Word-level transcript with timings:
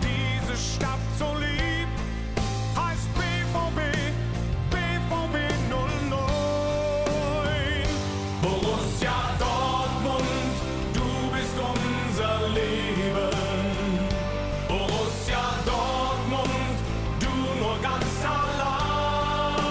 diese 0.00 0.56
Stadt 0.56 0.98
so 1.18 1.34
lieb. 1.34 1.88
Heißt 2.76 3.08
BVB, 3.14 3.78
BVB 4.70 5.36
09. 5.70 6.16
Borussia 8.42 9.16
Dortmund, 9.38 10.56
du 10.94 11.08
bist 11.32 11.56
unser 11.58 12.48
Leben. 12.48 13.30
Borussia 14.68 15.44
Dortmund, 15.64 16.76
du 17.20 17.32
nur 17.60 17.76
ganz 17.82 18.12
allein. 18.24 19.70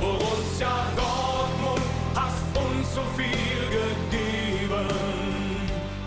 Borussia 0.00 0.74
Dortmund, 0.96 1.86
hast 2.14 2.56
uns 2.56 2.86
so 2.94 3.02
viel 3.16 3.62
gegeben. 3.70 4.86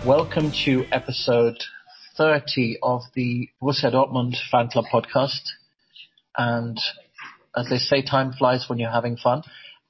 Welcome 0.04 0.50
to 0.52 0.84
episode 0.92 1.58
30 2.16 2.78
of 2.82 3.02
the 3.14 3.48
Borussia 3.60 3.92
Dortmund 3.92 4.36
Fan 4.50 4.68
Club 4.68 4.86
podcast. 4.92 5.42
And 6.36 6.78
as 7.56 7.68
they 7.68 7.78
say, 7.78 8.02
time 8.02 8.32
flies 8.32 8.66
when 8.68 8.78
you're 8.78 8.90
having 8.90 9.16
fun. 9.16 9.42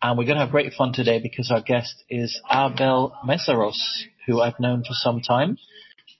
And 0.02 0.18
we're 0.18 0.24
going 0.24 0.36
to 0.36 0.44
have 0.44 0.50
great 0.50 0.72
fun 0.74 0.92
today 0.92 1.20
because 1.22 1.50
our 1.50 1.62
guest 1.62 2.04
is 2.10 2.40
Abel 2.50 3.16
Meszaros, 3.26 3.78
who 4.26 4.40
I've 4.40 4.60
known 4.60 4.82
for 4.82 4.92
some 4.92 5.20
time. 5.20 5.58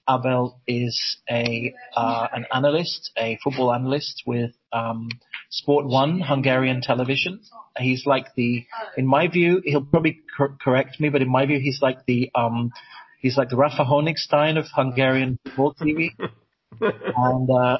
Abel 0.09 0.59
is 0.67 1.17
a 1.29 1.73
uh, 1.95 2.27
an 2.31 2.45
analyst, 2.53 3.11
a 3.17 3.37
football 3.43 3.73
analyst 3.73 4.23
with 4.25 4.51
um, 4.71 5.09
Sport 5.49 5.85
One 5.85 6.21
Hungarian 6.21 6.81
television. 6.81 7.41
He's 7.77 8.05
like 8.05 8.33
the, 8.35 8.65
in 8.95 9.05
my 9.05 9.27
view, 9.27 9.61
he'll 9.63 9.83
probably 9.83 10.21
cor- 10.35 10.57
correct 10.61 10.99
me, 10.99 11.09
but 11.09 11.21
in 11.21 11.29
my 11.29 11.45
view, 11.45 11.59
he's 11.59 11.81
like 11.81 12.05
the 12.05 12.31
um, 12.35 12.71
he's 13.19 13.37
like 13.37 13.49
the 13.49 13.57
Rafa 13.57 13.83
Honigstein 13.83 14.57
of 14.57 14.65
Hungarian 14.73 15.39
football 15.43 15.75
TV. 15.75 16.09
and 16.81 17.49
uh, 17.49 17.77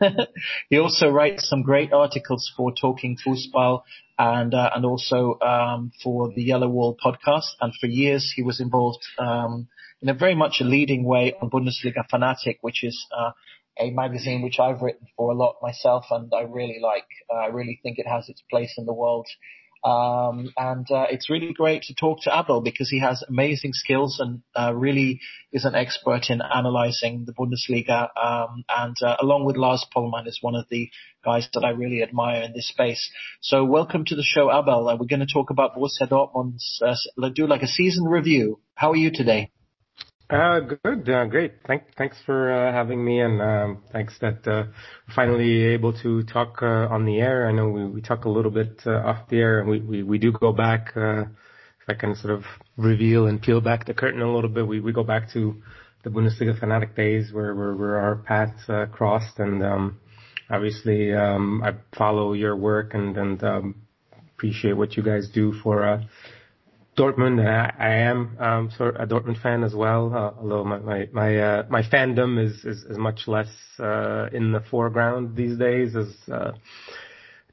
he 0.70 0.78
also 0.78 1.08
writes 1.08 1.48
some 1.48 1.62
great 1.62 1.92
articles 1.92 2.52
for 2.56 2.72
Talking 2.72 3.16
Fußball 3.24 3.82
and 4.18 4.54
uh, 4.54 4.70
and 4.74 4.84
also 4.84 5.38
um, 5.40 5.92
for 6.02 6.32
the 6.34 6.42
Yellow 6.42 6.68
Wall 6.68 6.96
podcast. 7.04 7.52
And 7.60 7.72
for 7.80 7.86
years 7.86 8.32
he 8.34 8.42
was 8.42 8.60
involved 8.60 9.04
um, 9.18 9.68
in 10.02 10.08
a 10.08 10.14
very 10.14 10.34
much 10.34 10.58
a 10.60 10.64
leading 10.64 11.04
way 11.04 11.34
on 11.40 11.50
Bundesliga 11.50 12.04
Fanatic, 12.10 12.58
which 12.60 12.84
is 12.84 13.06
uh, 13.16 13.30
a 13.78 13.90
magazine 13.90 14.42
which 14.42 14.58
I've 14.58 14.82
written 14.82 15.06
for 15.16 15.32
a 15.32 15.34
lot 15.34 15.56
myself, 15.62 16.04
and 16.10 16.32
I 16.34 16.42
really 16.42 16.78
like. 16.82 17.06
Uh, 17.32 17.38
I 17.38 17.46
really 17.46 17.80
think 17.82 17.98
it 17.98 18.06
has 18.06 18.28
its 18.28 18.42
place 18.50 18.74
in 18.78 18.86
the 18.86 18.92
world. 18.92 19.26
Um, 19.84 20.50
and 20.56 20.90
uh, 20.90 21.06
it's 21.10 21.28
really 21.28 21.52
great 21.52 21.82
to 21.84 21.94
talk 21.94 22.22
to 22.22 22.36
Abel 22.36 22.62
because 22.62 22.88
he 22.88 23.00
has 23.00 23.22
amazing 23.28 23.74
skills 23.74 24.18
and 24.18 24.42
uh, 24.58 24.74
really 24.74 25.20
is 25.52 25.66
an 25.66 25.74
expert 25.74 26.30
in 26.30 26.40
analysing 26.42 27.26
the 27.26 27.34
Bundesliga. 27.34 28.08
Um, 28.16 28.64
and 28.68 28.96
uh, 29.02 29.16
along 29.20 29.44
with 29.44 29.56
Lars 29.56 29.86
Pollmann 29.94 30.26
is 30.26 30.38
one 30.40 30.54
of 30.54 30.66
the 30.70 30.88
guys 31.22 31.48
that 31.52 31.64
I 31.64 31.70
really 31.70 32.02
admire 32.02 32.42
in 32.42 32.54
this 32.54 32.68
space. 32.68 33.10
So 33.42 33.64
welcome 33.64 34.06
to 34.06 34.16
the 34.16 34.22
show, 34.22 34.50
Abel. 34.50 34.88
Uh, 34.88 34.96
we're 34.96 35.06
going 35.06 35.20
to 35.20 35.32
talk 35.32 35.50
about 35.50 35.76
Borussia 35.76 36.08
Dortmund's 36.08 36.80
uh, 36.82 37.28
do 37.28 37.46
like 37.46 37.62
a 37.62 37.68
season 37.68 38.04
review. 38.04 38.60
How 38.74 38.92
are 38.92 38.96
you 38.96 39.10
today? 39.12 39.50
Uh, 40.30 40.60
good, 40.60 41.08
uh, 41.08 41.26
great. 41.26 41.52
Thank, 41.66 41.82
thanks 41.98 42.16
for 42.24 42.50
uh, 42.50 42.72
having 42.72 43.04
me, 43.04 43.20
and 43.20 43.42
um, 43.42 43.82
thanks 43.92 44.18
that 44.20 44.46
uh, 44.48 44.64
finally 45.14 45.64
able 45.64 45.92
to 46.00 46.22
talk 46.24 46.62
uh, 46.62 46.88
on 46.90 47.04
the 47.04 47.20
air. 47.20 47.46
I 47.46 47.52
know 47.52 47.68
we, 47.68 47.84
we 47.84 48.00
talk 48.00 48.24
a 48.24 48.30
little 48.30 48.50
bit 48.50 48.80
uh, 48.86 48.92
off 48.92 49.28
the 49.28 49.36
air, 49.36 49.60
and 49.60 49.68
we, 49.68 49.80
we, 49.80 50.02
we 50.02 50.18
do 50.18 50.32
go 50.32 50.50
back. 50.52 50.92
Uh, 50.96 51.22
if 51.22 51.88
I 51.88 51.94
can 51.94 52.16
sort 52.16 52.32
of 52.32 52.44
reveal 52.78 53.26
and 53.26 53.40
peel 53.40 53.60
back 53.60 53.84
the 53.84 53.92
curtain 53.92 54.22
a 54.22 54.34
little 54.34 54.48
bit, 54.48 54.66
we, 54.66 54.80
we 54.80 54.92
go 54.92 55.04
back 55.04 55.30
to 55.34 55.62
the 56.04 56.10
Bundesliga 56.10 56.58
fanatic 56.58 56.96
days 56.96 57.30
where 57.30 57.54
our 58.00 58.16
paths 58.16 58.64
crossed, 58.92 59.38
and 59.38 59.62
um, 59.62 60.00
obviously 60.48 61.12
um, 61.12 61.62
I 61.62 61.74
follow 61.96 62.32
your 62.32 62.56
work 62.56 62.94
and 62.94 63.16
and 63.16 63.74
appreciate 64.34 64.72
what 64.72 64.96
you 64.96 65.02
guys 65.02 65.28
do 65.32 65.52
for. 65.62 66.02
Dortmund. 66.96 67.44
I, 67.44 67.72
I 67.78 67.94
am 67.94 68.36
um, 68.38 68.70
sort 68.76 68.96
of 68.96 69.02
a 69.02 69.06
Dortmund 69.12 69.40
fan 69.42 69.64
as 69.64 69.74
well, 69.74 70.12
uh, 70.14 70.40
although 70.40 70.64
my 70.64 70.78
my 70.78 71.08
my, 71.12 71.36
uh, 71.38 71.62
my 71.68 71.82
fandom 71.82 72.42
is, 72.44 72.64
is 72.64 72.84
is 72.84 72.96
much 72.96 73.26
less 73.26 73.48
uh, 73.78 74.28
in 74.32 74.52
the 74.52 74.60
foreground 74.70 75.36
these 75.36 75.58
days. 75.58 75.96
As 75.96 76.14
uh, 76.32 76.52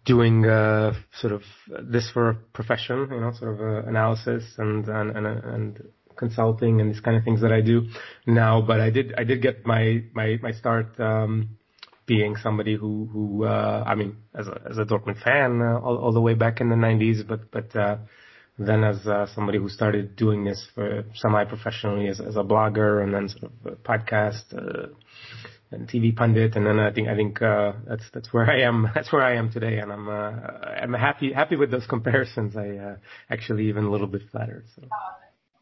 doing 0.05 0.45
uh, 0.45 0.93
sort 1.19 1.33
of 1.33 1.41
this 1.83 2.09
for 2.11 2.29
a 2.29 2.35
profession, 2.53 3.07
you 3.11 3.19
know, 3.19 3.31
sort 3.33 3.53
of 3.55 3.61
uh, 3.61 3.89
analysis 3.89 4.43
and 4.57 4.87
and 4.87 5.17
and, 5.17 5.25
and 5.27 5.83
consulting 6.17 6.79
and 6.79 6.91
these 6.91 6.99
kind 6.99 7.17
of 7.17 7.23
things 7.23 7.41
that 7.41 7.51
I 7.51 7.61
do 7.61 7.87
now. 8.27 8.61
But 8.61 8.79
I 8.79 8.91
did 8.91 9.13
I 9.17 9.23
did 9.23 9.41
get 9.41 9.65
my 9.65 10.03
my 10.13 10.37
my 10.41 10.51
start. 10.51 10.99
Um, 10.99 11.57
being 12.07 12.35
somebody 12.35 12.75
who, 12.75 13.07
who 13.13 13.45
uh, 13.45 13.83
I 13.85 13.95
mean, 13.95 14.17
as 14.35 14.47
a, 14.47 14.61
as 14.69 14.77
a 14.77 14.83
Dortmund 14.83 15.23
fan 15.23 15.61
all, 15.61 15.97
all 15.97 16.11
the 16.11 16.19
way 16.19 16.33
back 16.33 16.59
in 16.59 16.67
the 16.67 16.75
90s, 16.75 17.25
but 17.25 17.49
but 17.51 17.73
uh, 17.73 17.97
then 18.67 18.83
as 18.83 19.05
uh, 19.07 19.27
somebody 19.33 19.57
who 19.57 19.69
started 19.69 20.15
doing 20.15 20.43
this 20.43 20.65
for 20.73 21.03
semi-professionally 21.15 22.07
as, 22.07 22.19
as 22.19 22.35
a 22.35 22.43
blogger 22.43 23.03
and 23.03 23.13
then 23.13 23.29
sort 23.29 23.43
of 23.43 23.77
podcast 23.83 24.43
uh, 24.53 24.87
and 25.71 25.87
TV 25.87 26.15
pundit 26.15 26.55
and 26.55 26.65
then 26.65 26.79
I 26.79 26.91
think 26.91 27.07
I 27.07 27.15
think 27.15 27.41
uh, 27.41 27.73
that's 27.87 28.03
that's 28.13 28.33
where 28.33 28.49
I 28.49 28.61
am 28.61 28.89
that's 28.95 29.11
where 29.11 29.23
I 29.23 29.35
am 29.35 29.51
today 29.51 29.79
and 29.79 29.91
I'm 29.91 30.09
uh, 30.09 30.31
I'm 30.81 30.93
happy 30.93 31.31
happy 31.33 31.55
with 31.55 31.71
those 31.71 31.85
comparisons 31.89 32.55
I 32.55 32.69
uh, 32.77 32.95
actually 33.29 33.69
even 33.69 33.85
a 33.85 33.91
little 33.91 34.07
bit 34.07 34.23
flattered 34.31 34.65
so 34.75 34.83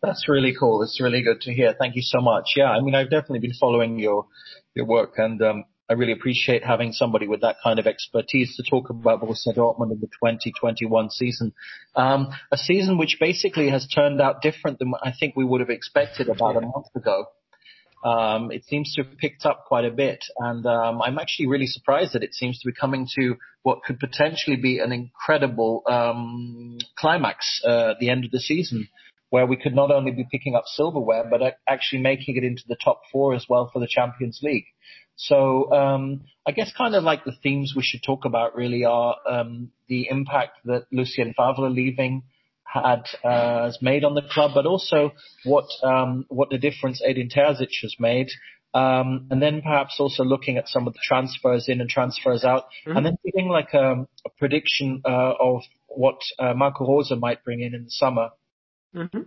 That's 0.02 0.30
really 0.30 0.56
cool. 0.58 0.82
It's 0.82 1.02
really 1.02 1.22
good 1.22 1.42
to 1.42 1.54
hear. 1.54 1.76
Thank 1.78 1.96
you 1.96 2.02
so 2.02 2.22
much. 2.22 2.54
Yeah, 2.56 2.72
I 2.72 2.80
mean, 2.80 2.96
I've 2.96 3.10
definitely 3.10 3.40
been 3.40 3.54
following 3.60 4.00
your 4.00 4.28
your 4.74 4.86
work, 4.86 5.16
and 5.18 5.42
um, 5.42 5.66
I 5.90 5.94
really 5.94 6.12
appreciate 6.12 6.64
having 6.64 6.94
somebody 6.94 7.28
with 7.28 7.42
that 7.42 7.58
kind 7.64 7.80
of 7.80 7.88
expertise 7.88 8.56
to 8.58 8.64
talk 8.70 8.92
about 8.92 9.22
Borussia 9.22 9.56
Dortmund 9.56 9.92
in 9.92 10.00
the 10.00 10.08
2021 10.08 11.10
season. 11.10 11.52
Um, 11.96 12.30
a 12.52 12.58
season 12.58 13.00
which 13.00 13.18
basically 13.20 13.70
has 13.70 13.88
turned 13.88 14.22
out 14.22 14.44
different 14.44 14.78
than 14.78 14.94
I 15.02 15.12
think 15.20 15.36
we 15.36 15.44
would 15.44 15.62
have 15.62 15.72
expected 15.72 16.30
about 16.30 16.58
a 16.58 16.62
month 16.62 16.88
ago. 16.96 17.26
Um, 18.06 18.52
it 18.52 18.64
seems 18.66 18.94
to 18.94 19.04
have 19.04 19.18
picked 19.18 19.46
up 19.46 19.66
quite 19.66 19.84
a 19.84 19.92
bit, 19.92 20.24
and 20.38 20.66
um, 20.66 21.02
I'm 21.02 21.18
actually 21.18 21.48
really 21.48 21.66
surprised 21.66 22.14
that 22.14 22.24
it 22.24 22.34
seems 22.34 22.60
to 22.60 22.68
be 22.68 22.72
coming 22.72 23.08
to 23.20 23.36
what 23.64 23.84
could 23.84 24.00
potentially 24.00 24.56
be 24.56 24.80
an 24.80 24.94
incredible 24.94 25.84
um, 25.86 26.78
climax 26.98 27.62
uh, 27.68 27.92
at 27.92 28.00
the 28.00 28.10
end 28.10 28.24
of 28.24 28.32
the 28.32 28.40
season, 28.40 28.88
where 29.32 29.46
we 29.46 29.58
could 29.58 29.76
not 29.76 29.92
only 29.92 30.12
be 30.12 30.26
picking 30.32 30.56
up 30.56 30.64
silverware, 30.66 31.26
but 31.30 31.58
actually 31.68 32.02
making 32.02 32.38
it 32.38 32.44
into 32.46 32.64
the 32.70 32.78
top 32.82 33.02
four 33.12 33.36
as 33.36 33.48
well 33.50 33.70
for 33.74 33.80
the 33.80 33.88
Champions 33.88 34.40
League. 34.42 34.66
So 35.22 35.70
um, 35.74 36.22
I 36.48 36.52
guess 36.52 36.72
kind 36.78 36.96
of 36.96 37.04
like 37.04 37.26
the 37.26 37.36
themes 37.44 37.74
we 37.76 37.84
should 37.84 38.02
talk 38.04 38.24
about 38.24 38.56
really 38.56 38.86
are 38.86 39.18
um, 39.30 39.72
the 39.90 40.08
impact 40.10 40.60
that 40.64 40.86
Lucien 40.94 41.34
Favre 41.36 41.70
leaving 41.70 42.24
had 42.64 43.04
uh, 43.22 43.66
has 43.66 43.80
made 43.82 44.06
on 44.06 44.16
the 44.16 44.22
club, 44.22 44.52
but 44.56 44.66
also 44.66 45.12
what 45.44 45.66
um, 45.84 46.26
what 46.30 46.50
the 46.50 46.58
difference 46.58 47.02
Edin 47.06 47.28
Terzic 47.28 47.82
has 47.82 47.96
made. 48.00 48.30
Um, 48.74 49.28
and 49.30 49.42
then 49.42 49.62
perhaps 49.62 49.96
also 50.00 50.24
looking 50.24 50.58
at 50.58 50.70
some 50.70 50.88
of 50.88 50.94
the 50.94 51.00
transfers 51.04 51.68
in 51.68 51.82
and 51.82 51.90
transfers 51.90 52.46
out, 52.46 52.66
and 52.86 53.06
then 53.06 53.18
giving 53.26 53.50
like 53.50 53.74
a, 53.74 54.08
a 54.26 54.30
prediction 54.38 55.02
uh, 55.04 55.34
of 55.38 55.64
what 55.88 56.22
uh, 56.38 56.54
Marco 56.54 56.88
Rose 56.88 57.12
might 57.18 57.44
bring 57.44 57.60
in 57.62 57.74
in 57.74 57.86
the 57.86 57.92
summer. 57.92 58.30
mm-hmm. 58.96 59.22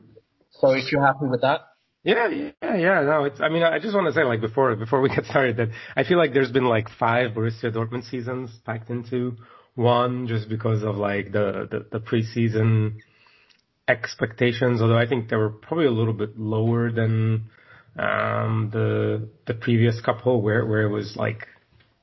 So 0.53 0.71
if 0.71 0.91
you're 0.91 1.05
happy 1.05 1.27
with 1.27 1.43
that. 1.43 1.72
Yeah, 2.05 2.29
yeah, 2.29 2.77
yeah. 2.77 3.03
No, 3.03 3.25
it's. 3.25 3.41
I 3.41 3.49
mean, 3.49 3.63
I 3.63 3.79
just 3.79 3.95
want 3.95 4.09
to 4.09 4.13
say, 4.13 4.25
like 4.25 4.41
before, 4.41 4.75
before 4.75 5.01
we 5.01 5.09
get 5.09 5.25
started, 5.27 5.57
that 5.59 5.69
I 5.97 6.03
feel 6.03 6.19
like 6.19 6.33
there's 6.33 6.51
been 6.51 6.65
like 6.65 6.89
five 6.99 7.31
Borussia 7.33 7.73
Dortmund 7.73 8.11
seasons 8.11 8.51
packed 8.67 8.91
into 8.91 9.37
one, 9.77 10.27
just 10.27 10.49
because 10.49 10.83
of 10.83 10.97
like 10.97 11.31
the 11.33 11.69
the, 11.71 11.87
the 11.93 12.01
preseason 12.01 12.97
expectations. 13.87 14.83
Although 14.83 14.99
I 14.99 15.07
think 15.07 15.29
they 15.29 15.37
were 15.37 15.51
probably 15.51 15.87
a 15.87 15.93
little 15.93 16.13
bit 16.13 16.37
lower 16.37 16.91
than 16.91 17.51
um, 17.97 18.71
the 18.73 19.29
the 19.47 19.55
previous 19.55 20.01
couple, 20.01 20.43
where 20.43 20.67
where 20.67 20.83
it 20.83 20.91
was 20.91 21.15
like 21.17 21.47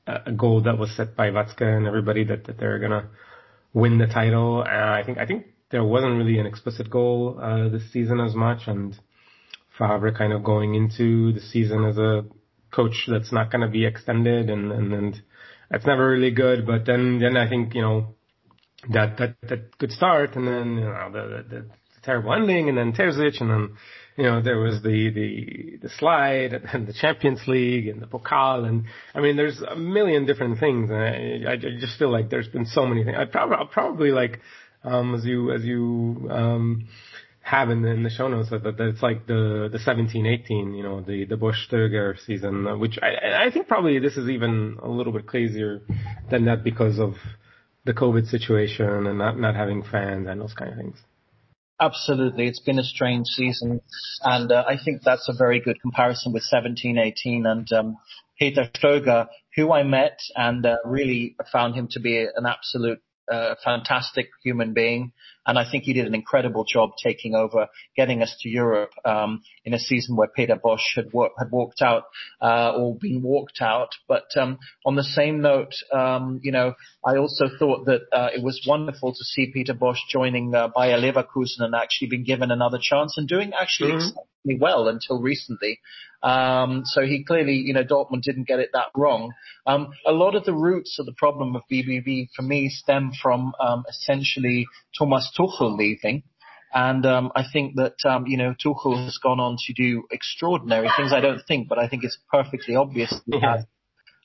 a, 0.06 0.32
goal 0.32 0.62
that 0.62 0.78
was 0.78 0.96
set 0.96 1.14
by 1.14 1.28
Watzke 1.28 1.62
and 1.62 1.86
everybody 1.86 2.24
that 2.24 2.44
that 2.44 2.58
they're 2.58 2.78
gonna 2.78 3.10
win 3.74 3.98
the 3.98 4.06
title. 4.06 4.64
Uh, 4.66 4.70
I 4.70 5.02
think 5.04 5.18
I 5.18 5.26
think 5.26 5.46
there 5.70 5.84
wasn't 5.84 6.16
really 6.16 6.38
an 6.38 6.46
explicit 6.46 6.88
goal 6.88 7.38
uh, 7.38 7.68
this 7.68 7.92
season 7.92 8.18
as 8.18 8.34
much, 8.34 8.60
and 8.66 8.98
Favre 9.78 10.12
kind 10.12 10.32
of 10.32 10.44
going 10.44 10.74
into 10.74 11.32
the 11.32 11.40
season 11.40 11.84
as 11.84 11.96
a 11.98 12.24
coach 12.70 13.06
that's 13.08 13.32
not 13.32 13.50
going 13.50 13.62
to 13.62 13.68
be 13.68 13.84
extended, 13.84 14.50
and 14.50 14.72
and 14.72 14.92
and 14.92 15.22
that's 15.70 15.86
never 15.86 16.08
really 16.08 16.30
good. 16.30 16.66
But 16.66 16.86
then 16.86 17.18
then 17.18 17.36
I 17.36 17.48
think 17.48 17.74
you 17.74 17.82
know 17.82 18.14
that 18.92 19.18
that 19.18 19.36
that 19.48 19.78
good 19.78 19.92
start, 19.92 20.36
and 20.36 20.46
then 20.46 20.76
you 20.76 20.84
know 20.84 21.10
the 21.12 21.44
the, 21.48 21.58
the 21.60 21.70
terrible 22.02 22.32
ending, 22.32 22.68
and 22.68 22.78
then 22.78 22.92
Terzic, 22.92 23.40
and 23.40 23.50
then 23.50 23.76
you 24.16 24.24
know 24.24 24.42
there 24.42 24.58
was 24.58 24.82
the 24.82 25.10
the 25.10 25.78
the 25.82 25.88
slide, 25.98 26.52
and 26.72 26.86
the 26.86 26.92
Champions 26.92 27.40
League, 27.46 27.88
and 27.88 28.00
the 28.00 28.06
Pokal, 28.06 28.66
and 28.66 28.84
I 29.14 29.20
mean 29.20 29.36
there's 29.36 29.60
a 29.60 29.76
million 29.76 30.26
different 30.26 30.58
things, 30.60 30.90
and 30.90 30.98
I, 30.98 31.52
I 31.52 31.56
just 31.56 31.98
feel 31.98 32.10
like 32.10 32.30
there's 32.30 32.48
been 32.48 32.66
so 32.66 32.86
many 32.86 33.04
things. 33.04 33.16
I 33.18 33.24
probably 33.26 33.56
I'll 33.56 33.66
probably 33.66 34.10
like 34.10 34.40
um 34.82 35.14
as 35.14 35.24
you 35.24 35.52
as 35.52 35.62
you 35.62 36.28
um 36.30 36.88
have 37.50 37.70
in 37.70 37.82
the, 37.82 37.88
in 37.88 38.02
the 38.04 38.10
show 38.10 38.28
notes 38.28 38.50
that, 38.50 38.62
that 38.62 38.80
it's 38.80 39.02
like 39.02 39.26
the 39.26 39.68
the 39.72 39.78
17-18, 39.78 40.76
you 40.76 40.82
know, 40.82 41.00
the 41.00 41.24
the 41.24 41.34
Bosz 41.34 41.56
Stöger 41.68 42.16
season, 42.24 42.78
which 42.78 42.98
I 43.02 43.46
I 43.46 43.50
think 43.50 43.66
probably 43.66 43.98
this 43.98 44.16
is 44.16 44.28
even 44.28 44.78
a 44.82 44.88
little 44.88 45.12
bit 45.12 45.26
crazier 45.26 45.80
than 46.30 46.44
that 46.44 46.62
because 46.62 46.98
of 46.98 47.14
the 47.84 47.92
COVID 47.92 48.28
situation 48.28 49.06
and 49.06 49.18
not 49.18 49.38
not 49.38 49.56
having 49.56 49.82
fans 49.82 50.28
and 50.28 50.40
those 50.40 50.54
kind 50.54 50.70
of 50.70 50.78
things. 50.78 50.96
Absolutely, 51.80 52.46
it's 52.46 52.60
been 52.60 52.78
a 52.78 52.84
strange 52.84 53.26
season, 53.26 53.80
and 54.22 54.52
uh, 54.52 54.64
I 54.68 54.76
think 54.84 55.02
that's 55.02 55.28
a 55.28 55.36
very 55.36 55.60
good 55.60 55.80
comparison 55.80 56.32
with 56.32 56.44
17-18 56.52 57.46
and 57.46 57.72
um, 57.72 57.96
Peter 58.38 58.68
Stöger, 58.74 59.28
who 59.56 59.72
I 59.72 59.82
met 59.82 60.18
and 60.36 60.64
uh, 60.66 60.76
really 60.84 61.36
found 61.50 61.74
him 61.74 61.88
to 61.92 62.00
be 62.00 62.18
an 62.18 62.46
absolute 62.46 63.00
a 63.30 63.56
fantastic 63.64 64.28
human 64.42 64.74
being, 64.74 65.12
and 65.46 65.58
I 65.58 65.68
think 65.68 65.84
he 65.84 65.92
did 65.92 66.06
an 66.06 66.14
incredible 66.14 66.64
job 66.64 66.90
taking 67.02 67.34
over, 67.34 67.68
getting 67.96 68.22
us 68.22 68.36
to 68.40 68.48
Europe 68.48 68.92
um, 69.04 69.42
in 69.64 69.74
a 69.74 69.78
season 69.78 70.16
where 70.16 70.28
Peter 70.28 70.56
Bosz 70.56 70.80
had, 70.94 71.12
wor- 71.12 71.30
had 71.38 71.50
walked 71.50 71.80
out 71.82 72.04
uh, 72.42 72.72
or 72.76 72.96
been 72.96 73.22
walked 73.22 73.60
out. 73.60 73.90
But 74.06 74.26
um, 74.36 74.58
on 74.84 74.96
the 74.96 75.04
same 75.04 75.40
note, 75.40 75.74
um, 75.92 76.40
you 76.42 76.52
know, 76.52 76.74
I 77.04 77.16
also 77.16 77.46
thought 77.58 77.86
that 77.86 78.02
uh, 78.12 78.28
it 78.34 78.42
was 78.42 78.64
wonderful 78.66 79.12
to 79.12 79.24
see 79.24 79.50
Peter 79.52 79.74
Bosz 79.74 79.98
joining 80.08 80.54
uh, 80.54 80.68
Bayer 80.68 80.98
Leverkusen 80.98 81.60
and 81.60 81.74
actually 81.74 82.08
being 82.08 82.24
given 82.24 82.50
another 82.50 82.78
chance 82.80 83.16
and 83.16 83.26
doing 83.26 83.52
actually 83.58 83.92
mm-hmm. 83.92 84.08
exceptionally 84.08 84.58
well 84.60 84.88
until 84.88 85.20
recently. 85.20 85.80
Um, 86.22 86.82
so 86.84 87.02
he 87.02 87.24
clearly, 87.24 87.54
you 87.54 87.72
know, 87.72 87.84
Dortmund 87.84 88.22
didn't 88.22 88.46
get 88.46 88.58
it 88.58 88.70
that 88.74 88.88
wrong. 88.94 89.32
Um, 89.66 89.92
a 90.06 90.12
lot 90.12 90.34
of 90.34 90.44
the 90.44 90.54
roots 90.54 90.98
of 90.98 91.06
the 91.06 91.14
problem 91.14 91.56
of 91.56 91.62
BBV 91.70 92.28
for 92.36 92.42
me 92.42 92.68
stem 92.68 93.12
from 93.20 93.54
um, 93.58 93.84
essentially 93.88 94.66
Thomas 94.98 95.30
Tuchel 95.38 95.76
leaving. 95.76 96.22
And 96.72 97.04
um, 97.04 97.32
I 97.34 97.42
think 97.52 97.74
that 97.76 97.96
um, 98.04 98.26
you 98.26 98.36
know 98.36 98.54
Tuchel 98.54 99.04
has 99.04 99.18
gone 99.18 99.40
on 99.40 99.56
to 99.66 99.72
do 99.72 100.04
extraordinary 100.10 100.88
things. 100.96 101.12
I 101.12 101.20
don't 101.20 101.42
think, 101.46 101.68
but 101.68 101.78
I 101.78 101.88
think 101.88 102.04
it's 102.04 102.18
perfectly 102.30 102.76
obvious 102.76 103.12
he 103.26 103.40
has. 103.40 103.64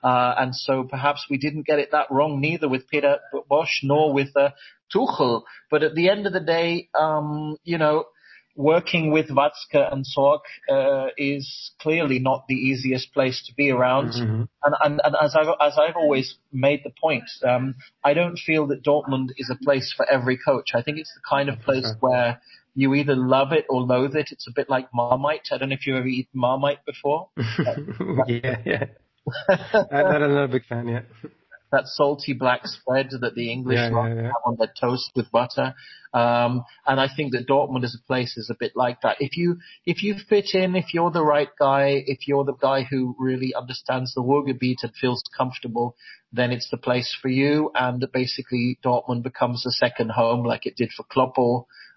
Uh, 0.03 0.35
and 0.37 0.55
so 0.55 0.83
perhaps 0.83 1.25
we 1.31 1.37
didn't 1.37 1.65
get 1.65 1.79
it 1.79 1.89
that 1.91 2.05
wrong, 2.11 2.39
neither 2.39 2.69
with 2.69 2.87
Peter 2.87 3.17
Bosz 3.49 3.81
nor 3.81 4.13
with 4.13 4.29
uh, 4.35 4.49
Tuchel. 4.93 5.41
But 5.71 5.81
at 5.81 5.95
the 5.95 6.09
end 6.09 6.27
of 6.27 6.33
the 6.33 6.39
day, 6.39 6.89
um, 6.97 7.57
you 7.63 7.79
know, 7.79 8.05
working 8.55 9.11
with 9.11 9.29
Watzke 9.29 9.91
and 9.91 10.05
Zorc 10.05 10.41
uh, 10.69 11.07
is 11.17 11.71
clearly 11.79 12.19
not 12.19 12.45
the 12.47 12.55
easiest 12.55 13.13
place 13.13 13.43
to 13.47 13.53
be 13.53 13.69
around. 13.69 14.11
Mm-hmm. 14.11 14.43
And, 14.63 14.75
and, 14.83 15.01
and, 15.03 15.15
as 15.21 15.35
I've 15.35 15.47
as 15.61 15.77
I've 15.77 15.95
always 15.95 16.35
made 16.51 16.81
the 16.83 16.91
point, 17.01 17.29
um, 17.43 17.75
I 18.03 18.13
don't 18.13 18.37
feel 18.37 18.67
that 18.67 18.83
Dortmund 18.83 19.29
is 19.37 19.49
a 19.49 19.63
place 19.63 19.93
for 19.95 20.09
every 20.09 20.37
coach. 20.37 20.71
I 20.73 20.81
think 20.81 20.97
it's 20.97 21.13
the 21.13 21.21
kind 21.29 21.49
of 21.49 21.61
place 21.61 21.85
sure. 21.85 21.97
where 21.99 22.41
you 22.73 22.93
either 22.93 23.15
love 23.15 23.51
it 23.51 23.65
or 23.69 23.81
loathe 23.81 24.15
it. 24.15 24.29
It's 24.31 24.47
a 24.47 24.53
bit 24.53 24.69
like 24.69 24.93
Marmite. 24.93 25.49
I 25.51 25.57
don't 25.57 25.69
know 25.69 25.75
if 25.75 25.85
you've 25.85 25.97
ever 25.97 26.07
eaten 26.07 26.31
Marmite 26.33 26.85
before. 26.85 27.29
yeah, 28.27 28.57
yeah. 28.65 28.85
I'm 29.91 30.31
not 30.31 30.43
a 30.43 30.47
big 30.47 30.65
fan 30.65 30.87
yet 30.87 31.05
that 31.75 31.87
salty 31.87 32.33
black 32.33 32.65
spread 32.65 33.09
that 33.11 33.35
the 33.35 33.51
English 33.51 33.77
yeah, 33.77 33.89
yeah, 33.89 34.13
yeah. 34.15 34.21
have 34.23 34.45
on 34.45 34.55
their 34.57 34.71
toast 34.79 35.11
with 35.15 35.29
butter. 35.31 35.75
Um, 36.13 36.63
and 36.87 36.99
I 36.99 37.09
think 37.13 37.33
that 37.33 37.47
Dortmund 37.47 37.83
as 37.83 37.93
a 37.93 38.07
place 38.07 38.37
is 38.37 38.49
a 38.49 38.55
bit 38.57 38.71
like 38.75 39.01
that. 39.01 39.17
If 39.19 39.35
you 39.35 39.57
if 39.85 40.01
you 40.01 40.15
fit 40.29 40.51
in, 40.53 40.75
if 40.75 40.93
you're 40.93 41.11
the 41.11 41.25
right 41.25 41.49
guy, 41.59 42.03
if 42.05 42.27
you're 42.27 42.45
the 42.45 42.53
guy 42.53 42.83
who 42.83 43.15
really 43.19 43.53
understands 43.53 44.13
the 44.13 44.21
Ruhrgebiet 44.21 44.83
and 44.83 44.93
feels 44.95 45.21
comfortable, 45.37 45.95
then 46.31 46.51
it's 46.51 46.69
the 46.69 46.77
place 46.77 47.13
for 47.21 47.27
you. 47.27 47.71
And 47.75 48.05
basically, 48.13 48.79
Dortmund 48.83 49.23
becomes 49.23 49.65
a 49.65 49.71
second 49.71 50.11
home, 50.11 50.45
like 50.45 50.65
it 50.65 50.77
did 50.77 50.91
for 50.95 51.03
Klopp 51.03 51.37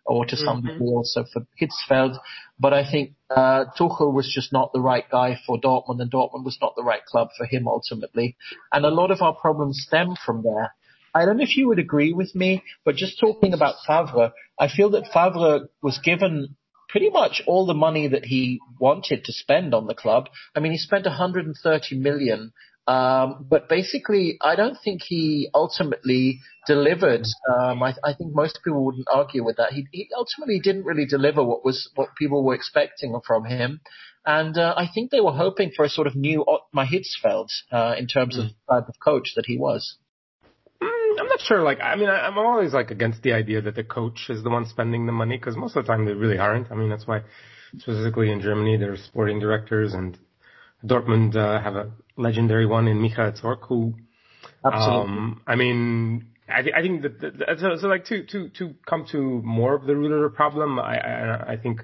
or 0.05 0.25
to 0.25 0.37
some 0.37 0.59
mm-hmm. 0.59 0.69
degree 0.69 0.89
also 0.89 1.25
for 1.33 1.47
Hitzfeld. 1.61 2.19
But 2.59 2.73
I 2.73 2.91
think 2.91 3.13
uh, 3.31 3.67
Tuchel 3.79 4.13
was 4.13 4.31
just 4.33 4.53
not 4.53 4.73
the 4.73 4.81
right 4.81 5.05
guy 5.11 5.39
for 5.47 5.61
Dortmund, 5.61 6.01
and 6.01 6.11
Dortmund 6.11 6.45
was 6.45 6.59
not 6.61 6.75
the 6.77 6.83
right 6.83 7.05
club 7.05 7.29
for 7.37 7.47
him 7.47 7.69
ultimately. 7.69 8.37
And 8.73 8.85
a 8.85 8.91
lot 8.91 9.11
of 9.11 9.23
our 9.23 9.35
problems 9.35 9.85
stem 9.87 10.15
from 10.25 10.43
there. 10.43 10.73
I 11.15 11.25
don't 11.25 11.39
know 11.39 11.45
if 11.45 11.57
you 11.57 11.69
would 11.69 11.79
agree 11.79 12.13
with 12.13 12.35
me, 12.35 12.63
but 12.85 12.95
just 12.95 13.19
talking 13.19 13.53
about 13.53 13.77
Favre, 13.87 14.33
I 14.59 14.69
feel 14.69 14.91
that 14.91 15.11
Favre 15.13 15.69
was 15.83 15.99
given 15.99 16.57
pretty 16.89 17.11
much 17.11 17.43
all 17.47 17.67
the 17.67 17.75
money 17.75 18.09
that 18.09 18.25
he 18.25 18.61
wanted 18.79 19.25
to 19.25 19.33
spend 19.33 19.75
on 19.75 19.87
the 19.87 19.95
club. 19.95 20.29
I 20.55 20.61
mean, 20.61 20.73
he 20.73 20.79
spent 20.79 21.05
130 21.05 21.99
million 21.99 22.53
um, 22.89 23.45
but 23.51 23.69
basically, 23.69 24.39
I 24.41 24.57
don't 24.57 24.79
think 24.83 25.03
he 25.07 25.51
ultimately 25.55 26.41
delivered. 26.67 27.27
Um, 27.47 27.83
I, 27.83 27.95
I, 28.03 28.15
think 28.15 28.35
most 28.35 28.61
people 28.65 28.83
wouldn't 28.83 29.07
argue 29.13 29.45
with 29.45 29.59
that. 29.59 29.75
He, 29.75 29.87
he, 29.93 30.09
ultimately 30.17 30.59
didn't 30.59 30.85
really 30.85 31.05
deliver 31.05 31.45
what 31.45 31.67
was 31.67 31.91
what 31.97 32.17
people 32.19 32.43
were 32.43 32.55
expecting 32.55 33.15
from 33.27 33.45
him, 33.45 33.83
and 34.25 34.57
uh, 34.57 34.73
I 34.75 34.89
think 34.93 35.11
they 35.11 35.21
were 35.21 35.33
hoping 35.33 35.71
for 35.77 35.85
a 35.85 35.91
sort 35.91 36.07
of 36.07 36.17
new 36.17 36.47
Ottmar 36.49 36.87
Hitzfeld 36.89 37.49
uh, 37.71 37.95
in 37.99 38.07
terms 38.07 38.39
of 38.39 38.45
the 38.47 38.75
type 38.75 38.89
of 38.89 38.95
coach 39.05 39.33
that 39.37 39.45
he 39.45 39.59
was. 39.59 39.99
Mm, 40.83 41.21
I'm 41.21 41.27
not 41.27 41.41
sure. 41.41 41.63
Like, 41.63 41.81
I 41.83 41.95
mean, 41.95 42.09
I, 42.09 42.21
I'm 42.21 42.39
always 42.39 42.73
like 42.73 42.91
against 42.91 43.21
the 43.21 43.35
idea 43.35 43.61
that 43.61 43.75
the 43.75 43.85
coach 43.85 44.31
is 44.31 44.43
the 44.43 44.49
one 44.49 44.65
spending 44.65 45.05
the 45.05 45.13
money 45.13 45.37
because 45.37 45.59
most 45.59 45.77
of 45.77 45.85
the 45.85 45.93
time 45.93 46.07
they 46.07 46.15
really 46.15 46.39
aren't. 46.39 46.73
I 46.73 46.75
mean, 46.75 46.89
that's 46.89 47.07
why 47.07 47.21
specifically 47.77 48.33
in 48.33 48.41
Germany 48.41 48.79
there's 48.79 49.03
sporting 49.03 49.41
directors 49.41 49.93
and 49.93 50.19
Dortmund 50.85 51.37
uh, 51.37 51.61
have 51.61 51.77
a 51.77 51.91
legendary 52.17 52.67
one 52.67 52.89
in 52.89 53.01
Michael 53.01 53.33
Zorc, 53.33 53.67
who, 53.69 53.95
Absolutely. 54.65 55.13
Um, 55.13 55.41
I 55.47 55.55
mean, 55.55 56.29
I, 56.49 56.63
th- 56.63 56.75
I 56.77 56.83
think 56.83 57.03
that, 57.03 57.21
that 57.21 57.59
so, 57.61 57.77
so, 57.77 57.89
like 57.89 58.05
to 58.07 58.25
to 58.27 58.49
to 58.51 58.75
come 58.87 59.07
to 59.13 59.19
more 59.43 59.75
of 59.75 59.87
the 59.87 59.95
the 59.95 60.33
problem, 60.35 60.79
I, 60.79 60.99
I 60.99 61.53
I 61.53 61.57
think, 61.57 61.83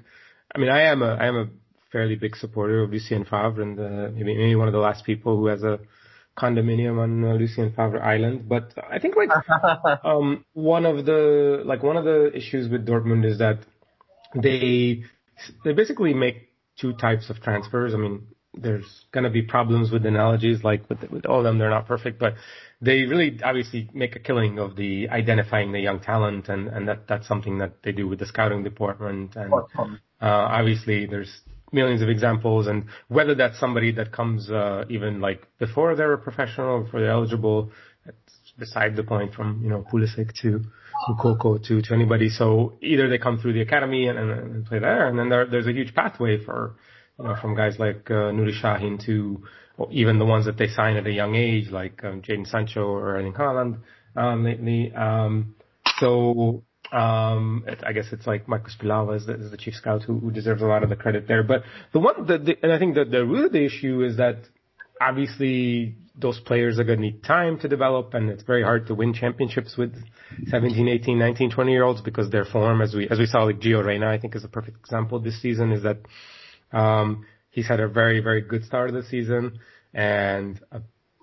I 0.53 0.57
mean, 0.59 0.69
I 0.69 0.83
am 0.83 1.01
a 1.01 1.15
I 1.15 1.27
am 1.27 1.35
a 1.35 1.47
fairly 1.91 2.15
big 2.15 2.35
supporter 2.35 2.83
of 2.83 2.91
Lucien 2.91 3.23
Favre 3.23 3.61
and 3.61 3.79
uh, 3.79 4.09
maybe 4.13 4.35
maybe 4.35 4.55
one 4.55 4.67
of 4.67 4.73
the 4.73 4.79
last 4.79 5.05
people 5.05 5.37
who 5.37 5.47
has 5.47 5.63
a 5.63 5.79
condominium 6.37 6.99
on 6.99 7.23
uh, 7.23 7.33
Lucien 7.33 7.71
Favre 7.71 8.03
Island. 8.03 8.49
But 8.49 8.73
I 8.91 8.99
think 8.99 9.15
like 9.15 9.29
um 10.03 10.43
one 10.53 10.85
of 10.85 11.05
the 11.05 11.61
like 11.63 11.83
one 11.83 11.95
of 11.95 12.03
the 12.03 12.31
issues 12.35 12.69
with 12.69 12.85
Dortmund 12.85 13.25
is 13.25 13.37
that 13.37 13.59
they 14.33 15.03
they 15.63 15.73
basically 15.73 16.13
make 16.13 16.49
two 16.77 16.93
types 16.93 17.29
of 17.29 17.41
transfers. 17.41 17.93
I 17.93 17.97
mean, 17.97 18.27
there's 18.57 19.05
going 19.11 19.23
to 19.23 19.29
be 19.29 19.41
problems 19.41 19.91
with 19.91 20.05
analogies, 20.05 20.63
like 20.63 20.87
with, 20.89 20.99
with 21.11 21.25
all 21.25 21.39
of 21.39 21.43
them, 21.43 21.57
they're 21.57 21.69
not 21.69 21.87
perfect, 21.87 22.19
but 22.19 22.35
they 22.81 23.03
really 23.03 23.39
obviously 23.43 23.89
make 23.93 24.15
a 24.15 24.19
killing 24.19 24.59
of 24.59 24.75
the 24.75 25.09
identifying 25.09 25.71
the 25.71 25.79
young 25.79 25.99
talent, 25.99 26.49
and, 26.49 26.67
and 26.67 26.87
that, 26.87 27.07
that's 27.07 27.27
something 27.27 27.57
that 27.59 27.83
they 27.83 27.91
do 27.91 28.07
with 28.07 28.19
the 28.19 28.25
scouting 28.25 28.63
department. 28.63 29.35
And 29.35 29.53
uh, 29.53 29.59
obviously, 30.21 31.05
there's 31.05 31.41
millions 31.71 32.01
of 32.01 32.09
examples, 32.09 32.67
and 32.67 32.85
whether 33.07 33.35
that's 33.35 33.59
somebody 33.59 33.91
that 33.93 34.11
comes 34.11 34.49
uh, 34.49 34.85
even 34.89 35.21
like 35.21 35.47
before 35.59 35.95
they're 35.95 36.13
a 36.13 36.17
professional, 36.17 36.83
before 36.83 37.01
they're 37.01 37.11
eligible, 37.11 37.71
that's 38.05 38.53
beside 38.57 38.95
the 38.95 39.03
point. 39.03 39.33
From 39.33 39.61
you 39.63 39.69
know 39.69 39.85
Pulisic 39.91 40.33
to 40.41 40.61
Moukoko 41.09 41.63
to 41.67 41.81
to 41.81 41.93
anybody. 41.93 42.29
So 42.29 42.73
either 42.81 43.09
they 43.09 43.17
come 43.17 43.39
through 43.39 43.53
the 43.53 43.61
academy 43.61 44.07
and, 44.07 44.17
and, 44.17 44.31
and 44.31 44.65
play 44.65 44.79
there, 44.79 45.07
and 45.07 45.17
then 45.17 45.29
there, 45.29 45.45
there's 45.45 45.67
a 45.67 45.73
huge 45.73 45.93
pathway 45.93 46.43
for 46.43 46.75
know, 47.19 47.35
from 47.41 47.55
guys 47.55 47.77
like 47.79 48.09
uh, 48.09 48.31
Nuri 48.31 48.59
Sahin 48.61 49.03
to 49.05 49.43
even 49.91 50.19
the 50.19 50.25
ones 50.25 50.45
that 50.45 50.57
they 50.57 50.67
sign 50.67 50.95
at 50.95 51.05
a 51.05 51.11
young 51.11 51.35
age, 51.35 51.69
like 51.69 52.03
um, 52.03 52.21
Jadon 52.21 52.47
Sancho 52.47 52.81
or 52.81 53.17
Erling 53.17 53.33
Haaland 53.33 53.79
um, 54.15 54.43
lately. 54.43 54.93
Um, 54.93 55.55
so 55.99 56.63
um, 56.91 57.63
it, 57.67 57.83
I 57.85 57.91
guess 57.93 58.05
it's 58.11 58.27
like 58.27 58.47
Marcus 58.47 58.75
Pilawa 58.81 59.17
is 59.17 59.25
the, 59.25 59.33
is 59.33 59.51
the 59.51 59.57
chief 59.57 59.73
scout 59.73 60.03
who, 60.03 60.19
who, 60.19 60.31
deserves 60.31 60.61
a 60.61 60.65
lot 60.65 60.83
of 60.83 60.89
the 60.89 60.95
credit 60.95 61.27
there. 61.27 61.43
But 61.43 61.63
the 61.91 61.99
one, 61.99 62.25
the, 62.25 62.37
the, 62.37 62.55
and 62.63 62.71
I 62.71 62.79
think 62.79 62.95
that 62.95 63.11
the 63.11 63.25
root 63.25 63.47
of 63.47 63.51
the 63.51 63.65
issue 63.65 64.03
is 64.03 64.17
that 64.17 64.37
obviously 65.01 65.95
those 66.17 66.39
players 66.39 66.79
are 66.79 66.85
going 66.85 66.99
to 66.99 67.05
need 67.05 67.23
time 67.23 67.59
to 67.59 67.67
develop 67.67 68.13
and 68.13 68.29
it's 68.29 68.43
very 68.43 68.63
hard 68.63 68.87
to 68.87 68.95
win 68.95 69.13
championships 69.13 69.75
with 69.75 69.93
17, 70.47 70.87
18, 70.87 71.19
19, 71.19 71.51
20 71.51 71.71
year 71.71 71.83
olds 71.83 72.01
because 72.01 72.29
their 72.29 72.45
form, 72.45 72.81
as 72.81 72.93
we, 72.93 73.09
as 73.09 73.19
we 73.19 73.25
saw 73.25 73.43
like 73.43 73.59
Gio 73.59 73.83
Reyna, 73.83 74.07
I 74.07 74.17
think 74.17 74.35
is 74.35 74.45
a 74.45 74.47
perfect 74.47 74.77
example 74.77 75.19
this 75.19 75.41
season 75.41 75.73
is 75.73 75.83
that 75.83 75.97
um, 76.71 77.25
he's 77.49 77.67
had 77.67 77.79
a 77.79 77.87
very, 77.87 78.19
very 78.19 78.41
good 78.41 78.65
start 78.65 78.89
of 78.89 78.95
the 78.95 79.03
season 79.03 79.59
and 79.93 80.59
uh, 80.71 80.79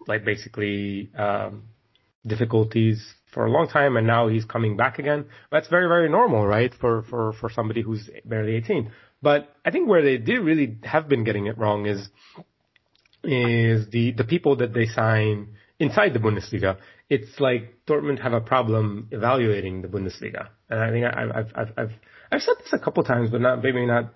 like 0.06 0.24
basically, 0.24 1.10
um, 1.16 1.64
difficulties 2.26 3.14
for 3.32 3.46
a 3.46 3.50
long 3.50 3.68
time 3.68 3.96
and 3.96 4.06
now 4.06 4.28
he's 4.28 4.44
coming 4.44 4.76
back 4.76 4.98
again. 4.98 5.26
That's 5.50 5.68
very, 5.68 5.88
very 5.88 6.08
normal, 6.08 6.46
right? 6.46 6.72
For, 6.80 7.02
for, 7.02 7.32
for 7.34 7.50
somebody 7.50 7.82
who's 7.82 8.08
barely 8.24 8.54
18. 8.56 8.90
But 9.20 9.54
I 9.64 9.70
think 9.70 9.88
where 9.88 10.02
they 10.02 10.18
did 10.18 10.40
really 10.40 10.78
have 10.82 11.08
been 11.08 11.24
getting 11.24 11.46
it 11.46 11.56
wrong 11.58 11.86
is, 11.86 12.08
is 13.24 13.88
the, 13.90 14.12
the 14.12 14.24
people 14.24 14.56
that 14.56 14.74
they 14.74 14.86
sign 14.86 15.48
inside 15.78 16.12
the 16.12 16.18
Bundesliga. 16.18 16.78
It's 17.08 17.38
like 17.38 17.84
Dortmund 17.86 18.20
have 18.20 18.32
a 18.32 18.40
problem 18.40 19.08
evaluating 19.10 19.82
the 19.82 19.88
Bundesliga. 19.88 20.48
And 20.68 20.80
I 20.80 20.90
think 20.90 21.04
I, 21.04 21.22
I've, 21.22 21.52
I've, 21.54 21.72
I've, 21.76 21.92
I've 22.32 22.42
said 22.42 22.54
this 22.58 22.72
a 22.72 22.78
couple 22.78 23.04
times, 23.04 23.30
but 23.30 23.40
not, 23.40 23.62
maybe 23.62 23.86
not 23.86 24.12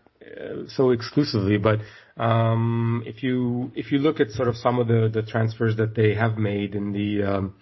so 0.68 0.90
exclusively, 0.90 1.58
but 1.58 1.80
um, 2.16 3.02
if 3.06 3.22
you 3.22 3.70
if 3.74 3.92
you 3.92 3.98
look 3.98 4.20
at 4.20 4.30
sort 4.30 4.48
of 4.48 4.56
some 4.56 4.78
of 4.78 4.88
the, 4.88 5.10
the 5.12 5.22
transfers 5.22 5.76
that 5.76 5.94
they 5.94 6.14
have 6.14 6.38
made 6.38 6.74
in 6.74 6.92
the 6.92 7.22
um, 7.22 7.54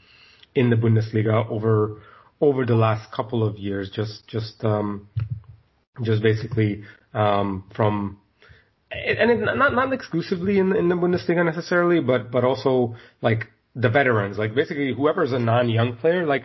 in 0.54 0.71
the 0.71 0.76
Bundesliga 0.76 1.49
over 1.50 2.00
over 2.40 2.64
the 2.64 2.75
last 2.75 3.11
couple 3.12 3.47
of 3.47 3.59
years, 3.59 3.90
just 3.90 4.26
just 4.28 4.64
um, 4.64 5.09
just 6.02 6.23
basically 6.23 6.85
um, 7.12 7.64
from 7.75 8.18
and 8.90 9.30
it, 9.30 9.56
not 9.56 9.75
not 9.75 9.92
exclusively 9.92 10.59
in 10.59 10.75
in 10.75 10.88
the 10.88 10.94
Bundesliga 10.94 11.44
necessarily, 11.44 12.00
but 12.00 12.30
but 12.30 12.44
also 12.44 12.97
like 13.23 13.49
the 13.75 13.88
veterans, 13.88 14.38
like 14.38 14.54
basically 14.54 14.94
whoever's 14.94 15.33
a 15.33 15.38
non-young 15.38 15.97
player. 15.97 16.26
Like 16.26 16.44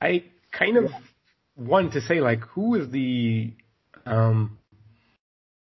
I 0.00 0.24
kind 0.50 0.76
of 0.76 0.90
want 1.56 1.92
to 1.92 2.00
say 2.00 2.20
like 2.20 2.40
who 2.40 2.74
is 2.74 2.90
the 2.90 3.54
um, 4.04 4.58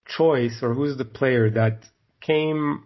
choice 0.07 0.59
or 0.63 0.75
who's 0.75 0.97
the 0.97 1.05
player 1.05 1.51
that 1.51 1.85
came 2.21 2.85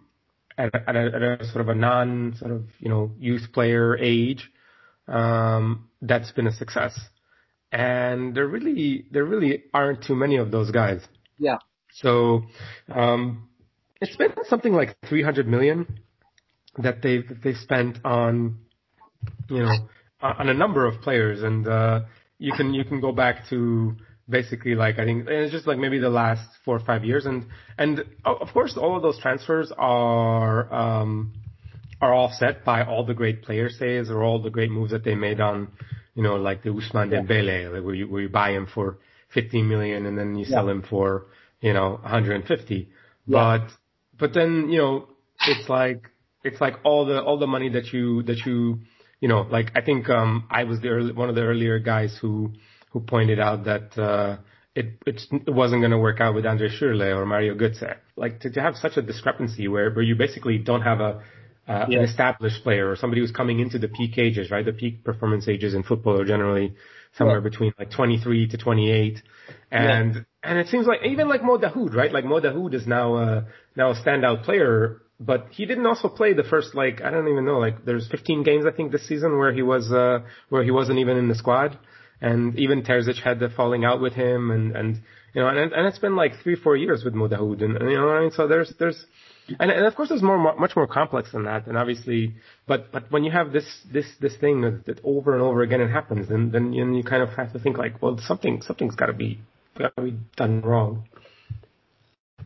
at 0.57 0.73
a, 0.73 0.89
at 0.89 0.95
a, 0.95 1.05
at 1.15 1.21
a 1.21 1.45
sort 1.45 1.61
of 1.61 1.69
a 1.69 1.75
non 1.75 2.35
sort 2.37 2.51
of 2.51 2.65
you 2.79 2.89
know 2.89 3.11
youth 3.17 3.51
player 3.53 3.97
age 3.97 4.51
um, 5.07 5.89
that's 6.01 6.31
been 6.31 6.47
a 6.47 6.51
success, 6.51 6.99
and 7.71 8.35
there 8.35 8.47
really 8.47 9.05
there 9.11 9.25
really 9.25 9.63
aren't 9.73 10.03
too 10.03 10.15
many 10.15 10.37
of 10.37 10.51
those 10.51 10.71
guys. 10.71 11.01
Yeah. 11.37 11.57
So 11.93 12.43
um, 12.93 13.49
it's 14.01 14.15
been 14.15 14.33
something 14.47 14.73
like 14.73 14.95
300 15.07 15.47
million 15.47 15.99
that 16.77 17.01
they've 17.01 17.25
they've 17.43 17.57
spent 17.57 17.99
on 18.05 18.59
you 19.49 19.63
know 19.63 19.73
on 20.21 20.49
a 20.49 20.53
number 20.53 20.85
of 20.85 21.01
players, 21.01 21.41
and 21.41 21.67
uh, 21.67 22.01
you 22.37 22.53
can 22.53 22.73
you 22.73 22.83
can 22.83 22.99
go 22.99 23.11
back 23.11 23.47
to 23.49 23.95
basically 24.29 24.75
like 24.75 24.99
I 24.99 25.05
think 25.05 25.27
it's 25.27 25.51
just 25.51 25.67
like 25.67 25.77
maybe 25.77 25.99
the 25.99 26.09
last 26.09 26.47
four 26.63 26.75
or 26.75 26.79
five 26.79 27.03
years, 27.03 27.25
and 27.25 27.45
and 27.77 28.03
of 28.25 28.47
course 28.53 28.77
all 28.77 28.95
of 28.95 29.01
those 29.01 29.19
transfers 29.19 29.71
are 29.77 30.71
um, 30.73 31.33
are 32.01 32.13
offset 32.13 32.63
by 32.63 32.83
all 32.83 33.05
the 33.05 33.13
great 33.13 33.41
player 33.41 33.69
saves 33.69 34.09
or 34.09 34.23
all 34.23 34.41
the 34.41 34.49
great 34.49 34.71
moves 34.71 34.91
that 34.91 35.03
they 35.03 35.15
made 35.15 35.39
on 35.39 35.69
you 36.15 36.23
know 36.23 36.35
like 36.35 36.63
the 36.63 36.69
Ousmane 36.69 37.11
Dembele, 37.11 37.73
like 37.73 37.83
where 37.83 37.95
you 37.95 38.09
where 38.09 38.21
you 38.21 38.29
buy 38.29 38.51
him 38.51 38.67
for 38.73 38.97
15 39.33 39.67
million 39.67 40.05
and 40.05 40.17
then 40.17 40.35
you 40.35 40.45
sell 40.45 40.67
him 40.67 40.83
for 40.89 41.25
you 41.61 41.73
know 41.73 41.99
150, 42.01 42.75
yeah. 42.75 42.87
but 43.27 43.67
but 44.19 44.33
then 44.33 44.69
you 44.69 44.77
know 44.77 45.07
it's 45.47 45.69
like 45.69 46.09
it's 46.43 46.61
like 46.61 46.75
all 46.83 47.05
the 47.05 47.21
all 47.21 47.37
the 47.37 47.47
money 47.47 47.69
that 47.69 47.93
you 47.93 48.23
that 48.23 48.45
you 48.45 48.79
you 49.19 49.27
know 49.27 49.41
like 49.41 49.71
I 49.75 49.81
think 49.81 50.09
um 50.09 50.45
I 50.49 50.63
was 50.63 50.79
the 50.81 50.89
early, 50.89 51.13
one 51.13 51.29
of 51.29 51.35
the 51.35 51.41
earlier 51.41 51.79
guys 51.79 52.17
who 52.21 52.53
who 52.89 52.99
pointed 52.99 53.39
out 53.39 53.65
that 53.65 53.97
uh, 53.97 54.37
it 54.75 54.97
it 55.05 55.53
wasn't 55.53 55.81
going 55.81 55.91
to 55.91 55.97
work 55.97 56.21
out 56.21 56.35
with 56.35 56.45
Andre 56.45 56.69
Schürrle 56.69 57.15
or 57.15 57.25
Mario 57.25 57.55
Götze. 57.55 57.95
Like 58.15 58.39
to, 58.41 58.49
to 58.51 58.61
have 58.61 58.75
such 58.75 58.97
a 58.97 59.01
discrepancy 59.01 59.67
where 59.67 59.91
where 59.91 60.03
you 60.03 60.15
basically 60.15 60.57
don't 60.57 60.81
have 60.81 60.99
a 60.99 61.21
uh, 61.67 61.85
yeah. 61.87 61.99
an 61.99 62.05
established 62.05 62.63
player 62.63 62.89
or 62.89 62.95
somebody 62.95 63.21
who's 63.21 63.31
coming 63.31 63.59
into 63.59 63.77
the 63.77 63.87
peak 63.87 64.17
ages, 64.17 64.49
right? 64.49 64.65
The 64.65 64.73
peak 64.73 65.03
performance 65.03 65.47
ages 65.47 65.75
in 65.75 65.83
football 65.83 66.19
are 66.19 66.25
generally 66.25 66.73
somewhere 67.13 67.37
yeah. 67.37 67.43
between 67.43 67.73
like 67.77 67.91
23 67.91 68.47
to 68.49 68.57
28, 68.57 69.21
and 69.71 70.15
yeah. 70.15 70.21
and 70.43 70.59
it 70.59 70.67
seems 70.67 70.87
like 70.87 71.01
even 71.05 71.27
like 71.27 71.43
Mo 71.43 71.57
Dahoud, 71.57 71.93
right? 71.93 72.11
Like 72.11 72.25
Mo 72.25 72.39
Dahoud 72.39 72.73
is 72.73 72.87
now 72.87 73.15
uh, 73.15 73.43
now 73.75 73.91
a 73.91 73.95
standout 73.95 74.43
player, 74.43 75.01
but 75.19 75.47
he 75.51 75.65
didn't 75.65 75.85
also 75.85 76.07
play 76.07 76.33
the 76.33 76.43
first 76.43 76.73
like 76.73 77.01
I 77.01 77.11
don't 77.11 77.27
even 77.27 77.45
know 77.45 77.59
like 77.59 77.85
there's 77.85 78.07
15 78.07 78.43
games 78.43 78.65
I 78.65 78.71
think 78.71 78.91
this 78.91 79.07
season 79.07 79.37
where 79.37 79.51
he 79.51 79.61
was 79.61 79.91
uh, 79.91 80.19
where 80.49 80.63
he 80.63 80.71
wasn't 80.71 80.99
even 80.99 81.17
in 81.17 81.27
the 81.27 81.35
squad 81.35 81.77
and 82.21 82.57
even 82.59 82.83
Terzic 82.83 83.21
had 83.21 83.39
the 83.39 83.49
falling 83.49 83.85
out 83.85 84.01
with 84.01 84.13
him, 84.13 84.51
and 84.51 84.75
and 84.75 85.01
you 85.33 85.41
know, 85.41 85.47
and 85.47 85.71
and 85.71 85.87
it's 85.87 85.99
been 85.99 86.15
like 86.15 86.33
three 86.43 86.55
four 86.55 86.75
years 86.75 87.03
with 87.03 87.13
Mo 87.13 87.27
Dahoud, 87.27 87.63
and, 87.63 87.77
and 87.77 87.89
you 87.89 87.97
know 87.97 88.07
what 88.07 88.15
I 88.15 88.21
mean. 88.21 88.31
So 88.31 88.47
there's 88.47 88.73
there's 88.79 89.05
and, 89.59 89.71
and 89.71 89.85
of 89.85 89.95
course 89.95 90.09
there's 90.09 90.21
more 90.21 90.55
much 90.57 90.75
more 90.75 90.87
complex 90.87 91.31
than 91.31 91.45
that, 91.45 91.67
and 91.67 91.77
obviously, 91.77 92.35
but 92.67 92.91
but 92.91 93.11
when 93.11 93.23
you 93.23 93.31
have 93.31 93.51
this 93.51 93.65
this 93.91 94.05
this 94.19 94.35
thing 94.37 94.61
that, 94.61 94.85
that 94.85 94.99
over 95.03 95.33
and 95.33 95.41
over 95.41 95.61
again 95.61 95.81
it 95.81 95.89
happens, 95.89 96.29
then 96.29 96.51
then 96.51 96.73
you, 96.73 96.95
you 96.95 97.03
kind 97.03 97.23
of 97.23 97.29
have 97.29 97.53
to 97.53 97.59
think 97.59 97.77
like, 97.77 98.01
well, 98.01 98.17
something 98.19 98.61
something's 98.61 98.95
got 98.95 99.07
to 99.07 99.13
be 99.13 99.39
got 99.77 99.95
to 99.95 100.03
be 100.03 100.17
done 100.35 100.61
wrong. 100.61 101.07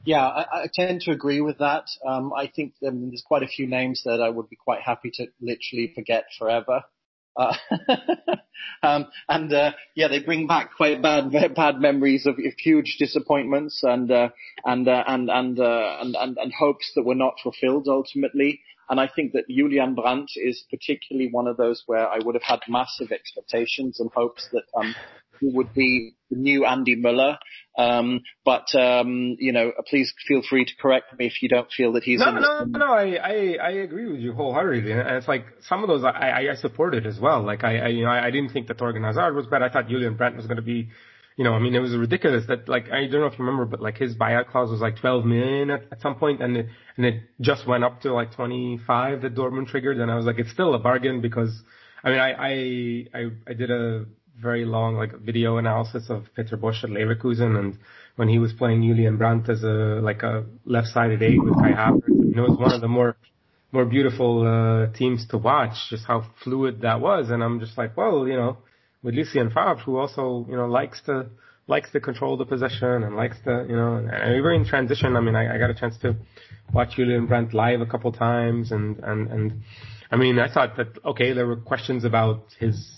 Yeah, 0.05 0.27
I, 0.27 0.63
I, 0.63 0.69
tend 0.73 1.01
to 1.01 1.11
agree 1.11 1.39
with 1.39 1.59
that. 1.59 1.85
Um, 2.05 2.33
I 2.33 2.51
think 2.53 2.73
um, 2.85 3.07
there's 3.07 3.23
quite 3.25 3.41
a 3.41 3.47
few 3.47 3.67
names 3.67 4.01
that 4.03 4.21
I 4.21 4.29
would 4.29 4.49
be 4.49 4.57
quite 4.57 4.81
happy 4.81 5.11
to 5.13 5.27
literally 5.39 5.93
forget 5.95 6.25
forever. 6.37 6.83
Uh, 7.35 7.55
um, 8.83 9.07
and 9.27 9.53
uh, 9.53 9.71
yeah, 9.95 10.07
they 10.07 10.19
bring 10.19 10.47
back 10.47 10.71
quite 10.75 11.01
bad 11.01 11.31
bad 11.55 11.79
memories 11.79 12.25
of, 12.25 12.35
of 12.35 12.53
huge 12.57 12.97
disappointments 12.99 13.81
and 13.83 14.11
uh, 14.11 14.29
and, 14.65 14.87
uh, 14.87 15.03
and, 15.07 15.29
and, 15.29 15.59
uh, 15.59 15.97
and 16.01 16.15
and 16.15 16.37
and 16.37 16.53
hopes 16.53 16.91
that 16.95 17.03
were 17.03 17.15
not 17.15 17.35
fulfilled 17.41 17.87
ultimately. 17.87 18.61
And 18.89 18.99
I 18.99 19.07
think 19.07 19.31
that 19.33 19.47
Julian 19.49 19.95
Brandt 19.95 20.31
is 20.35 20.65
particularly 20.69 21.29
one 21.31 21.47
of 21.47 21.57
those 21.57 21.83
where 21.85 22.07
I 22.07 22.19
would 22.23 22.35
have 22.35 22.43
had 22.43 22.59
massive 22.67 23.11
expectations 23.11 23.99
and 23.99 24.11
hopes 24.13 24.49
that 24.51 24.65
um, 24.75 24.93
would 25.53 25.73
be 25.73 26.15
the 26.29 26.37
new 26.37 26.65
Andy 26.65 26.95
Möller. 26.95 27.37
Um, 27.77 28.21
but 28.45 28.73
um, 28.75 29.35
you 29.39 29.51
know, 29.51 29.71
please 29.89 30.13
feel 30.27 30.41
free 30.47 30.65
to 30.65 30.71
correct 30.79 31.17
me 31.17 31.25
if 31.25 31.41
you 31.41 31.49
don't 31.49 31.71
feel 31.71 31.93
that 31.93 32.03
he's. 32.03 32.19
No, 32.19 32.31
no, 32.31 32.39
no, 32.39 32.65
no. 32.65 32.93
I, 32.93 33.15
I, 33.15 33.57
I 33.61 33.69
agree 33.71 34.11
with 34.11 34.19
you 34.19 34.33
wholeheartedly, 34.33 34.91
and 34.91 35.01
it's 35.17 35.27
like 35.27 35.45
some 35.67 35.83
of 35.83 35.87
those 35.87 36.03
I, 36.03 36.49
I 36.51 36.55
supported 36.55 37.07
as 37.07 37.19
well. 37.19 37.41
Like 37.43 37.63
I, 37.63 37.77
I, 37.79 37.87
you 37.87 38.03
know, 38.03 38.11
I 38.11 38.29
didn't 38.29 38.49
think 38.51 38.67
that 38.67 38.77
Thorgan 38.77 39.03
Hazard 39.03 39.35
was 39.35 39.47
bad. 39.47 39.63
I 39.63 39.69
thought 39.69 39.87
Julian 39.87 40.15
Brandt 40.15 40.35
was 40.35 40.45
going 40.45 40.57
to 40.57 40.63
be 40.63 40.89
you 41.35 41.43
know, 41.43 41.53
I 41.53 41.59
mean, 41.59 41.73
it 41.73 41.79
was 41.79 41.95
ridiculous 41.95 42.45
that 42.47 42.69
like 42.69 42.91
I 42.91 43.07
don't 43.07 43.21
know 43.21 43.25
if 43.25 43.33
you 43.33 43.45
remember, 43.45 43.65
but 43.65 43.81
like 43.81 43.97
his 43.97 44.15
buyout 44.15 44.49
clause 44.49 44.69
was 44.69 44.81
like 44.81 44.99
12 44.99 45.25
million 45.25 45.71
at, 45.71 45.83
at 45.91 46.01
some 46.01 46.15
point, 46.15 46.41
and 46.41 46.57
it, 46.57 46.67
and 46.95 47.05
it 47.05 47.23
just 47.41 47.67
went 47.67 47.83
up 47.83 48.01
to 48.01 48.13
like 48.13 48.35
25 48.35 49.21
that 49.23 49.35
Dortmund 49.35 49.67
triggered, 49.67 49.97
and 49.97 50.11
I 50.11 50.15
was 50.15 50.25
like, 50.25 50.37
it's 50.37 50.51
still 50.51 50.75
a 50.75 50.79
bargain 50.79 51.21
because 51.21 51.49
I 52.03 52.09
mean, 52.09 52.19
I 52.19 52.31
I 52.31 53.19
I, 53.19 53.29
I 53.47 53.53
did 53.53 53.71
a 53.71 54.05
very 54.41 54.65
long 54.65 54.95
like 54.95 55.17
video 55.19 55.57
analysis 55.57 56.09
of 56.09 56.25
Peter 56.35 56.57
Bosz 56.57 56.83
at 56.83 56.89
Leverkusen, 56.89 57.57
and 57.57 57.77
when 58.15 58.27
he 58.27 58.39
was 58.39 58.53
playing 58.53 58.81
Julian 58.81 59.17
Brandt 59.17 59.49
as 59.49 59.63
a 59.63 59.99
like 60.01 60.23
a 60.23 60.45
left-sided 60.65 61.21
eight 61.21 61.41
with 61.43 61.55
Kai 61.55 61.71
Havertz, 61.71 62.07
you 62.07 62.35
know, 62.35 62.45
it 62.45 62.49
was 62.49 62.59
one 62.59 62.73
of 62.73 62.81
the 62.81 62.87
more 62.87 63.15
more 63.71 63.85
beautiful 63.85 64.45
uh, 64.45 64.95
teams 64.97 65.27
to 65.29 65.37
watch, 65.37 65.73
just 65.89 66.05
how 66.05 66.25
fluid 66.43 66.81
that 66.81 66.99
was, 66.99 67.29
and 67.29 67.43
I'm 67.43 67.59
just 67.59 67.77
like, 67.77 67.97
well, 67.97 68.27
you 68.27 68.35
know 68.35 68.57
with 69.03 69.15
Lucien 69.15 69.49
Favre, 69.49 69.75
who 69.85 69.97
also 69.97 70.45
you 70.49 70.55
know 70.55 70.65
likes 70.65 71.01
to 71.05 71.27
likes 71.67 71.91
to 71.91 71.99
control 71.99 72.37
the 72.37 72.45
possession 72.45 73.03
and 73.03 73.15
likes 73.15 73.37
to 73.43 73.65
you 73.69 73.75
know. 73.75 73.97
And 73.97 74.33
we 74.33 74.41
were 74.41 74.53
in 74.53 74.65
transition. 74.65 75.15
I 75.15 75.21
mean, 75.21 75.35
I, 75.35 75.55
I 75.55 75.57
got 75.59 75.69
a 75.69 75.75
chance 75.75 75.97
to 76.01 76.15
watch 76.73 76.95
Julian 76.95 77.27
Brandt 77.27 77.53
live 77.53 77.81
a 77.81 77.85
couple 77.85 78.11
times, 78.11 78.71
and 78.71 78.97
and 78.99 79.29
and 79.29 79.61
I 80.09 80.15
mean, 80.15 80.39
I 80.39 80.51
thought 80.51 80.77
that 80.77 80.87
okay, 81.05 81.33
there 81.33 81.45
were 81.45 81.57
questions 81.57 82.05
about 82.05 82.45
his. 82.59 82.89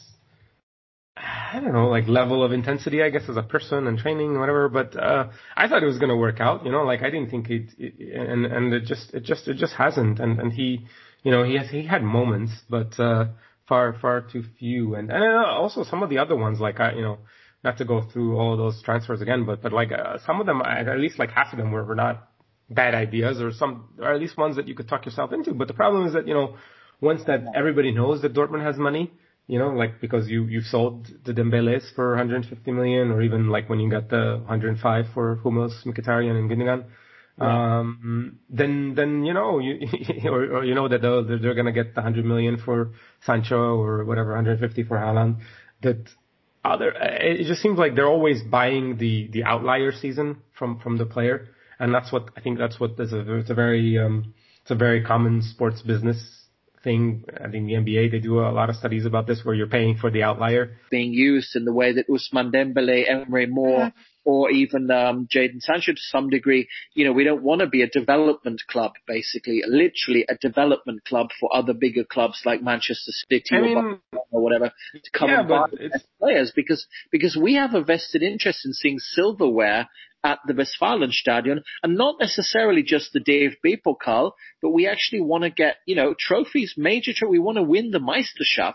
I 1.54 1.60
don't 1.60 1.74
know, 1.74 1.88
like 1.88 2.08
level 2.08 2.44
of 2.44 2.52
intensity, 2.52 3.04
I 3.04 3.10
guess, 3.10 3.24
as 3.30 3.38
a 3.38 3.44
person 3.44 3.88
and 3.88 3.98
training 3.98 4.32
and 4.32 4.40
whatever. 4.40 4.70
But 4.70 4.96
uh, 4.96 5.30
I 5.56 5.68
thought 5.68 5.84
it 5.84 5.88
was 5.88 5.98
going 6.00 6.10
to 6.10 6.16
work 6.16 6.40
out. 6.40 6.66
You 6.66 6.72
know, 6.72 6.84
like 6.84 7.02
I 7.02 7.10
didn't 7.10 7.30
think 7.30 7.50
it, 7.50 7.70
it, 7.78 8.18
and 8.18 8.46
and 8.46 8.74
it 8.74 8.86
just 8.86 9.14
it 9.14 9.24
just 9.24 9.48
it 9.48 9.58
just 9.58 9.74
hasn't. 9.74 10.20
And 10.20 10.40
and 10.40 10.52
he, 10.52 10.86
you 11.24 11.32
know, 11.32 11.44
he 11.44 11.58
has 11.58 11.70
he 11.70 11.86
had 11.86 12.04
moments, 12.04 12.54
but 12.70 13.00
uh, 13.00 13.26
far 13.68 13.94
far 14.02 14.22
too 14.22 14.44
few. 14.60 14.96
And 14.96 15.12
and 15.12 15.24
also 15.24 15.84
some 15.84 16.04
of 16.04 16.10
the 16.10 16.18
other 16.18 16.36
ones, 16.36 16.60
like 16.60 16.80
I, 16.80 16.94
you 16.94 17.02
know, 17.02 17.20
not 17.64 17.78
to 17.78 17.86
go 17.86 18.02
through 18.02 18.38
all 18.38 18.58
those 18.58 18.82
transfers 18.84 19.22
again, 19.22 19.46
but 19.46 19.62
but 19.62 19.74
like 19.74 19.92
uh, 19.92 20.18
some 20.26 20.40
of 20.40 20.46
them, 20.46 20.62
at 20.62 21.00
least 21.00 21.20
like 21.20 21.32
half 21.32 21.52
of 21.52 21.58
them 21.58 21.72
were, 21.72 21.84
were 21.84 21.96
not 21.96 22.28
bad 22.70 22.96
ideas, 22.96 23.40
or 23.42 23.52
some, 23.52 23.90
or 24.00 24.14
at 24.14 24.20
least 24.20 24.38
ones 24.38 24.56
that 24.56 24.68
you 24.68 24.76
could 24.76 24.88
talk 24.88 25.06
yourself 25.06 25.32
into. 25.32 25.54
But 25.54 25.68
the 25.68 25.74
problem 25.74 26.08
is 26.08 26.14
that 26.14 26.28
you 26.28 26.34
know, 26.34 26.56
once 27.02 27.24
that 27.28 27.44
everybody 27.56 27.92
knows 27.92 28.22
that 28.22 28.34
Dortmund 28.34 28.64
has 28.64 28.78
money, 28.78 29.12
you 29.48 29.60
know, 29.60 29.70
like 29.70 30.02
because 30.02 30.28
you 30.28 30.46
you 30.46 30.62
sold 30.62 31.08
the 31.24 31.34
Dembeles 31.34 31.94
for 31.96 32.10
150 32.10 32.72
million, 32.72 33.12
or 33.12 33.22
even 33.22 33.50
like 33.50 33.70
when 33.70 33.80
you 33.80 33.90
got 33.90 34.10
the 34.10 34.42
105 34.46 35.06
for 35.14 35.40
Hummels, 35.44 35.84
Mkhitaryan, 35.86 36.38
and 36.38 36.50
Gundogan 36.50 36.86
um, 37.40 38.40
then 38.50 38.94
then 38.96 39.26
you 39.26 39.34
know 39.34 39.60
you 39.60 39.88
or, 40.26 40.58
or 40.58 40.66
you 40.66 40.74
know 40.74 40.88
that 40.88 41.02
they're, 41.02 41.38
they're 41.38 41.54
going 41.54 41.66
to 41.66 41.72
get 41.72 41.94
the 41.94 42.02
100 42.02 42.24
million 42.26 42.58
for 42.58 42.92
Sancho 43.26 43.76
or 43.82 44.06
whatever 44.06 44.30
150 44.30 44.84
for 44.84 44.98
Haaland. 44.98 45.40
That 45.82 46.08
other 46.64 46.92
it 46.92 47.46
just 47.46 47.62
seems 47.62 47.78
like 47.78 47.96
they're 47.96 48.08
always 48.08 48.42
buying 48.42 48.98
the 48.98 49.30
the 49.32 49.44
outlier 49.44 49.92
season 49.92 50.38
from 50.58 50.80
from 50.80 50.98
the 50.98 51.06
player, 51.06 51.50
and 51.78 51.94
that's 51.94 52.12
what 52.12 52.30
I 52.38 52.42
think 52.42 52.58
that's 52.58 52.80
what 52.80 52.92
is 53.00 53.12
a 53.12 53.36
it's 53.36 53.50
a 53.50 53.54
very 53.54 54.00
um, 54.00 54.34
it's 54.62 54.72
a 54.72 54.76
very 54.76 55.04
common 55.04 55.42
sports 55.42 55.82
business 55.82 56.45
thing. 56.86 57.26
I 57.34 57.50
think 57.50 57.68
the 57.68 57.74
NBA, 57.74 58.12
they 58.12 58.20
do 58.20 58.40
a 58.40 58.56
lot 58.56 58.70
of 58.70 58.78
studies 58.78 59.06
about 59.06 59.28
this 59.28 59.44
where 59.44 59.54
you're 59.54 59.68
paying 59.68 59.98
for 59.98 60.10
the 60.10 60.24
outlier. 60.24 60.78
Being 60.90 61.12
used 61.12 61.58
in 61.58 61.66
the 61.66 61.74
way 61.74 61.92
that 61.92 62.08
Ousmane 62.08 62.54
Dembele, 62.54 63.10
Emre 63.10 63.50
Mor, 63.50 63.80
mm-hmm. 63.80 63.98
Or 64.26 64.50
even 64.50 64.90
um, 64.92 65.28
Jadon 65.34 65.62
Sancho 65.62 65.94
to 65.94 66.02
some 66.02 66.30
degree. 66.30 66.68
You 66.94 67.06
know, 67.06 67.14
we 67.14 67.24
don't 67.24 67.44
want 67.44 67.62
to 67.62 67.68
be 67.68 67.84
a 67.84 67.88
development 67.88 68.64
club, 68.68 68.94
basically, 69.08 69.62
literally 69.66 70.26
a 70.28 70.36
development 70.36 71.06
club 71.06 71.28
for 71.40 71.56
other 71.56 71.74
bigger 71.74 72.04
clubs 72.04 72.42
like 72.46 72.62
Manchester 72.62 73.12
City 73.12 73.56
I 73.56 73.62
mean, 73.62 73.78
or, 73.78 74.00
or 74.32 74.42
whatever 74.42 74.72
to 74.94 75.12
come 75.12 75.30
yeah, 75.30 75.42
and 75.42 75.50
buy 75.50 75.66
players 76.20 76.52
because 76.56 76.88
because 77.12 77.38
we 77.38 77.56
have 77.56 77.76
a 77.76 77.84
vested 77.84 78.24
interest 78.24 78.66
in 78.66 78.74
seeing 78.74 79.00
silverware 79.00 79.88
at 80.26 80.40
the 80.48 80.54
Westfalenstadion 80.54 81.62
and 81.84 81.96
not 81.96 82.16
necessarily 82.20 82.82
just 82.82 83.14
the 83.14 83.20
DFB 83.20 83.82
Pokal, 83.86 84.32
but 84.60 84.72
we 84.72 84.88
actually 84.88 85.22
want 85.22 85.44
to 85.44 85.52
get, 85.52 85.76
you 85.86 85.96
know, 85.96 86.16
trophies, 86.20 86.74
major 86.76 87.14
trophies. 87.14 87.32
We 87.32 87.40
want 87.40 87.58
to 87.58 87.64
win 87.64 87.92
the 87.92 88.00
Meisterschaft. 88.00 88.74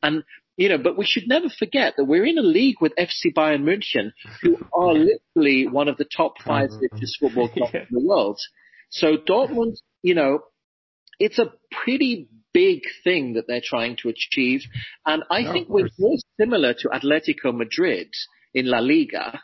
And 0.00 0.22
you 0.56 0.68
know, 0.68 0.78
but 0.78 0.98
we 0.98 1.04
should 1.06 1.26
never 1.28 1.48
forget 1.48 1.94
that 1.96 2.04
we're 2.04 2.26
in 2.26 2.38
a 2.38 2.42
league 2.42 2.76
with 2.80 2.92
FC 2.98 3.32
Bayern 3.34 3.62
München, 3.62 4.12
who 4.42 4.56
are 4.72 4.92
literally 5.34 5.66
one 5.66 5.88
of 5.88 5.96
the 5.96 6.04
top 6.16 6.34
5 6.46 6.70
Mhm. 6.70 6.80
richest 6.80 7.18
football 7.20 7.48
clubs 7.56 7.72
Yeah. 7.74 7.80
in 7.82 7.86
the 7.90 8.06
world. 8.06 8.38
So 8.90 9.16
Dortmund, 9.16 9.76
you 10.02 10.14
know, 10.14 10.40
it's 11.18 11.38
a 11.38 11.52
pretty 11.70 12.28
big 12.52 12.82
thing 13.04 13.34
that 13.34 13.46
they're 13.46 13.62
trying 13.64 13.96
to 14.02 14.08
achieve. 14.10 14.62
And 15.06 15.22
I 15.30 15.40
Yeah, 15.40 15.52
think 15.52 15.68
we're 15.68 15.88
more 15.98 16.16
similar 16.38 16.74
to 16.74 16.88
Atletico 16.88 17.54
Madrid 17.56 18.08
in 18.52 18.66
La 18.66 18.78
Liga 18.80 19.42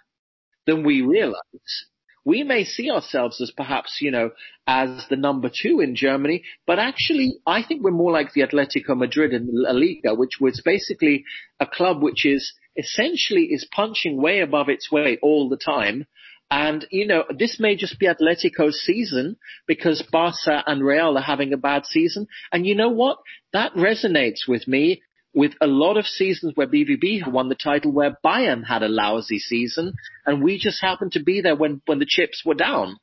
than 0.67 0.85
we 0.85 1.01
realize. 1.01 1.87
We 2.25 2.43
may 2.43 2.65
see 2.65 2.91
ourselves 2.91 3.41
as 3.41 3.51
perhaps, 3.51 3.99
you 4.01 4.11
know, 4.11 4.31
as 4.67 5.07
the 5.09 5.17
number 5.17 5.51
two 5.51 5.81
in 5.81 5.97
Germany, 5.97 6.43
but 6.67 6.79
actually 6.79 7.39
I 7.47 7.63
think 7.63 7.83
we're 7.83 7.91
more 7.91 8.13
like 8.13 8.33
the 8.33 8.43
Atletico 8.43 8.97
Madrid 8.97 9.33
in 9.33 9.49
La 9.51 9.71
Liga, 9.71 10.15
which 10.15 10.39
was 10.41 10.61
basically 10.65 11.25
a 11.59 11.67
club 11.67 12.03
which 12.03 12.27
is 12.27 12.53
essentially 12.77 13.45
is 13.45 13.67
punching 13.71 14.21
way 14.21 14.41
above 14.41 14.69
its 14.69 14.91
weight 14.91 15.19
all 15.23 15.49
the 15.49 15.57
time. 15.57 16.07
And, 16.51 16.87
you 16.91 17.07
know, 17.07 17.25
this 17.37 17.61
may 17.61 17.77
just 17.77 17.99
be 17.99 18.07
Atletico's 18.07 18.81
season 18.81 19.37
because 19.67 20.03
Barca 20.11 20.63
and 20.67 20.83
Real 20.83 21.19
are 21.19 21.23
having 21.23 21.53
a 21.53 21.59
bad 21.59 21.85
season. 21.85 22.27
And 22.51 22.67
you 22.67 22.75
know 22.75 22.89
what? 22.89 23.19
That 23.53 23.75
resonates 23.75 24.49
with 24.49 24.67
me 24.67 25.03
with 25.35 25.53
a 25.61 25.67
lot 25.67 25.97
of 25.97 26.07
seasons 26.07 26.53
where 26.55 26.67
BVB 26.67 27.23
have 27.23 27.33
won 27.33 27.49
the 27.49 27.55
title 27.55 27.93
where 27.93 28.17
Bayern 28.25 28.65
had 28.67 28.83
a 28.83 28.89
lousy 28.89 29.39
season 29.39 29.95
and 30.27 30.43
we 30.43 30.59
just 30.59 30.81
happened 30.83 31.13
to 31.13 31.23
be 31.23 31.41
there 31.41 31.57
when, 31.57 31.83
when 31.87 31.99
the 31.99 32.07
chips 32.09 32.43
were 32.45 32.55
down. 32.55 32.97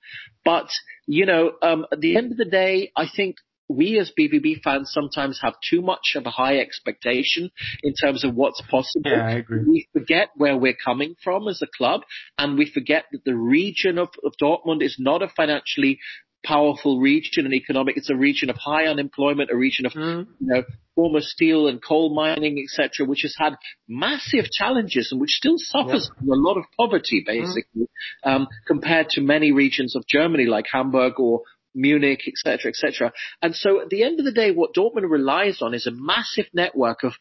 But, 0.44 0.68
you 1.06 1.26
know, 1.26 1.54
um, 1.62 1.86
at 1.92 2.00
the 2.00 2.18
end 2.18 2.32
of 2.32 2.38
the 2.38 2.46
day, 2.46 2.92
I 2.96 3.08
think 3.14 3.38
we 3.68 4.00
as 4.00 4.12
BVB 4.18 4.62
fans 4.62 4.92
sometimes 4.94 5.40
have 5.42 5.56
too 5.68 5.82
much 5.82 6.14
of 6.16 6.26
a 6.26 6.30
high 6.30 6.60
expectation 6.60 7.50
in 7.84 7.94
terms 7.94 8.24
of 8.24 8.36
what's 8.36 8.62
possible. 8.62 9.12
Yeah, 9.12 9.26
I 9.26 9.32
agree. 9.32 9.64
We 9.68 9.88
forget 9.92 10.30
where 10.36 10.56
we're 10.56 10.76
coming 10.76 11.16
from 11.24 11.48
as 11.48 11.62
a 11.62 11.68
club 11.78 12.02
and 12.38 12.58
we 12.58 12.70
forget 12.70 13.06
that 13.12 13.26
the 13.26 13.36
region 13.36 13.98
of, 13.98 14.10
of 14.24 14.34
Dortmund 14.42 14.84
is 14.84 14.98
not 15.00 15.24
a 15.24 15.30
financially 15.30 16.00
powerful 16.46 17.00
region 17.00 17.46
and 17.46 17.54
economic. 17.54 17.98
It's 17.98 18.10
a 18.10 18.16
region 18.16 18.50
of 18.50 18.58
high 18.58 18.86
unemployment, 18.86 19.50
a 19.52 19.58
region 19.58 19.86
of 19.86 19.94
Mm. 19.94 20.28
you 20.40 20.48
know, 20.48 20.64
former 20.96 21.22
steel 21.22 21.68
and 21.68 21.84
coal 21.84 22.14
mining, 22.14 22.64
etc., 22.64 23.06
which 23.06 23.24
has 23.24 23.36
had 23.38 23.56
massive 23.88 24.46
challenges 24.52 25.12
and 25.12 25.20
which 25.20 25.32
still 25.32 25.58
suffers 25.58 26.10
from 26.18 26.30
a 26.30 26.36
lot 26.36 26.58
of 26.58 26.66
poverty, 26.78 27.24
basically, 27.26 27.88
um, 28.24 28.48
compared 28.66 29.10
to 29.10 29.22
many 29.22 29.52
regions 29.52 29.96
of 29.96 30.08
Germany 30.08 30.46
like 30.46 30.66
Hamburg 30.72 31.20
or 31.20 31.42
Munich, 31.76 32.22
etc., 32.28 32.70
etc. 32.70 33.12
And 33.42 33.54
so, 33.54 33.82
at 33.82 33.90
the 33.90 34.04
end 34.04 34.20
of 34.20 34.26
the 34.26 34.32
day, 34.32 34.52
what 34.52 34.74
Dortmund 34.74 35.10
relies 35.10 35.62
on 35.62 35.74
is 35.74 35.86
a 35.86 35.92
massive 35.92 36.46
network 36.54 37.04
of 37.04 37.14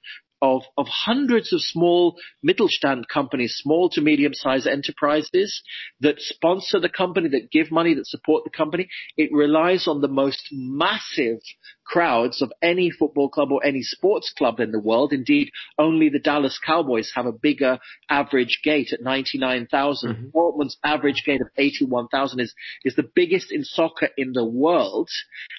of, 0.45 0.63
of 0.77 0.87
hundreds 0.87 1.55
of 1.55 1.61
small 1.63 2.17
Mittelstand 2.47 3.05
companies, 3.09 3.57
small 3.57 3.89
to 3.91 4.03
medium 4.03 4.35
sized 4.35 4.67
enterprises 4.67 5.63
that 6.01 6.21
sponsor 6.21 6.79
the 6.79 6.91
company, 6.91 7.31
that 7.31 7.51
give 7.51 7.71
money, 7.71 7.95
that 7.95 8.07
support 8.07 8.45
the 8.45 8.51
company. 8.51 8.89
It 9.17 9.31
relies 9.33 9.89
on 9.89 10.03
the 10.03 10.09
most 10.09 10.49
massive 10.53 11.39
crowds 11.87 12.43
of 12.43 12.53
any 12.63 12.91
football 12.91 13.31
club 13.31 13.53
or 13.53 13.65
any 13.65 13.83
sports 13.83 14.35
club 14.37 14.61
in 14.61 14.71
the 14.71 14.81
world. 14.81 15.15
Indeed, 15.15 15.51
only 15.79 16.11
the 16.11 16.19
Dallas 16.19 16.59
Cowboys 16.65 17.13
have 17.15 17.27
a 17.27 17.33
bigger 17.33 17.79
average 18.11 18.61
gate 18.63 18.93
at 18.93 19.03
99,000. 19.03 20.15
Mhm. 20.15 20.33
Dortmund's 20.33 20.77
average 20.85 21.23
gate 21.25 21.41
of 21.41 21.49
81,000 21.57 22.41
is, 22.41 22.55
is 22.85 22.97
the 22.97 23.11
biggest 23.15 23.51
in 23.51 23.65
soccer 23.65 24.11
in 24.19 24.33
the 24.33 24.45
world. 24.45 25.09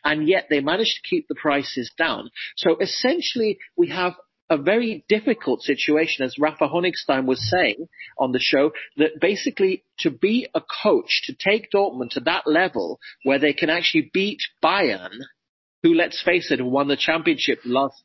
And 0.04 0.27
yet 0.27 0.48
they 0.50 0.62
managed 0.62 0.96
to 0.98 1.10
keep 1.10 1.27
the 1.27 1.36
prices 1.36 1.92
down. 1.98 2.30
So 2.56 2.77
essentially 2.77 3.58
we 3.75 3.88
have 3.89 4.15
a 4.50 4.58
very 4.58 5.04
difficult 5.10 5.62
situation, 5.62 6.25
as 6.25 6.38
Rafa 6.40 6.68
Honigstein 6.68 7.25
was 7.25 7.50
saying 7.50 7.88
on 8.20 8.32
the 8.32 8.40
show, 8.40 8.72
that 8.98 9.20
basically 9.20 9.84
to 10.00 10.12
be 10.12 10.48
a 10.54 10.62
coach, 10.62 11.24
to 11.25 11.34
take 11.34 11.72
Dortmund 11.72 12.12
to 12.12 12.20
that 12.22 12.46
level 12.46 13.00
where 13.24 13.40
they 13.40 13.54
can 13.54 13.70
actually 13.70 14.10
beat 14.14 14.40
Bayern, 14.64 15.18
who, 15.86 15.94
let's 15.94 16.22
face 16.24 16.50
it, 16.51 16.65
won 16.65 16.88
the 16.88 16.98
championship 16.98 17.60
last 17.65 18.04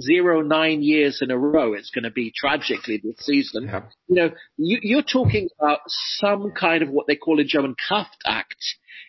zero 0.00 0.40
nine 0.40 0.82
years 0.82 1.20
in 1.20 1.30
a 1.30 1.36
row. 1.38 1.74
It's 1.74 1.90
going 1.90 2.04
to 2.04 2.10
be 2.10 2.32
tragically 2.34 3.00
this 3.04 3.16
season. 3.18 3.64
Yeah. 3.64 3.82
You 4.08 4.14
know, 4.16 4.30
you, 4.56 4.78
you're 4.82 5.02
talking 5.02 5.48
about 5.60 5.80
some 6.20 6.52
kind 6.58 6.82
of 6.82 6.88
what 6.88 7.06
they 7.06 7.16
call 7.16 7.38
in 7.38 7.46
German 7.48 7.74
Kraft 7.86 8.16
act. 8.26 8.56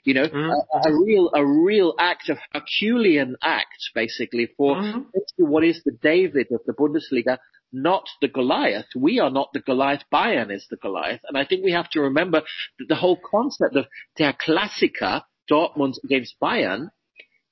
You 0.04 0.14
know, 0.16 0.28
Mhm. 0.28 0.52
a, 0.52 0.90
a 0.90 0.94
real 1.06 1.30
a 1.34 1.46
real 1.46 1.94
act 2.00 2.30
of 2.30 2.38
Herculean 2.54 3.36
act, 3.42 3.82
basically 3.96 4.48
for 4.58 4.76
Mhm. 4.76 5.06
what 5.38 5.64
is 5.64 5.82
the 5.86 5.92
David 6.02 6.48
of 6.52 6.62
the 6.66 6.74
Bundesliga, 6.74 7.38
not 7.72 8.06
the 8.22 8.28
Goliath. 8.28 8.88
We 8.96 9.20
are 9.20 9.30
not 9.30 9.50
the 9.54 9.60
Goliath. 9.62 10.04
Bayern 10.12 10.52
is 10.54 10.66
the 10.70 10.78
Goliath, 10.78 11.22
and 11.28 11.38
I 11.38 11.46
think 11.46 11.64
we 11.64 11.72
have 11.74 11.90
to 11.92 12.02
remember 12.02 12.42
that 12.80 12.88
the 12.90 12.96
whole 12.96 13.20
concept 13.36 13.76
of 13.76 13.86
der 14.18 14.34
Klassiker, 14.46 15.24
Dortmund 15.52 15.96
against 16.04 16.36
Bayern, 16.42 16.90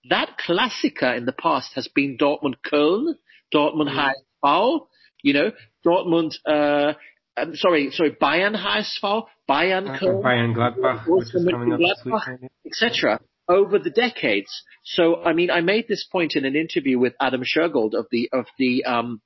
that 0.09 0.37
Klassiker 0.45 1.15
in 1.17 1.25
the 1.25 1.33
past 1.33 1.73
has 1.75 1.87
been 1.87 2.17
Dortmund 2.17 2.55
Köln, 2.65 3.15
Dortmund 3.53 3.89
Mhm. 3.89 4.13
HSV, 4.43 4.87
you 5.23 5.33
know, 5.33 5.51
Dortmund. 5.85 6.35
Uh, 6.45 6.93
I'm 7.35 7.55
sorry, 7.55 7.91
sorry, 7.91 8.11
Bayern 8.11 8.55
HSV, 8.55 9.27
Bayern 9.49 9.97
Köln, 9.99 10.23
Bayern 10.23 10.53
Gladbach, 10.55 11.01
which 11.07 11.25
also 11.25 11.37
is 11.37 11.45
coming 11.49 11.73
up 11.73 11.79
this 11.79 12.01
Mönchengladbach, 12.05 12.27
weekend. 12.31 12.49
etc. 12.65 13.19
over 13.49 13.79
the 13.79 13.89
decades. 13.91 14.51
So, 14.83 15.23
I 15.23 15.33
mean, 15.33 15.49
I 15.51 15.61
made 15.61 15.87
this 15.87 16.03
point 16.03 16.35
in 16.35 16.45
an 16.45 16.55
interview 16.55 16.99
with 16.99 17.13
Adam 17.21 17.43
Shergold 17.43 17.93
of 17.93 18.07
the 18.11 18.29
of 18.33 18.45
the 18.57 18.83
um, 18.85 19.21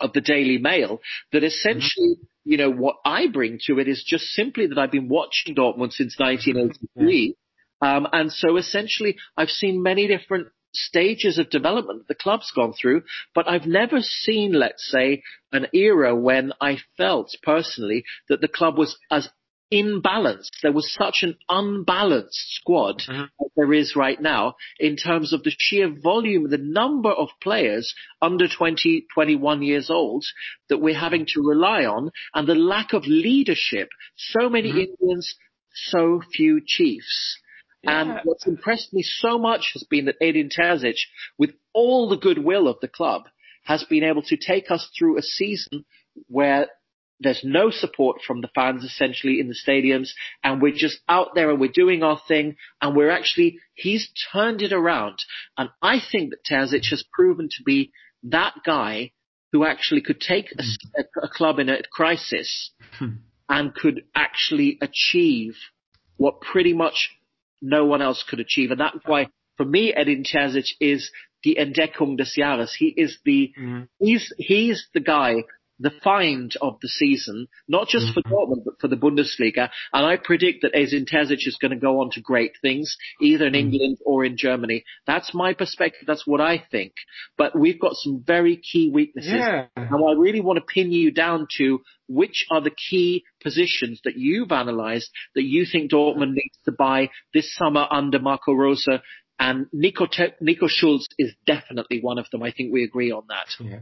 of 0.00 0.12
the 0.12 0.20
Daily 0.22 0.56
Mail 0.58 1.00
that 1.32 1.44
essentially, 1.44 2.16
you 2.44 2.56
know, 2.56 2.70
what 2.70 2.96
I 3.04 3.26
bring 3.26 3.58
to 3.66 3.78
it 3.78 3.86
is 3.88 4.02
just 4.02 4.24
simply 4.26 4.66
that 4.68 4.78
I've 4.78 4.90
been 4.92 5.08
watching 5.08 5.54
Dortmund 5.54 5.92
since 5.92 6.18
1983, 6.18 7.34
um, 7.80 8.06
and 8.12 8.32
so 8.32 8.56
essentially 8.56 9.16
I've 9.36 9.50
seen 9.50 9.82
many 9.82 10.06
different 10.06 10.48
stages 10.72 11.38
of 11.38 11.50
development 11.50 12.00
that 12.00 12.08
the 12.08 12.22
club's 12.22 12.52
gone 12.54 12.72
through, 12.72 13.02
but 13.34 13.48
I've 13.48 13.66
never 13.66 14.00
seen, 14.00 14.52
let's 14.52 14.88
say, 14.88 15.22
an 15.52 15.66
era 15.72 16.14
when 16.14 16.52
I 16.60 16.78
felt 16.96 17.36
personally 17.42 18.04
that 18.28 18.40
the 18.40 18.48
club 18.48 18.78
was 18.78 18.96
as 19.10 19.28
imbalanced. 19.72 20.50
There 20.62 20.72
was 20.72 20.92
such 20.92 21.22
an 21.22 21.36
unbalanced 21.48 22.54
squad 22.54 23.02
Mhm. 23.02 23.24
as 23.24 23.50
there 23.56 23.72
is 23.72 23.94
right 23.94 24.20
now 24.20 24.56
in 24.80 24.96
terms 24.96 25.32
of 25.32 25.44
the 25.44 25.54
sheer 25.56 25.88
volume, 25.88 26.48
the 26.50 26.58
number 26.58 27.10
of 27.10 27.28
players 27.40 27.94
under 28.20 28.48
20, 28.48 29.06
21 29.14 29.62
years 29.62 29.88
old 29.88 30.24
that 30.68 30.78
we're 30.78 30.98
having 30.98 31.24
to 31.26 31.42
rely 31.42 31.84
on 31.84 32.10
and 32.34 32.48
the 32.48 32.54
lack 32.54 32.92
of 32.92 33.06
leadership. 33.06 33.88
So 34.16 34.48
many 34.48 34.72
Mhm. 34.72 34.88
Indians, 34.88 35.36
so 35.72 36.20
few 36.32 36.60
chiefs. 36.66 37.38
And 37.84 38.20
what's 38.24 38.46
impressed 38.46 38.92
me 38.92 39.02
so 39.02 39.38
much 39.38 39.70
has 39.72 39.84
been 39.84 40.04
that 40.06 40.16
Edin 40.20 40.50
Terzic, 40.50 40.98
with 41.38 41.50
all 41.72 42.08
the 42.08 42.16
goodwill 42.16 42.68
of 42.68 42.76
the 42.80 42.88
club, 42.88 43.22
has 43.64 43.84
been 43.84 44.04
able 44.04 44.22
to 44.22 44.36
take 44.36 44.70
us 44.70 44.90
through 44.98 45.18
a 45.18 45.22
season 45.22 45.84
where 46.28 46.66
there's 47.20 47.42
no 47.44 47.70
support 47.70 48.22
from 48.26 48.40
the 48.40 48.48
fans 48.54 48.82
essentially 48.82 49.40
in 49.40 49.48
the 49.48 49.54
stadiums 49.54 50.08
and 50.42 50.62
we're 50.62 50.72
just 50.74 50.98
out 51.08 51.34
there 51.34 51.50
and 51.50 51.60
we're 51.60 51.70
doing 51.70 52.02
our 52.02 52.18
thing 52.26 52.56
and 52.80 52.96
we're 52.96 53.10
actually, 53.10 53.58
he's 53.74 54.10
turned 54.32 54.62
it 54.62 54.72
around. 54.72 55.18
And 55.58 55.68
I 55.82 56.00
think 56.00 56.30
that 56.30 56.44
Terzic 56.50 56.88
has 56.90 57.04
proven 57.12 57.48
to 57.58 57.62
be 57.62 57.92
that 58.24 58.54
guy 58.64 59.12
who 59.52 59.64
actually 59.66 60.00
could 60.00 60.20
take 60.20 60.46
a, 60.58 60.62
a- 60.98 61.26
a 61.26 61.28
club 61.28 61.58
in 61.58 61.68
a 61.68 61.82
crisis 61.92 62.70
Hmm. 62.98 63.16
and 63.48 63.74
could 63.74 64.04
actually 64.14 64.78
achieve 64.80 65.56
what 66.16 66.40
pretty 66.40 66.72
much 66.72 67.10
no 67.60 67.84
one 67.84 68.02
else 68.02 68.24
could 68.28 68.40
achieve. 68.40 68.70
And 68.70 68.80
that's 68.80 68.98
why, 69.06 69.28
for 69.56 69.64
me, 69.64 69.92
Edin 69.92 70.24
Terzic 70.24 70.68
is 70.80 71.10
the 71.42 71.58
Entdeckung 71.60 72.16
des 72.16 72.38
Jahres. 72.38 72.70
He 72.78 72.88
is 72.96 73.18
the 73.24 73.52
Mhm. 73.58 73.88
he's 73.98 74.32
he's 74.38 74.88
the 74.94 75.00
guy, 75.00 75.44
the 75.80 75.90
find 75.90 76.54
of 76.60 76.78
the 76.82 76.88
season, 76.88 77.48
not 77.66 77.88
just 77.88 78.12
for 78.12 78.22
Mhm. 78.22 78.30
Dortmund 78.30 78.64
but 78.64 78.80
for 78.80 78.88
the 78.88 78.96
Bundesliga. 78.96 79.70
And 79.92 80.06
I 80.06 80.16
predict 80.16 80.62
that 80.62 80.74
Edin 80.74 81.06
Terzic 81.06 81.46
is 81.46 81.56
going 81.60 81.72
to 81.72 81.78
go 81.78 82.00
on 82.00 82.10
to 82.10 82.20
great 82.20 82.52
things, 82.60 82.96
either 83.20 83.46
in 83.46 83.54
Mhm. 83.54 83.58
England 83.58 83.98
or 84.04 84.24
in 84.24 84.36
Germany. 84.36 84.84
That's 85.06 85.32
my 85.34 85.54
perspective. 85.54 86.04
That's 86.06 86.26
what 86.26 86.40
I 86.40 86.58
think. 86.58 86.92
But 87.36 87.58
we've 87.58 87.80
got 87.80 87.96
some 87.96 88.22
very 88.24 88.56
key 88.56 88.90
weaknesses. 88.90 89.32
Yeah. 89.32 89.66
Now, 89.76 90.04
I 90.08 90.12
really 90.12 90.40
want 90.40 90.58
to 90.58 90.64
pin 90.64 90.92
you 90.92 91.10
down 91.10 91.46
to 91.56 91.82
which 92.08 92.44
are 92.50 92.60
the 92.60 92.70
key 92.90 93.24
positions 93.42 94.00
that 94.04 94.16
you've 94.16 94.50
analysed 94.50 95.10
that 95.34 95.44
you 95.44 95.64
think 95.64 95.90
Dortmund 95.90 96.32
needs 96.34 96.58
to 96.64 96.72
buy 96.72 97.08
this 97.32 97.54
summer 97.54 97.86
under 97.90 98.18
Marco 98.18 98.52
Rose. 98.52 98.86
And 99.38 99.66
Nico, 99.72 100.06
Te- 100.06 100.34
Nico 100.40 100.66
Schulz 100.66 101.08
is 101.18 101.34
definitely 101.46 102.00
one 102.00 102.18
of 102.18 102.28
them. 102.30 102.42
I 102.42 102.50
think 102.50 102.72
we 102.72 102.84
agree 102.84 103.10
on 103.10 103.22
that. 103.28 103.46
Yeah. 103.58 103.78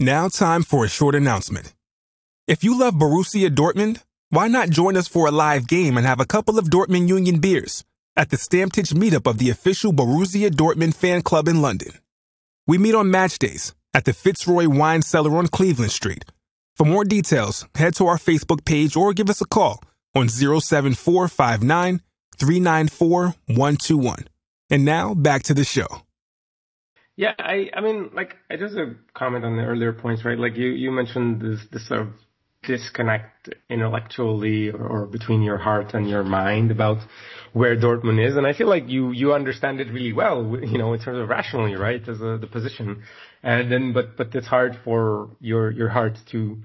Now, 0.00 0.28
time 0.28 0.62
for 0.62 0.84
a 0.84 0.88
short 0.88 1.16
announcement. 1.16 1.74
If 2.46 2.62
you 2.62 2.78
love 2.78 2.94
Borussia 2.94 3.50
Dortmund, 3.52 4.00
why 4.30 4.46
not 4.46 4.70
join 4.70 4.96
us 4.96 5.08
for 5.08 5.26
a 5.26 5.32
live 5.32 5.66
game 5.66 5.96
and 5.96 6.06
have 6.06 6.20
a 6.20 6.24
couple 6.24 6.56
of 6.56 6.66
Dortmund 6.66 7.08
Union 7.08 7.40
beers 7.40 7.82
at 8.16 8.30
the 8.30 8.36
Stammtisch 8.36 8.92
meetup 8.92 9.28
of 9.28 9.38
the 9.38 9.50
official 9.50 9.92
Borussia 9.92 10.50
Dortmund 10.50 10.94
fan 10.94 11.22
club 11.22 11.48
in 11.48 11.60
London? 11.60 11.90
We 12.64 12.78
meet 12.78 12.94
on 12.94 13.10
match 13.10 13.40
days, 13.40 13.74
at 13.92 14.04
the 14.04 14.12
Fitzroy 14.12 14.68
Wine 14.68 15.02
Cellar 15.02 15.36
on 15.36 15.48
Cleveland 15.48 15.90
Street. 15.90 16.24
For 16.76 16.84
more 16.84 17.04
details, 17.04 17.66
head 17.74 17.96
to 17.96 18.06
our 18.06 18.18
Facebook 18.18 18.64
page 18.64 18.94
or 18.94 19.12
give 19.12 19.28
us 19.28 19.40
a 19.40 19.46
call 19.46 19.82
on 20.14 20.28
07459 20.28 22.02
394 22.36 23.34
121. 23.46 24.28
And 24.70 24.84
now 24.84 25.14
back 25.14 25.42
to 25.44 25.54
the 25.54 25.64
show. 25.64 26.02
Yeah, 27.18 27.34
I, 27.36 27.68
I 27.74 27.80
mean, 27.80 28.10
like, 28.14 28.36
I 28.48 28.56
just 28.56 28.76
a 28.76 28.94
comment 29.12 29.44
on 29.44 29.56
the 29.56 29.64
earlier 29.64 29.92
points, 29.92 30.24
right? 30.24 30.38
Like 30.38 30.56
you, 30.56 30.68
you 30.68 30.92
mentioned 30.92 31.40
this, 31.40 31.58
this 31.72 31.88
sort 31.88 32.02
of 32.02 32.08
disconnect 32.62 33.48
intellectually 33.68 34.70
or, 34.70 34.86
or, 34.86 35.06
between 35.06 35.42
your 35.42 35.58
heart 35.58 35.94
and 35.94 36.08
your 36.08 36.22
mind 36.22 36.70
about 36.70 36.98
where 37.52 37.76
Dortmund 37.76 38.24
is. 38.24 38.36
And 38.36 38.46
I 38.46 38.52
feel 38.52 38.68
like 38.68 38.84
you, 38.86 39.10
you 39.10 39.32
understand 39.32 39.80
it 39.80 39.88
really 39.92 40.12
well, 40.12 40.60
you 40.62 40.78
know, 40.78 40.92
in 40.92 41.00
terms 41.00 41.18
of 41.18 41.28
rationally, 41.28 41.74
right, 41.74 42.00
as 42.08 42.20
a, 42.20 42.38
the 42.40 42.46
position. 42.46 43.02
And 43.42 43.72
then, 43.72 43.92
but, 43.92 44.16
but 44.16 44.32
it's 44.36 44.46
hard 44.46 44.78
for 44.84 45.30
your, 45.40 45.72
your 45.72 45.88
heart 45.88 46.18
to, 46.30 46.58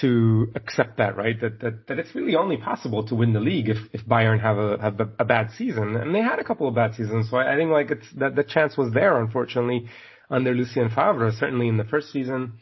to 0.00 0.50
accept 0.54 0.96
that, 0.96 1.16
right? 1.16 1.38
That, 1.40 1.60
that, 1.60 1.86
that 1.88 1.98
it's 1.98 2.14
really 2.14 2.34
only 2.34 2.56
possible 2.56 3.06
to 3.08 3.14
win 3.14 3.32
the 3.32 3.40
league 3.40 3.68
if, 3.68 3.76
if 3.92 4.04
Bayern 4.06 4.40
have 4.40 4.56
a, 4.56 4.78
have 4.80 5.00
a, 5.18 5.24
bad 5.24 5.50
season. 5.56 5.96
And 5.96 6.14
they 6.14 6.20
had 6.20 6.38
a 6.38 6.44
couple 6.44 6.66
of 6.66 6.74
bad 6.74 6.94
seasons. 6.94 7.28
So 7.30 7.36
I, 7.36 7.54
I 7.54 7.56
think 7.56 7.70
like 7.70 7.90
it's, 7.90 8.06
that 8.16 8.34
the 8.34 8.44
chance 8.44 8.76
was 8.76 8.92
there, 8.94 9.20
unfortunately, 9.20 9.88
under 10.30 10.54
Lucien 10.54 10.88
Favre, 10.88 11.30
certainly 11.38 11.68
in 11.68 11.76
the 11.76 11.84
first 11.84 12.10
season. 12.10 12.54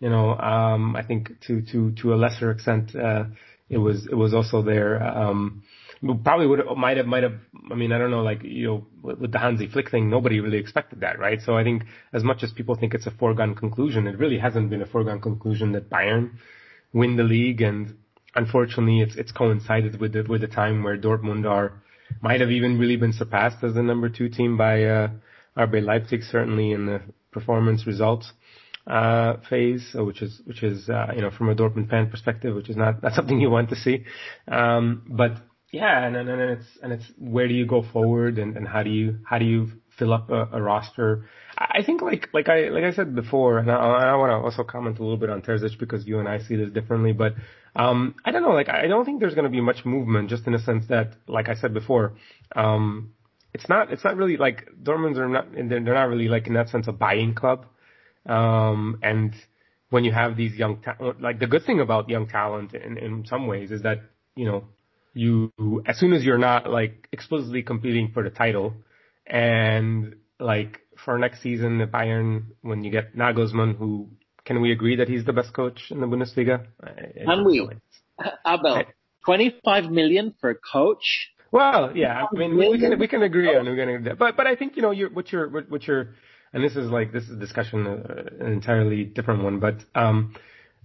You 0.00 0.10
know, 0.10 0.36
um, 0.36 0.96
I 0.96 1.04
think 1.04 1.40
to, 1.46 1.62
to, 1.70 1.92
to 2.02 2.14
a 2.14 2.16
lesser 2.16 2.50
extent, 2.50 2.96
uh, 2.96 3.24
it 3.70 3.78
was, 3.78 4.08
it 4.10 4.16
was 4.16 4.34
also 4.34 4.62
there. 4.62 5.00
Um, 5.00 5.62
probably 6.24 6.48
would 6.48 6.58
have, 6.58 6.76
might 6.76 6.96
have, 6.96 7.06
might 7.06 7.22
have, 7.22 7.34
I 7.70 7.76
mean, 7.76 7.92
I 7.92 7.98
don't 7.98 8.10
know, 8.10 8.22
like, 8.22 8.42
you 8.42 8.66
know, 8.66 8.86
with, 9.02 9.20
with 9.20 9.32
the 9.32 9.38
Hansi 9.38 9.68
Flick 9.68 9.90
thing, 9.90 10.10
nobody 10.10 10.40
really 10.40 10.58
expected 10.58 11.00
that, 11.00 11.20
right? 11.20 11.40
So 11.40 11.56
I 11.56 11.62
think 11.62 11.84
as 12.12 12.24
much 12.24 12.42
as 12.42 12.52
people 12.52 12.74
think 12.74 12.92
it's 12.92 13.06
a 13.06 13.12
foregone 13.12 13.54
conclusion, 13.54 14.08
it 14.08 14.18
really 14.18 14.38
hasn't 14.38 14.68
been 14.68 14.82
a 14.82 14.86
foregone 14.86 15.20
conclusion 15.20 15.70
that 15.72 15.88
Bayern 15.88 16.32
win 16.92 17.16
the 17.16 17.22
league. 17.22 17.60
And 17.60 17.96
unfortunately, 18.34 19.00
it's 19.00 19.16
it's 19.16 19.32
coincided 19.32 20.00
with 20.00 20.12
the 20.12 20.22
with 20.28 20.40
the 20.40 20.48
time 20.48 20.82
where 20.82 20.98
Dortmund 20.98 21.48
are 21.48 21.82
might 22.20 22.40
have 22.40 22.50
even 22.50 22.78
really 22.78 22.96
been 22.96 23.12
surpassed 23.12 23.62
as 23.64 23.74
the 23.74 23.82
number 23.82 24.08
two 24.08 24.28
team 24.28 24.56
by 24.56 24.84
uh, 24.84 25.08
RB 25.56 25.84
Leipzig, 25.84 26.22
certainly 26.22 26.72
in 26.72 26.86
the 26.86 27.00
performance 27.30 27.86
results 27.86 28.32
uh, 28.86 29.34
phase, 29.48 29.90
which 29.94 30.22
is 30.22 30.40
which 30.44 30.62
is 30.62 30.88
uh, 30.88 31.12
you 31.14 31.20
know 31.20 31.30
from 31.30 31.48
a 31.48 31.54
Dortmund 31.54 31.90
fan 31.90 32.10
perspective, 32.10 32.54
which 32.54 32.68
is 32.68 32.76
not 32.76 33.02
not 33.02 33.12
something 33.14 33.40
you 33.40 33.50
want 33.50 33.70
to 33.70 33.76
see. 33.76 34.04
Um, 34.48 35.02
but 35.08 35.32
yeah, 35.72 36.04
and, 36.04 36.16
and 36.16 36.28
and 36.28 36.40
it's 36.40 36.66
and 36.82 36.92
it's 36.92 37.04
where 37.18 37.48
do 37.48 37.54
you 37.54 37.66
go 37.66 37.82
forward, 37.92 38.38
and, 38.38 38.56
and 38.56 38.66
how 38.66 38.82
do 38.82 38.90
you 38.90 39.18
how 39.24 39.38
do 39.38 39.44
you 39.44 39.70
fill 39.98 40.12
up 40.12 40.30
a, 40.30 40.48
a 40.52 40.62
roster 40.62 41.24
I 41.58 41.82
think 41.84 42.00
like 42.00 42.28
like 42.32 42.48
I 42.48 42.68
like 42.68 42.84
I 42.84 42.92
said 42.92 43.14
before, 43.14 43.58
and 43.58 43.70
I, 43.70 43.74
I 43.74 44.14
want 44.14 44.30
to 44.30 44.36
also 44.36 44.64
comment 44.64 44.98
a 44.98 45.02
little 45.02 45.18
bit 45.18 45.28
on 45.28 45.42
Terzic 45.42 45.78
because 45.78 46.06
you 46.06 46.18
and 46.18 46.28
I 46.28 46.38
see 46.38 46.56
this 46.56 46.70
differently. 46.70 47.12
But 47.12 47.34
um, 47.76 48.14
I 48.24 48.30
don't 48.30 48.42
know, 48.42 48.52
like 48.52 48.68
I 48.68 48.86
don't 48.86 49.04
think 49.04 49.20
there's 49.20 49.34
going 49.34 49.44
to 49.44 49.50
be 49.50 49.60
much 49.60 49.84
movement, 49.84 50.30
just 50.30 50.46
in 50.46 50.54
a 50.54 50.58
sense 50.58 50.86
that, 50.88 51.14
like 51.26 51.48
I 51.48 51.54
said 51.54 51.74
before, 51.74 52.14
um, 52.56 53.12
it's 53.52 53.68
not 53.68 53.92
it's 53.92 54.02
not 54.02 54.16
really 54.16 54.38
like 54.38 54.66
Dortmunds 54.82 55.18
are 55.18 55.28
not 55.28 55.52
they're, 55.52 55.68
they're 55.68 55.94
not 55.94 56.08
really 56.08 56.28
like 56.28 56.46
in 56.46 56.54
that 56.54 56.70
sense 56.70 56.88
a 56.88 56.92
buying 56.92 57.34
club. 57.34 57.66
Um, 58.26 58.98
and 59.02 59.34
when 59.90 60.04
you 60.04 60.12
have 60.12 60.36
these 60.36 60.54
young 60.54 60.80
ta- 60.80 60.96
like 61.20 61.38
the 61.38 61.46
good 61.46 61.66
thing 61.66 61.80
about 61.80 62.08
young 62.08 62.28
talent 62.28 62.72
in 62.72 62.96
in 62.96 63.26
some 63.26 63.46
ways 63.46 63.70
is 63.70 63.82
that 63.82 63.98
you 64.36 64.46
know 64.46 64.64
you 65.12 65.52
as 65.84 65.98
soon 65.98 66.14
as 66.14 66.24
you're 66.24 66.38
not 66.38 66.70
like 66.70 67.08
explicitly 67.12 67.62
competing 67.62 68.10
for 68.12 68.22
the 68.22 68.30
title 68.30 68.74
and 69.26 70.16
like 70.38 70.80
for 71.04 71.18
next 71.18 71.42
season 71.42 71.80
at 71.80 71.90
Bayern 71.90 72.46
when 72.62 72.84
you 72.84 72.90
get 72.90 73.16
Nagelsmann, 73.16 73.76
who 73.76 74.08
can 74.44 74.60
we 74.60 74.72
agree 74.72 74.96
that 74.96 75.08
he's 75.08 75.24
the 75.24 75.32
best 75.32 75.52
coach 75.52 75.90
in 75.90 76.00
the 76.00 76.06
Bundesliga? 76.06 76.66
I, 76.82 77.24
can 77.24 77.44
we? 77.44 77.68
Abel, 78.46 78.84
25 79.24 79.90
million 79.90 80.34
for 80.40 80.50
a 80.50 80.54
coach? 80.54 81.30
Well, 81.50 81.92
yeah, 81.94 82.24
I 82.32 82.36
mean, 82.36 82.56
we 82.56 82.78
can 82.78 82.98
we 82.98 83.08
can 83.08 83.22
agree 83.22 83.54
on 83.54 83.66
we're 83.66 83.76
gonna, 83.76 84.14
but 84.16 84.36
but 84.36 84.46
I 84.46 84.56
think 84.56 84.76
you 84.76 84.82
know 84.82 84.90
you're 84.90 85.10
what 85.10 85.30
you're 85.30 85.48
what 85.48 85.86
you're, 85.86 86.14
and 86.52 86.64
this 86.64 86.76
is 86.76 86.90
like 86.90 87.12
this 87.12 87.24
is 87.24 87.32
a 87.32 87.36
discussion 87.36 87.86
uh, 87.86 88.44
an 88.44 88.52
entirely 88.52 89.04
different 89.04 89.44
one, 89.44 89.60
but 89.60 89.84
um, 89.94 90.34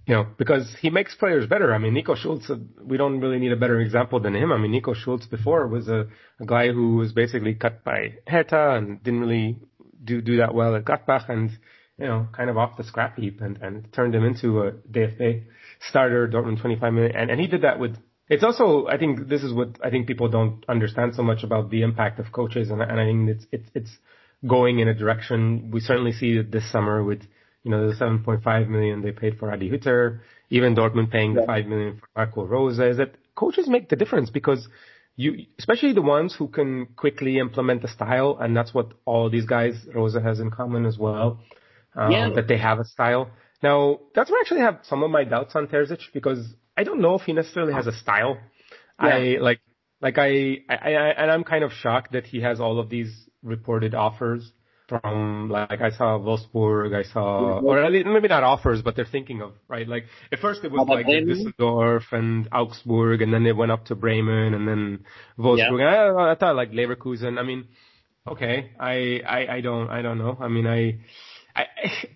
you 0.08 0.14
know, 0.14 0.26
because 0.38 0.74
he 0.80 0.88
makes 0.88 1.14
players 1.14 1.46
better. 1.46 1.74
I 1.74 1.76
mean, 1.76 1.92
Nico 1.92 2.14
Schulz, 2.14 2.48
uh, 2.48 2.56
we 2.82 2.96
don't 2.96 3.20
really 3.20 3.38
need 3.38 3.52
a 3.52 3.56
better 3.56 3.78
example 3.78 4.18
than 4.18 4.34
him. 4.34 4.50
I 4.50 4.56
mean, 4.56 4.70
Nico 4.70 4.94
Schulz 4.94 5.26
before 5.26 5.68
was 5.68 5.86
a, 5.88 6.06
a 6.40 6.46
guy 6.46 6.72
who 6.72 6.96
was 6.96 7.12
basically 7.12 7.54
cut 7.54 7.84
by 7.84 8.14
Hertha 8.26 8.76
and 8.76 9.02
didn't 9.02 9.20
really 9.20 9.58
do 10.02 10.22
do 10.22 10.38
that 10.38 10.54
well 10.54 10.74
at 10.76 10.86
Gladbach 10.86 11.28
and 11.28 11.50
you 11.98 12.06
know 12.06 12.26
kind 12.32 12.48
of 12.48 12.56
off 12.56 12.78
the 12.78 12.84
scrap 12.84 13.18
heap 13.18 13.42
and 13.42 13.58
and 13.58 13.92
turned 13.92 14.14
him 14.14 14.24
into 14.24 14.62
a 14.62 14.72
DFB 14.90 15.44
starter 15.90 16.26
Dortmund 16.26 16.60
25 16.62 16.92
minute 16.94 17.12
and 17.14 17.30
and 17.30 17.38
he 17.38 17.46
did 17.46 17.62
that 17.62 17.78
with 17.78 17.96
it's 18.28 18.44
also 18.44 18.86
I 18.86 18.96
think 18.96 19.28
this 19.28 19.42
is 19.42 19.52
what 19.52 19.78
I 19.84 19.90
think 19.90 20.06
people 20.06 20.28
don't 20.28 20.64
understand 20.68 21.16
so 21.16 21.22
much 21.22 21.42
about 21.42 21.68
the 21.68 21.82
impact 21.82 22.18
of 22.20 22.32
coaches 22.32 22.70
and 22.70 22.80
and 22.80 22.98
I 22.98 23.04
think 23.04 23.28
it's 23.28 23.46
it's 23.52 23.70
it's 23.74 23.98
going 24.46 24.78
in 24.78 24.88
a 24.88 24.94
direction 24.94 25.70
we 25.72 25.80
certainly 25.80 26.12
see 26.12 26.38
it 26.38 26.50
this 26.52 26.70
summer 26.70 27.02
with 27.02 27.22
you 27.64 27.70
know 27.70 27.88
the 27.88 27.94
7.5 27.94 28.68
million 28.68 29.02
they 29.02 29.12
paid 29.12 29.38
for 29.38 29.52
Adi 29.52 29.70
Hütter 29.70 30.20
even 30.50 30.74
Dortmund 30.74 31.10
paying 31.10 31.34
the 31.34 31.44
5 31.44 31.66
million 31.66 31.98
for 31.98 32.08
Marco 32.16 32.44
Rose, 32.44 32.78
is 32.78 32.96
that 32.96 33.14
coaches 33.34 33.68
make 33.68 33.88
the 33.88 33.96
difference 33.96 34.30
because 34.30 34.68
you, 35.16 35.46
especially 35.58 35.92
the 35.92 36.02
ones 36.02 36.34
who 36.34 36.48
can 36.48 36.86
quickly 36.96 37.38
implement 37.38 37.82
the 37.82 37.88
style, 37.88 38.38
and 38.40 38.56
that's 38.56 38.72
what 38.72 38.92
all 39.04 39.28
these 39.28 39.46
guys 39.46 39.74
Rose 39.94 40.14
has 40.14 40.40
in 40.40 40.50
common 40.50 40.86
as 40.86 40.96
well. 40.96 41.40
Um, 41.94 42.12
yeah. 42.12 42.30
That 42.34 42.48
they 42.48 42.58
have 42.58 42.78
a 42.78 42.84
style. 42.84 43.30
Now, 43.62 43.98
that's 44.14 44.30
where 44.30 44.38
I 44.38 44.42
actually 44.42 44.60
have 44.60 44.80
some 44.84 45.02
of 45.02 45.10
my 45.10 45.24
doubts 45.24 45.56
on 45.56 45.66
Terzic 45.66 46.00
because 46.14 46.54
I 46.76 46.84
don't 46.84 47.00
know 47.00 47.14
if 47.14 47.22
he 47.22 47.32
necessarily 47.32 47.72
has 47.72 47.86
a 47.86 47.92
style. 47.92 48.38
Yeah. 49.02 49.08
I 49.08 49.36
like, 49.40 49.60
like 50.00 50.16
I, 50.16 50.58
I, 50.68 50.76
I, 50.94 51.08
and 51.16 51.30
I'm 51.30 51.42
kind 51.42 51.64
of 51.64 51.72
shocked 51.72 52.12
that 52.12 52.26
he 52.26 52.40
has 52.42 52.60
all 52.60 52.78
of 52.78 52.88
these 52.88 53.28
reported 53.42 53.94
offers 53.94 54.52
from 54.88 55.50
like 55.50 55.80
I 55.80 55.90
saw 55.90 56.18
Wolfsburg, 56.18 56.94
I 56.94 57.02
saw 57.12 57.60
or 57.60 57.90
maybe 57.90 58.28
not 58.28 58.42
offers, 58.42 58.80
but 58.82 58.96
they're 58.96 59.04
thinking 59.04 59.42
of 59.42 59.52
right. 59.68 59.86
Like 59.86 60.06
at 60.32 60.38
first 60.38 60.64
it 60.64 60.72
was 60.72 60.88
like 60.88 61.06
Düsseldorf 61.06 62.10
and 62.12 62.48
Augsburg, 62.52 63.22
and 63.22 63.32
then 63.32 63.46
it 63.46 63.56
went 63.56 63.70
up 63.70 63.84
to 63.86 63.94
Bremen, 63.94 64.54
and 64.54 64.66
then 64.66 65.00
Wolfsburg. 65.38 65.80
Yeah. 65.80 66.12
I, 66.14 66.32
I 66.32 66.34
thought 66.34 66.56
like 66.56 66.72
Leverkusen. 66.72 67.38
I 67.38 67.42
mean, 67.42 67.66
okay, 68.26 68.72
I, 68.80 69.20
I 69.26 69.56
I 69.56 69.60
don't 69.60 69.90
I 69.90 70.02
don't 70.02 70.18
know. 70.18 70.36
I 70.40 70.48
mean 70.48 70.66
I. 70.66 71.00
I 71.56 71.64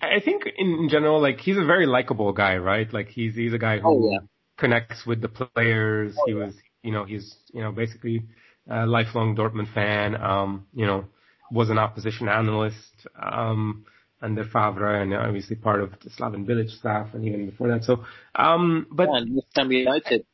I 0.00 0.20
think 0.24 0.44
in 0.56 0.88
general, 0.88 1.20
like 1.20 1.40
he's 1.40 1.56
a 1.56 1.64
very 1.64 1.86
likable 1.86 2.32
guy, 2.32 2.58
right? 2.58 2.90
Like 2.92 3.08
he's 3.08 3.34
he's 3.34 3.52
a 3.52 3.58
guy 3.58 3.80
who 3.80 3.88
oh, 3.88 4.10
yeah. 4.12 4.18
connects 4.56 5.04
with 5.04 5.20
the 5.20 5.28
players. 5.28 6.14
Oh, 6.16 6.24
he 6.26 6.34
was, 6.34 6.54
you 6.84 6.92
know, 6.92 7.04
he's 7.04 7.34
you 7.52 7.60
know 7.60 7.72
basically 7.72 8.22
a 8.70 8.86
lifelong 8.86 9.34
Dortmund 9.34 9.74
fan. 9.74 10.14
Um, 10.14 10.66
you 10.72 10.86
know, 10.86 11.06
was 11.52 11.70
an 11.70 11.78
opposition 11.78 12.28
analyst 12.28 13.06
um, 13.20 13.84
under 14.20 14.44
Favre 14.44 15.02
and 15.02 15.14
obviously 15.14 15.56
part 15.56 15.82
of 15.82 15.90
the 16.02 16.10
Slaven 16.10 16.46
Bilić 16.46 16.70
staff 16.70 17.14
and 17.14 17.24
even 17.24 17.50
before 17.50 17.68
that. 17.68 17.84
So, 17.84 18.04
um, 18.34 18.86
but 18.90 19.08
yeah, 19.08 19.64
United. 19.64 20.24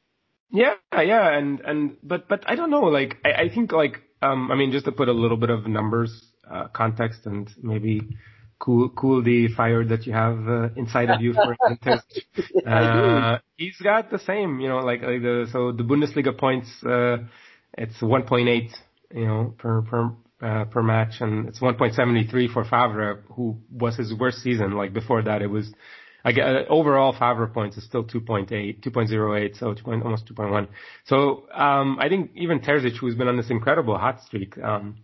Yeah, 0.51 0.75
yeah, 0.93 1.37
and 1.37 1.61
and 1.61 1.97
but 2.03 2.29
but 2.29 2.45
I 2.47 2.55
don't 2.55 2.71
know. 2.71 2.85
Like 2.85 3.19
I, 3.25 3.43
I 3.43 3.49
think 3.55 3.73
like 3.73 4.01
um, 4.23 4.51
I 4.51 4.55
mean 4.55 4.73
just 4.73 4.87
to 4.87 4.93
put 4.93 5.09
a 5.09 5.13
little 5.13 5.37
bit 5.37 5.51
of 5.51 5.67
numbers 5.67 6.25
uh, 6.51 6.69
context 6.69 7.27
and 7.27 7.51
maybe 7.63 8.01
cool 8.59 8.89
cool 8.91 9.23
the 9.23 9.49
fire 9.49 9.85
that 9.85 10.07
you 10.07 10.13
have 10.13 10.49
uh, 10.49 10.69
inside 10.77 11.11
of 11.11 11.21
you 11.21 11.35
for 11.35 11.57
test. 11.83 12.21
Uh, 12.67 13.39
he's 13.57 13.77
got 13.79 14.11
the 14.11 14.19
same, 14.19 14.61
you 14.61 14.69
know, 14.69 14.79
like, 14.79 15.03
like 15.03 15.23
the 15.23 15.49
so 15.53 15.73
the 15.73 15.83
Bundesliga 15.83 16.37
points. 16.37 16.69
Uh, 16.85 17.19
it's 17.77 17.99
1.8, 18.01 18.71
you 19.15 19.27
know, 19.27 19.55
per 19.59 19.83
per 19.83 20.11
uh, 20.43 20.65
per 20.67 20.83
match, 20.83 21.21
and 21.21 21.49
it's 21.49 21.61
1.73 21.61 22.53
for 22.53 22.65
Favre, 22.65 23.25
who 23.35 23.57
was 23.71 23.97
his 23.97 24.15
worst 24.15 24.39
season. 24.39 24.73
Like 24.73 24.93
before 24.93 25.23
that, 25.23 25.43
it 25.43 25.49
was. 25.49 25.73
I 26.25 26.33
get 26.33 26.47
uh, 26.47 26.65
overall 26.69 27.13
Favre 27.13 27.47
points 27.47 27.77
is 27.77 27.85
still 27.85 28.05
2.8, 28.05 28.49
2.08, 28.81 29.59
so 29.59 29.73
2. 29.73 29.85
almost 30.03 30.27
2.1. 30.27 30.67
So 31.07 31.49
um, 31.55 31.99
I 32.01 32.09
think 32.09 32.33
even 32.35 32.59
Terzic, 32.61 32.97
who's 32.99 33.15
been 33.15 33.29
on 33.29 33.37
this 33.37 33.51
incredible 33.51 33.97
hot 33.97 34.21
streak, 34.23 34.59
um, 34.59 34.97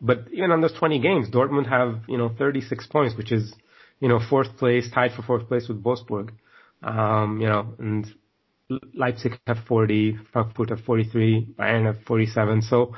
but 0.00 0.26
even 0.32 0.50
on 0.52 0.60
those 0.60 0.74
20 0.74 1.00
games, 1.00 1.30
Dortmund 1.30 1.68
have 1.68 2.02
you 2.06 2.18
know 2.18 2.30
36 2.38 2.86
points, 2.88 3.16
which 3.16 3.32
is 3.32 3.52
you 4.00 4.08
know 4.08 4.20
fourth 4.30 4.56
place, 4.58 4.90
tied 4.92 5.12
for 5.12 5.22
fourth 5.22 5.48
place 5.48 5.68
with 5.68 5.82
Wolfsburg. 5.82 6.30
Um, 6.82 7.40
you 7.40 7.48
know, 7.48 7.74
and 7.78 8.06
Leipzig 8.94 9.38
have 9.46 9.58
40, 9.66 10.18
Frankfurt 10.32 10.70
have 10.70 10.80
43, 10.80 11.54
Bayern 11.58 11.86
have 11.86 12.04
47. 12.06 12.62
So 12.62 12.94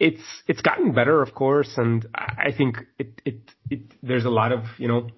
it's 0.00 0.22
it's 0.48 0.62
gotten 0.62 0.92
better, 0.92 1.22
of 1.22 1.34
course, 1.34 1.70
and 1.76 2.06
I 2.14 2.52
think 2.56 2.78
it 2.98 3.20
it, 3.24 3.40
it 3.68 3.80
there's 4.02 4.24
a 4.24 4.30
lot 4.30 4.50
of 4.50 4.64
you 4.78 4.88
know 4.88 5.08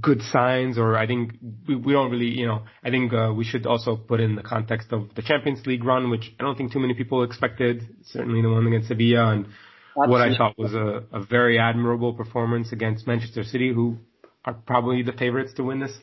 good 0.00 0.22
signs, 0.22 0.78
or 0.78 0.96
I 0.96 1.06
think 1.06 1.34
we, 1.68 1.76
we 1.76 1.92
don't 1.92 2.10
really 2.10 2.30
you 2.30 2.46
know 2.46 2.62
I 2.82 2.88
think 2.88 3.12
uh, 3.12 3.32
we 3.36 3.44
should 3.44 3.66
also 3.66 3.96
put 3.96 4.20
in 4.20 4.34
the 4.34 4.42
context 4.42 4.92
of 4.92 5.14
the 5.14 5.22
Champions 5.22 5.66
League 5.66 5.84
run, 5.84 6.08
which 6.08 6.32
I 6.40 6.42
don't 6.42 6.56
think 6.56 6.72
too 6.72 6.80
many 6.80 6.94
people 6.94 7.22
expected. 7.22 7.86
Certainly 8.06 8.40
the 8.40 8.48
one 8.48 8.66
against 8.66 8.88
Sevilla, 8.88 9.30
and 9.30 9.46
Absolutely. 9.90 10.10
what 10.10 10.22
I 10.22 10.36
thought 10.38 10.58
was 10.58 10.72
a, 10.72 11.04
a 11.12 11.22
very 11.22 11.58
admirable 11.58 12.14
performance 12.14 12.72
against 12.72 13.06
Manchester 13.06 13.44
City, 13.44 13.72
who 13.74 13.98
are 14.46 14.54
probably 14.54 15.02
the 15.02 15.12
favorites 15.12 15.52
to 15.56 15.64
win 15.64 15.80
this. 15.80 15.96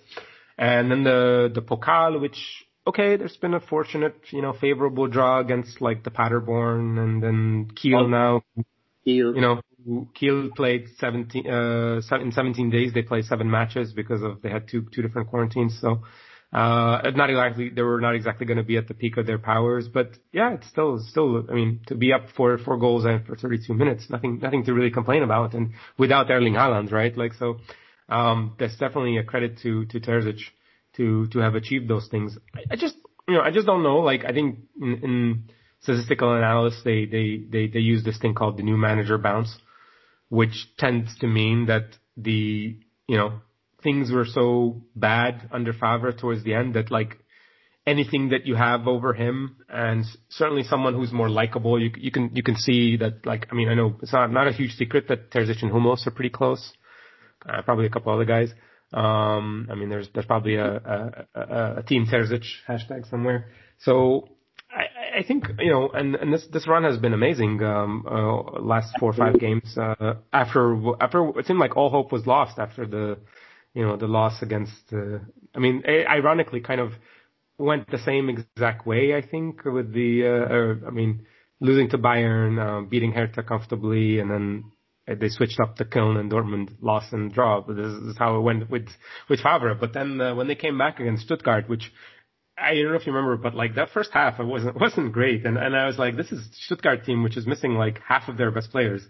And 0.59 0.91
then 0.91 1.03
the 1.03 1.49
the 1.51 1.63
Pokal, 1.63 2.21
which 2.21 2.37
okay, 2.87 3.17
there's 3.17 3.37
been 3.37 3.53
a 3.53 3.59
fortunate, 3.59 4.15
you 4.31 4.41
know, 4.41 4.53
favorable 4.53 5.07
draw 5.07 5.39
against 5.39 5.81
like 5.81 6.03
the 6.03 6.11
Paderborn 6.11 6.97
and 6.97 7.23
then 7.23 7.71
Kiel 7.75 8.05
oh, 8.05 8.07
now. 8.07 8.43
Kiel. 9.05 9.35
You 9.35 9.41
know, 9.41 9.61
Kiel 10.13 10.49
played 10.55 10.87
17, 10.97 11.49
uh, 11.49 12.01
in 12.19 12.31
17 12.31 12.69
days. 12.69 12.93
They 12.93 13.01
played 13.01 13.25
seven 13.25 13.49
matches 13.49 13.93
because 13.93 14.21
of 14.21 14.41
they 14.41 14.49
had 14.49 14.67
two 14.67 14.87
two 14.93 15.01
different 15.01 15.29
quarantines. 15.29 15.77
So 15.79 16.03
uh, 16.51 17.11
not 17.15 17.29
exactly 17.29 17.69
they 17.69 17.81
were 17.81 18.01
not 18.01 18.15
exactly 18.15 18.45
going 18.45 18.57
to 18.57 18.63
be 18.63 18.77
at 18.77 18.87
the 18.87 18.93
peak 18.93 19.17
of 19.17 19.27
their 19.27 19.37
powers, 19.37 19.87
but 19.87 20.17
yeah, 20.31 20.53
it's 20.53 20.67
still 20.67 20.99
still. 20.99 21.45
I 21.49 21.53
mean, 21.53 21.81
to 21.87 21.95
be 21.95 22.11
up 22.11 22.25
for 22.35 22.57
four 22.57 22.77
goals 22.77 23.05
and 23.05 23.25
for 23.25 23.35
32 23.35 23.73
minutes, 23.73 24.09
nothing 24.09 24.39
nothing 24.39 24.65
to 24.65 24.73
really 24.73 24.89
complain 24.89 25.21
about, 25.21 25.53
and 25.53 25.73
without 25.97 26.31
Erling 26.31 26.53
Haaland, 26.53 26.91
right? 26.91 27.15
Like 27.15 27.33
so, 27.35 27.59
um, 28.09 28.55
that's 28.57 28.77
definitely 28.77 29.17
a 29.17 29.23
credit 29.23 29.59
to 29.59 29.85
to 29.85 29.99
Terzic 29.99 30.39
to 30.99 31.27
to 31.27 31.39
have 31.39 31.55
achieved 31.55 31.87
those 31.87 32.07
things. 32.09 32.37
I, 32.55 32.73
I 32.73 32.75
just 32.75 32.95
you 33.27 33.33
know 33.33 33.41
I 33.41 33.51
just 33.51 33.65
don't 33.65 33.83
know. 33.83 33.97
Like 33.97 34.23
I 34.25 34.31
think 34.31 34.59
in, 34.79 34.93
in 35.03 35.43
statistical 35.81 36.35
analysis 36.35 36.81
they, 36.83 37.05
they 37.05 37.43
they 37.49 37.67
they 37.67 37.79
use 37.79 38.03
this 38.03 38.19
thing 38.19 38.35
called 38.35 38.57
the 38.57 38.63
new 38.63 38.77
manager 38.77 39.17
bounce, 39.17 39.57
which 40.29 40.67
tends 40.77 41.17
to 41.19 41.27
mean 41.27 41.65
that 41.65 41.95
the 42.15 42.77
you 43.07 43.17
know 43.17 43.41
things 43.81 44.11
were 44.11 44.25
so 44.25 44.81
bad 44.95 45.49
under 45.51 45.73
Favre 45.73 46.11
towards 46.11 46.43
the 46.43 46.53
end 46.53 46.75
that 46.75 46.91
like 46.91 47.17
anything 47.89 48.29
that 48.29 48.45
you 48.45 48.55
have 48.55 48.87
over 48.87 49.13
him 49.13 49.57
and 49.67 50.05
certainly 50.29 50.63
someone 50.63 50.93
who's 50.93 51.11
more 51.11 51.29
likable, 51.29 51.81
you, 51.81 51.91
you 51.97 52.11
can, 52.11 52.29
you 52.33 52.43
can 52.43 52.55
see 52.55 52.97
that 52.97 53.25
like, 53.25 53.47
I 53.51 53.55
mean, 53.55 53.67
I 53.69 53.73
know 53.73 53.95
it's 54.01 54.13
not, 54.13 54.31
not 54.31 54.47
a 54.47 54.51
huge 54.51 54.73
secret 54.73 55.07
that 55.07 55.31
Terzic 55.31 55.61
and 55.61 55.71
Hummels 55.71 56.05
are 56.05 56.11
pretty 56.11 56.29
close. 56.29 56.71
Uh, 57.47 57.61
probably 57.61 57.85
a 57.85 57.89
couple 57.89 58.13
other 58.13 58.25
guys. 58.25 58.51
Um, 58.93 59.67
I 59.71 59.75
mean, 59.75 59.89
there's 59.89 60.09
there's 60.13 60.25
probably 60.25 60.55
a 60.55 60.75
a, 60.75 61.25
a, 61.35 61.75
a 61.77 61.83
team 61.83 62.05
Terzic 62.05 62.45
hashtag 62.67 63.09
somewhere. 63.09 63.47
So 63.79 64.29
I, 64.71 65.19
I 65.19 65.23
think 65.23 65.45
you 65.59 65.71
know, 65.71 65.89
and, 65.89 66.15
and 66.15 66.33
this 66.33 66.45
this 66.51 66.67
run 66.67 66.83
has 66.83 66.97
been 66.97 67.13
amazing. 67.13 67.61
Um, 67.63 68.05
uh, 68.09 68.59
last 68.61 68.95
four 68.99 69.11
or 69.11 69.13
five 69.13 69.39
games 69.39 69.77
uh, 69.77 70.15
after 70.33 70.75
after 70.99 71.37
it 71.39 71.45
seemed 71.45 71.59
like 71.59 71.77
all 71.77 71.89
hope 71.89 72.11
was 72.11 72.25
lost 72.25 72.59
after 72.59 72.85
the 72.85 73.17
you 73.73 73.85
know 73.85 73.97
the 73.97 74.07
loss 74.07 74.41
against. 74.41 74.91
Uh, 74.91 75.19
I 75.55 75.59
mean, 75.59 75.83
ironically, 75.87 76.61
kind 76.61 76.81
of 76.81 76.93
went 77.57 77.89
the 77.91 77.97
same 77.99 78.29
exact 78.29 78.85
way. 78.85 79.15
I 79.15 79.21
think 79.21 79.65
with 79.65 79.93
the 79.93 80.79
uh, 80.83 80.87
I 80.87 80.91
mean, 80.91 81.25
losing 81.59 81.89
to 81.89 81.97
Bayern, 81.97 82.59
uh, 82.59 82.87
beating 82.87 83.11
Hertha 83.11 83.43
comfortably, 83.43 84.19
and 84.19 84.29
then 84.31 84.71
they 85.15 85.29
switched 85.29 85.59
up 85.59 85.77
the 85.77 85.85
Köln 85.85 86.19
and 86.19 86.31
Dortmund 86.31 86.75
loss 86.81 87.11
and 87.11 87.33
draw. 87.33 87.61
But 87.61 87.75
this 87.75 87.85
is 87.85 88.17
how 88.17 88.37
it 88.37 88.41
went 88.41 88.69
with 88.69 88.87
with 89.29 89.41
Favre. 89.41 89.75
But 89.75 89.93
then 89.93 90.19
uh, 90.19 90.35
when 90.35 90.47
they 90.47 90.55
came 90.55 90.77
back 90.77 90.99
against 90.99 91.23
Stuttgart, 91.23 91.69
which 91.69 91.91
I 92.57 92.75
don't 92.75 92.89
know 92.89 92.95
if 92.95 93.05
you 93.05 93.13
remember, 93.13 93.37
but 93.37 93.55
like 93.55 93.75
that 93.75 93.89
first 93.93 94.11
half, 94.13 94.39
it 94.39 94.45
wasn't 94.45 94.79
wasn't 94.79 95.13
great, 95.13 95.45
and 95.45 95.57
and 95.57 95.75
I 95.75 95.85
was 95.85 95.97
like, 95.97 96.15
this 96.15 96.31
is 96.31 96.47
Stuttgart 96.65 97.05
team 97.05 97.23
which 97.23 97.37
is 97.37 97.47
missing 97.47 97.75
like 97.75 97.99
half 98.07 98.27
of 98.27 98.37
their 98.37 98.51
best 98.51 98.71
players, 98.71 99.01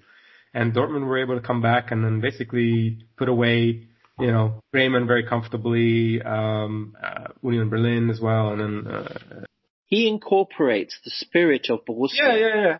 and 0.54 0.74
Dortmund 0.74 1.08
were 1.08 1.22
able 1.22 1.40
to 1.40 1.46
come 1.46 1.62
back 1.62 1.92
and 1.92 2.04
then 2.04 2.22
basically 2.22 3.06
put 3.18 3.30
away, 3.30 3.88
you 4.20 4.32
know, 4.32 4.62
Bremen 4.72 5.08
very 5.08 5.26
comfortably, 5.26 6.22
um, 6.22 6.96
uh, 7.02 7.28
Union 7.42 7.70
Berlin 7.70 8.10
as 8.10 8.20
well, 8.20 8.50
and 8.50 8.60
then. 8.62 8.94
Uh, 8.94 9.44
he 9.86 10.08
incorporates 10.08 11.00
the 11.04 11.10
spirit 11.10 11.68
of 11.72 11.84
Borussia. 11.84 12.20
Yeah, 12.20 12.36
yeah, 12.36 12.56
yeah 12.56 12.78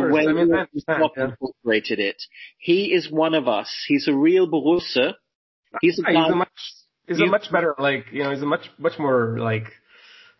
the 0.00 0.12
way 0.12 0.26
I 0.26 0.32
mean, 0.32 0.50
Klopp 0.86 1.12
yeah. 1.16 1.24
incorporated 1.24 1.98
it. 1.98 2.22
He 2.58 2.92
is 2.92 3.10
one 3.10 3.34
of 3.34 3.48
us. 3.48 3.70
He's 3.88 4.08
a 4.08 4.14
real 4.14 4.48
Borussia. 4.48 5.14
He's 5.80 5.98
a, 5.98 6.02
guy, 6.02 6.12
he's 6.12 6.32
a 6.32 6.36
much 6.36 6.48
he's 7.08 7.20
a 7.20 7.26
much 7.26 7.50
better 7.50 7.74
like 7.78 8.06
you 8.12 8.22
know 8.22 8.30
he's 8.30 8.42
a 8.42 8.46
much 8.46 8.70
much 8.78 8.98
more 8.98 9.38
like 9.38 9.72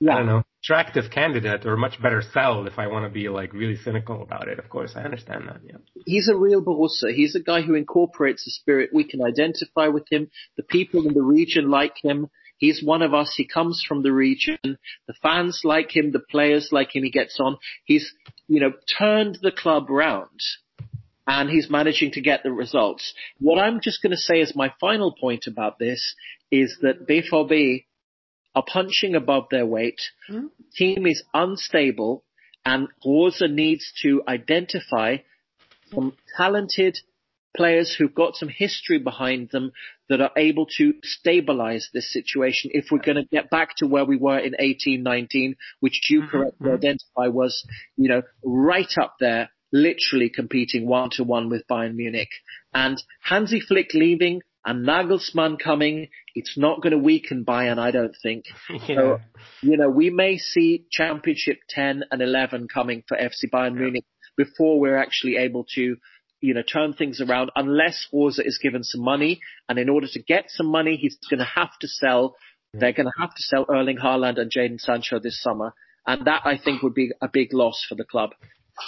yeah. 0.00 0.14
I 0.14 0.18
don't 0.18 0.26
know 0.26 0.44
attractive 0.64 1.10
candidate 1.10 1.66
or 1.66 1.76
much 1.76 2.00
better 2.00 2.22
sell 2.32 2.66
if 2.66 2.78
I 2.78 2.86
want 2.86 3.04
to 3.04 3.10
be 3.10 3.28
like 3.28 3.52
really 3.52 3.76
cynical 3.76 4.22
about 4.22 4.48
it. 4.48 4.58
Of 4.58 4.68
course, 4.70 4.92
I 4.96 5.02
understand 5.02 5.48
that. 5.48 5.60
Yeah. 5.64 5.76
He's 6.06 6.28
a 6.28 6.36
real 6.36 6.62
Borussia. 6.62 7.14
He's 7.14 7.34
a 7.34 7.40
guy 7.40 7.60
who 7.60 7.74
incorporates 7.74 8.44
the 8.44 8.50
spirit. 8.50 8.90
We 8.92 9.04
can 9.04 9.22
identify 9.22 9.88
with 9.88 10.04
him. 10.10 10.30
The 10.56 10.62
people 10.62 11.06
in 11.06 11.14
the 11.14 11.22
region 11.22 11.70
like 11.70 11.94
him. 12.02 12.28
He's 12.56 12.82
one 12.82 13.02
of 13.02 13.12
us. 13.12 13.34
He 13.36 13.46
comes 13.46 13.84
from 13.86 14.02
the 14.02 14.12
region. 14.12 14.58
The 14.62 15.14
fans 15.22 15.60
like 15.64 15.94
him. 15.94 16.12
The 16.12 16.20
players 16.30 16.68
like 16.72 16.96
him. 16.96 17.02
He 17.02 17.10
gets 17.10 17.38
on. 17.38 17.58
He's, 17.84 18.10
you 18.48 18.60
know, 18.60 18.72
turned 18.98 19.38
the 19.42 19.52
club 19.52 19.88
round 19.88 20.40
and 21.26 21.48
he's 21.48 21.70
managing 21.70 22.10
to 22.12 22.20
get 22.20 22.42
the 22.42 22.52
results. 22.52 23.14
What 23.38 23.58
I'm 23.58 23.80
just 23.80 24.02
going 24.02 24.10
to 24.12 24.16
say 24.16 24.40
as 24.40 24.54
my 24.54 24.72
final 24.80 25.12
point 25.12 25.46
about 25.46 25.78
this 25.78 26.14
is 26.50 26.78
that 26.82 27.08
BVB 27.08 27.86
are 28.54 28.64
punching 28.66 29.14
above 29.14 29.46
their 29.50 29.66
weight. 29.66 30.00
Mm-hmm. 30.30 30.46
Team 30.76 31.06
is 31.06 31.22
unstable 31.32 32.24
and 32.64 32.88
Rose 33.04 33.42
needs 33.48 33.92
to 34.02 34.22
identify 34.28 35.18
some 35.90 36.14
talented 36.36 36.98
players 37.56 37.94
who've 37.94 38.14
got 38.14 38.34
some 38.36 38.48
history 38.48 38.98
behind 38.98 39.50
them 39.50 39.72
that 40.08 40.20
are 40.20 40.32
able 40.36 40.66
to 40.78 40.94
stabilize 41.02 41.88
this 41.92 42.12
situation 42.12 42.70
if 42.74 42.86
we're 42.90 42.98
going 42.98 43.16
to 43.16 43.28
get 43.30 43.50
back 43.50 43.70
to 43.76 43.86
where 43.86 44.04
we 44.04 44.16
were 44.16 44.38
in 44.38 44.52
1819, 44.52 45.56
which 45.80 46.00
you 46.10 46.20
mm-hmm. 46.20 46.30
correctly 46.30 46.66
mm-hmm. 46.66 46.76
identify 46.76 47.28
was, 47.28 47.66
you 47.96 48.08
know, 48.08 48.22
right 48.44 48.92
up 49.00 49.14
there, 49.20 49.50
literally 49.72 50.30
competing 50.30 50.86
one 50.86 51.10
to 51.10 51.24
one 51.24 51.48
with 51.48 51.66
Bayern 51.68 51.94
Munich. 51.94 52.30
And 52.72 53.02
Hansi 53.22 53.60
Flick 53.60 53.94
leaving 53.94 54.42
and 54.64 54.86
Nagelsmann 54.86 55.58
coming, 55.58 56.08
it's 56.34 56.56
not 56.56 56.80
going 56.80 56.92
to 56.92 56.98
weaken 56.98 57.44
Bayern, 57.44 57.78
I 57.78 57.90
don't 57.90 58.14
think. 58.22 58.44
Yeah. 58.88 58.96
So, 58.96 59.20
you 59.62 59.76
know, 59.76 59.88
we 59.88 60.10
may 60.10 60.38
see 60.38 60.86
championship 60.90 61.58
10 61.70 62.04
and 62.10 62.22
11 62.22 62.68
coming 62.72 63.02
for 63.06 63.16
FC 63.16 63.50
Bayern 63.52 63.74
yeah. 63.74 63.80
Munich 63.80 64.04
before 64.36 64.80
we're 64.80 64.96
actually 64.96 65.36
able 65.36 65.64
to 65.74 65.96
you 66.44 66.52
know, 66.52 66.62
turn 66.62 66.92
things 66.92 67.22
around 67.22 67.50
unless 67.56 68.06
Rose 68.12 68.38
is 68.38 68.58
given 68.62 68.84
some 68.84 69.00
money. 69.00 69.40
And 69.66 69.78
in 69.78 69.88
order 69.88 70.06
to 70.12 70.22
get 70.22 70.44
some 70.48 70.66
money, 70.66 70.96
he's 70.96 71.16
going 71.30 71.38
to 71.38 71.46
have 71.46 71.70
to 71.80 71.88
sell, 71.88 72.36
they're 72.74 72.92
going 72.92 73.06
to 73.06 73.18
have 73.18 73.34
to 73.34 73.42
sell 73.42 73.64
Erling 73.66 73.96
Haaland 73.96 74.38
and 74.38 74.52
Jadon 74.52 74.78
Sancho 74.78 75.18
this 75.18 75.40
summer. 75.40 75.72
And 76.06 76.26
that 76.26 76.42
I 76.44 76.58
think 76.62 76.82
would 76.82 76.92
be 76.92 77.12
a 77.22 77.28
big 77.32 77.54
loss 77.54 77.86
for 77.88 77.94
the 77.94 78.04
club. 78.04 78.30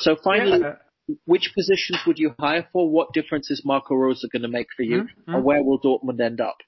So 0.01 0.17
finally, 0.23 0.61
yeah. 0.61 1.15
which 1.25 1.53
positions 1.55 2.01
would 2.07 2.19
you 2.19 2.35
hire 2.39 2.69
for? 2.75 2.91
What 2.91 3.15
difference 3.15 3.51
is 3.51 3.63
Marco 3.65 3.95
Rose 3.95 4.23
going 4.31 4.43
to 4.43 4.49
make 4.49 4.69
for 4.77 4.83
you? 4.83 5.05
Mm-hmm. 5.05 5.35
And 5.35 5.43
where 5.43 5.63
will 5.63 5.81
Dortmund 5.81 6.21
end 6.21 6.43
up? 6.43 6.59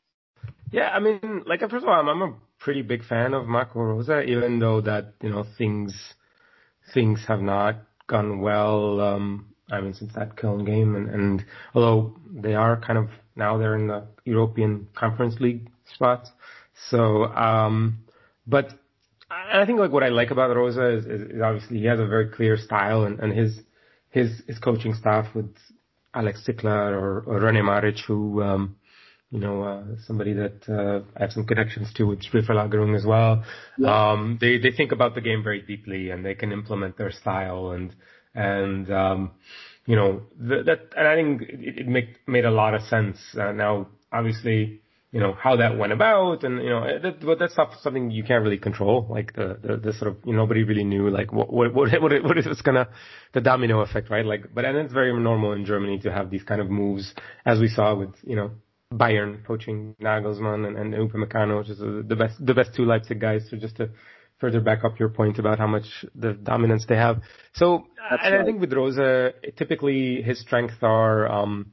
Yeah, 0.73 0.89
I 0.89 1.01
mean, 1.01 1.43
like 1.47 1.61
first 1.61 1.83
of 1.83 1.85
all, 1.85 2.01
I'm, 2.01 2.09
I'm 2.09 2.23
a 2.23 2.35
pretty 2.59 2.81
big 2.81 3.05
fan 3.05 3.35
of 3.35 3.47
Marco 3.47 3.81
Rose, 3.81 4.09
even 4.09 4.59
though 4.59 4.81
that 4.81 5.15
you 5.23 5.29
know 5.29 5.45
things 5.59 5.95
things 6.95 7.25
have 7.29 7.41
not 7.41 7.77
gone 8.07 8.41
well. 8.41 9.01
Um, 9.01 9.48
I 9.71 9.81
mean, 9.81 9.95
since 9.95 10.13
that 10.15 10.37
Köln 10.37 10.65
game, 10.65 10.97
and, 10.97 11.09
and 11.11 11.45
although 11.75 12.17
they 12.33 12.55
are 12.55 12.81
kind 12.81 12.99
of 12.99 13.09
now 13.37 13.59
they're 13.59 13.77
in 13.77 13.89
the 13.89 14.07
European 14.25 14.89
Conference 14.95 15.37
League 15.41 15.71
spots. 15.95 16.31
So, 16.91 17.25
um, 17.25 18.05
but 18.47 18.73
I 19.31 19.67
think 19.67 19.79
like 19.79 19.93
what 19.93 20.03
I 20.03 20.09
like 20.09 20.31
about 20.31 20.55
Rose 20.57 20.77
is, 20.77 21.05
is, 21.07 21.31
is 21.31 21.43
obviously 21.43 21.79
he 21.79 21.87
has 21.87 22.01
a 22.01 22.07
very 22.07 22.31
clear 22.31 22.57
style, 22.57 23.05
and, 23.05 23.21
and 23.21 23.33
his 23.33 23.61
his 24.11 24.43
his 24.47 24.59
coaching 24.59 24.95
staff 24.95 25.35
with 25.35 25.55
Alex 26.15 26.45
Zickler 26.47 26.93
or, 26.93 27.21
or 27.21 27.41
Rene 27.41 27.61
Maric, 27.61 28.01
who 28.07 28.43
um, 28.43 28.77
you 29.31 29.41
know, 29.41 29.63
uh, 29.63 29.83
somebody 30.07 30.33
that 30.33 30.67
uh, 30.69 31.05
I 31.17 31.25
have 31.25 31.33
some 31.33 31.47
connections 31.47 31.93
to 31.95 32.05
with 32.05 32.23
Spielverlagerung 32.23 32.97
as 32.97 33.05
well. 33.05 33.45
Yeah. 33.77 34.13
Um, 34.13 34.39
they 34.41 34.59
they 34.59 34.71
think 34.71 34.93
about 34.93 35.15
the 35.15 35.21
game 35.21 35.43
very 35.43 35.61
deeply 35.61 36.11
and 36.11 36.25
they 36.25 36.35
can 36.35 36.51
implement 36.51 36.97
their 36.97 37.13
style 37.13 37.73
and 37.73 37.95
and 38.35 38.91
um, 38.93 39.31
you 39.87 39.97
know 39.97 40.23
th- 40.49 40.67
that 40.67 40.81
and 40.97 41.09
I 41.09 41.15
think 41.15 41.43
it, 41.43 41.79
it 41.81 41.89
make, 41.89 42.27
made 42.27 42.45
a 42.45 42.51
lot 42.51 42.75
of 42.75 42.83
sense. 42.83 43.19
Uh, 43.39 43.53
now, 43.53 43.89
obviously, 44.13 44.81
you 45.13 45.21
know 45.21 45.33
how 45.33 45.57
that 45.57 45.79
went 45.79 45.93
about, 45.93 46.45
and 46.45 46.63
you 46.63 46.69
know 46.69 46.87
that, 47.03 47.25
but 47.25 47.39
that's 47.39 47.57
not 47.57 47.73
something 47.81 48.11
you 48.11 48.23
can't 48.23 48.43
really 48.43 48.59
control. 48.59 49.07
Like 49.09 49.35
the 49.35 49.59
the, 49.63 49.77
the 49.77 49.93
sort 49.93 50.11
of 50.11 50.19
you 50.25 50.33
know, 50.33 50.39
nobody 50.39 50.65
really 50.65 50.85
knew 50.85 51.09
like 51.09 51.33
what 51.33 51.53
what 51.53 51.75
what 51.75 51.91
what, 51.91 52.65
gonna 52.65 52.89
the 53.33 53.41
domino 53.41 53.81
effect, 53.81 54.11
right? 54.11 54.25
Like, 54.25 54.55
but 54.55 54.65
and 54.65 54.77
it's 54.77 54.93
very 54.93 55.19
normal 55.19 55.53
in 55.53 55.65
Germany 55.65 55.99
to 56.01 56.13
have 56.13 56.31
these 56.31 56.43
kind 56.43 56.61
of 56.61 56.69
moves, 56.71 57.15
as 57.47 57.59
we 57.59 57.69
saw 57.69 57.95
with 57.95 58.15
you 58.23 58.37
know 58.37 58.51
Bayern 58.93 59.45
poaching 59.45 59.95
Nagelsmann 60.03 60.67
and, 60.67 60.77
and 60.77 60.95
Upamecano, 60.95 61.59
which 61.59 61.71
is 61.71 61.79
the 61.79 62.17
best 62.17 62.45
the 62.45 62.55
best 62.55 62.75
two 62.75 62.85
Leipzig 62.85 63.21
guys. 63.21 63.47
So 63.51 63.57
just 63.57 63.77
to 63.77 63.91
further 64.39 64.61
back 64.61 64.85
up 64.85 64.99
your 64.99 65.09
point 65.09 65.39
about 65.39 65.59
how 65.59 65.67
much 65.67 66.05
the 66.15 66.33
dominance 66.33 66.87
they 66.89 66.97
have. 66.97 67.21
So, 67.55 67.87
and 68.11 68.35
right. 68.35 68.41
I 68.41 68.45
think 68.45 68.61
with 68.61 68.73
Rose, 68.73 68.97
typically 69.57 70.23
his 70.23 70.41
strengths 70.41 70.77
are 70.83 71.31
um, 71.31 71.73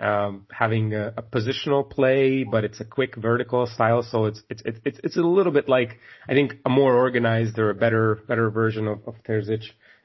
um, 0.00 0.46
having 0.50 0.94
a, 0.94 1.12
a, 1.16 1.22
positional 1.22 1.88
play, 1.88 2.44
but 2.44 2.64
it's 2.64 2.80
a 2.80 2.84
quick 2.84 3.16
vertical 3.16 3.66
style. 3.66 4.02
So 4.02 4.26
it's 4.26 4.42
it's 4.48 4.62
it's 4.64 5.00
it's 5.04 5.16
a 5.16 5.22
little 5.22 5.52
bit 5.52 5.68
like 5.68 5.98
I 6.28 6.32
think 6.32 6.54
a 6.64 6.70
more 6.70 6.94
organized 6.94 7.58
or 7.58 7.70
a 7.70 7.74
better 7.74 8.16
better 8.26 8.50
version 8.50 8.88
of, 8.88 9.00
of 9.06 9.14
Terzic, 9.28 9.62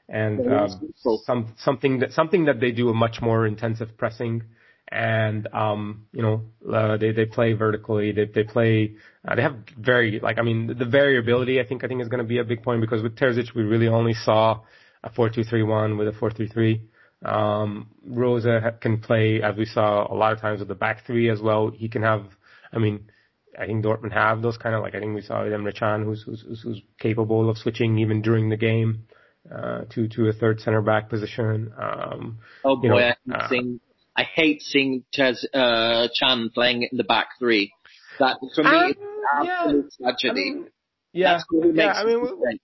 and 0.08 0.52
um, 0.52 0.92
some 1.24 1.54
something 1.56 2.00
that 2.00 2.12
something 2.12 2.44
that 2.44 2.60
they 2.60 2.72
do 2.72 2.90
a 2.90 2.94
much 2.94 3.20
more 3.22 3.46
intensive 3.46 3.96
pressing 3.96 4.42
and 4.88 5.48
um, 5.52 6.06
you 6.12 6.22
know 6.22 6.42
uh, 6.72 6.96
they 6.96 7.12
they 7.12 7.26
play 7.26 7.52
vertically. 7.54 8.12
They 8.12 8.26
they 8.26 8.44
play. 8.44 8.94
Uh, 9.26 9.34
they 9.34 9.42
have 9.42 9.56
very 9.78 10.20
like 10.20 10.38
I 10.38 10.42
mean 10.42 10.74
the 10.78 10.84
variability. 10.84 11.60
I 11.60 11.66
think 11.66 11.84
I 11.84 11.88
think 11.88 12.02
is 12.02 12.08
going 12.08 12.22
to 12.22 12.28
be 12.28 12.38
a 12.38 12.44
big 12.44 12.62
point 12.62 12.80
because 12.80 13.02
with 13.02 13.16
Terzic 13.16 13.54
we 13.54 13.62
really 13.62 13.88
only 13.88 14.14
saw 14.14 14.60
a 15.02 15.10
four 15.10 15.28
two 15.28 15.44
three 15.44 15.62
one 15.62 15.98
with 15.98 16.08
a 16.08 16.12
four 16.12 16.30
three 16.30 16.48
three. 16.48 16.82
Um, 17.24 17.88
Rose 18.06 18.46
can 18.80 19.00
play 19.00 19.42
as 19.42 19.56
we 19.56 19.64
saw 19.64 20.12
a 20.12 20.14
lot 20.14 20.32
of 20.32 20.40
times 20.40 20.60
with 20.60 20.68
the 20.68 20.74
back 20.74 21.04
three 21.06 21.30
as 21.30 21.40
well. 21.40 21.70
He 21.70 21.88
can 21.88 22.02
have. 22.02 22.26
I 22.72 22.78
mean. 22.78 23.10
I 23.58 23.64
think 23.64 23.82
Dortmund 23.82 24.12
have 24.12 24.42
those 24.42 24.58
kind 24.58 24.74
of 24.74 24.82
like 24.82 24.94
I 24.94 25.00
think 25.00 25.14
we 25.14 25.22
saw 25.22 25.36
Emre 25.36 25.74
Can 25.74 26.04
who's, 26.04 26.22
who's 26.24 26.60
who's 26.62 26.82
capable 27.00 27.48
of 27.48 27.56
switching 27.56 27.98
even 27.98 28.20
during 28.20 28.50
the 28.50 28.56
game 28.58 29.06
uh, 29.50 29.84
to 29.94 30.08
to 30.08 30.28
a 30.28 30.32
third 30.34 30.60
center 30.60 30.82
back 30.82 31.08
position. 31.08 31.72
Um, 31.78 32.38
oh 32.64 32.76
boy, 32.76 32.88
know, 32.88 32.98
I 32.98 33.14
uh, 33.34 33.48
sing 33.48 33.80
I 34.16 34.22
hate 34.22 34.62
seeing 34.62 35.04
Tez, 35.12 35.46
uh, 35.52 36.08
Can 36.18 36.50
playing 36.54 36.88
in 36.90 36.96
the 36.96 37.04
back 37.04 37.28
three. 37.38 37.72
That 38.18 38.38
for 38.54 38.64
me 38.64 38.70
um, 38.70 38.90
is 38.90 38.96
absolute 39.38 39.92
yeah, 39.92 40.10
tragedy. 40.10 40.40
I 40.40 40.54
mean, 40.54 40.68
yeah, 41.12 41.40
yeah. 41.74 41.92
I 41.92 42.04
mean, 42.04 42.58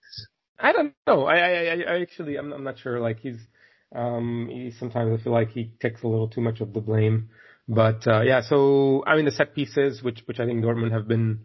I 0.58 0.72
don't 0.72 0.94
know. 1.06 1.24
I, 1.24 1.36
I, 1.36 1.82
I 1.88 2.00
actually, 2.00 2.36
I'm, 2.36 2.52
I'm 2.52 2.64
not 2.64 2.78
sure. 2.78 3.00
Like 3.00 3.20
he's, 3.20 3.38
um, 3.94 4.48
he 4.50 4.70
sometimes 4.78 5.18
I 5.18 5.22
feel 5.22 5.32
like 5.32 5.50
he 5.50 5.72
takes 5.80 6.02
a 6.02 6.08
little 6.08 6.28
too 6.28 6.40
much 6.40 6.60
of 6.60 6.72
the 6.72 6.80
blame. 6.80 7.30
But 7.68 8.06
uh, 8.06 8.22
yeah, 8.22 8.40
so 8.42 9.04
I 9.06 9.16
mean 9.16 9.24
the 9.24 9.30
set 9.30 9.54
pieces, 9.54 10.02
which 10.02 10.22
which 10.26 10.40
I 10.40 10.46
think 10.46 10.64
Dortmund 10.64 10.92
have 10.92 11.06
been, 11.06 11.40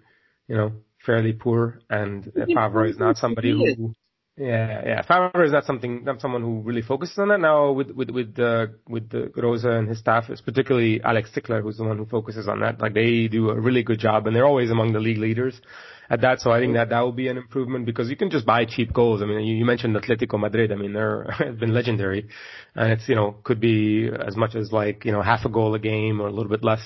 you 0.47 0.55
know, 0.55 0.71
fairly 1.05 1.33
poor, 1.33 1.79
and 1.89 2.31
Favre 2.33 2.85
is 2.85 2.97
not 2.97 3.17
somebody 3.17 3.51
who 3.51 3.93
yeah, 4.37 4.81
yeah. 4.85 5.01
Favre 5.01 5.43
is 5.43 5.51
not 5.51 5.65
something, 5.65 6.03
not 6.03 6.21
someone 6.21 6.43
who 6.43 6.61
really 6.61 6.83
focuses 6.83 7.17
on 7.17 7.29
that 7.29 7.39
now 7.39 7.71
with, 7.71 7.89
with, 7.89 8.11
with, 8.11 8.37
uh, 8.37 8.67
with 8.87 9.09
the 9.09 9.31
Rose 9.35 9.65
and 9.65 9.89
his 9.89 9.97
staff, 9.97 10.29
it's 10.29 10.41
particularly 10.41 11.01
Alex 11.03 11.31
Zickler, 11.35 11.63
who's 11.63 11.77
the 11.77 11.83
one 11.83 11.97
who 11.97 12.05
focuses 12.05 12.47
on 12.47 12.59
that. 12.59 12.79
Like 12.79 12.93
they 12.93 13.27
do 13.27 13.49
a 13.49 13.59
really 13.59 13.81
good 13.81 13.99
job 13.99 14.27
and 14.27 14.35
they're 14.35 14.45
always 14.45 14.69
among 14.69 14.93
the 14.93 14.99
league 14.99 15.17
leaders 15.17 15.59
at 16.11 16.21
that. 16.21 16.39
So 16.41 16.51
I 16.51 16.59
think 16.59 16.75
that 16.75 16.89
that 16.89 17.01
will 17.01 17.13
be 17.13 17.29
an 17.29 17.37
improvement 17.37 17.87
because 17.87 18.11
you 18.11 18.15
can 18.15 18.29
just 18.29 18.45
buy 18.45 18.65
cheap 18.65 18.93
goals. 18.93 19.23
I 19.23 19.25
mean, 19.25 19.39
you, 19.39 19.55
you 19.55 19.65
mentioned 19.65 19.95
Atletico 19.95 20.39
Madrid. 20.39 20.71
I 20.71 20.75
mean, 20.75 20.93
they're, 20.93 21.25
been 21.59 21.73
legendary 21.73 22.29
and 22.75 22.91
it's, 22.91 23.09
you 23.09 23.15
know, 23.15 23.37
could 23.43 23.59
be 23.59 24.07
as 24.07 24.35
much 24.35 24.53
as 24.53 24.71
like, 24.71 25.03
you 25.03 25.11
know, 25.11 25.23
half 25.23 25.45
a 25.45 25.49
goal 25.49 25.73
a 25.73 25.79
game 25.79 26.21
or 26.21 26.27
a 26.27 26.31
little 26.31 26.51
bit 26.51 26.63
less 26.63 26.81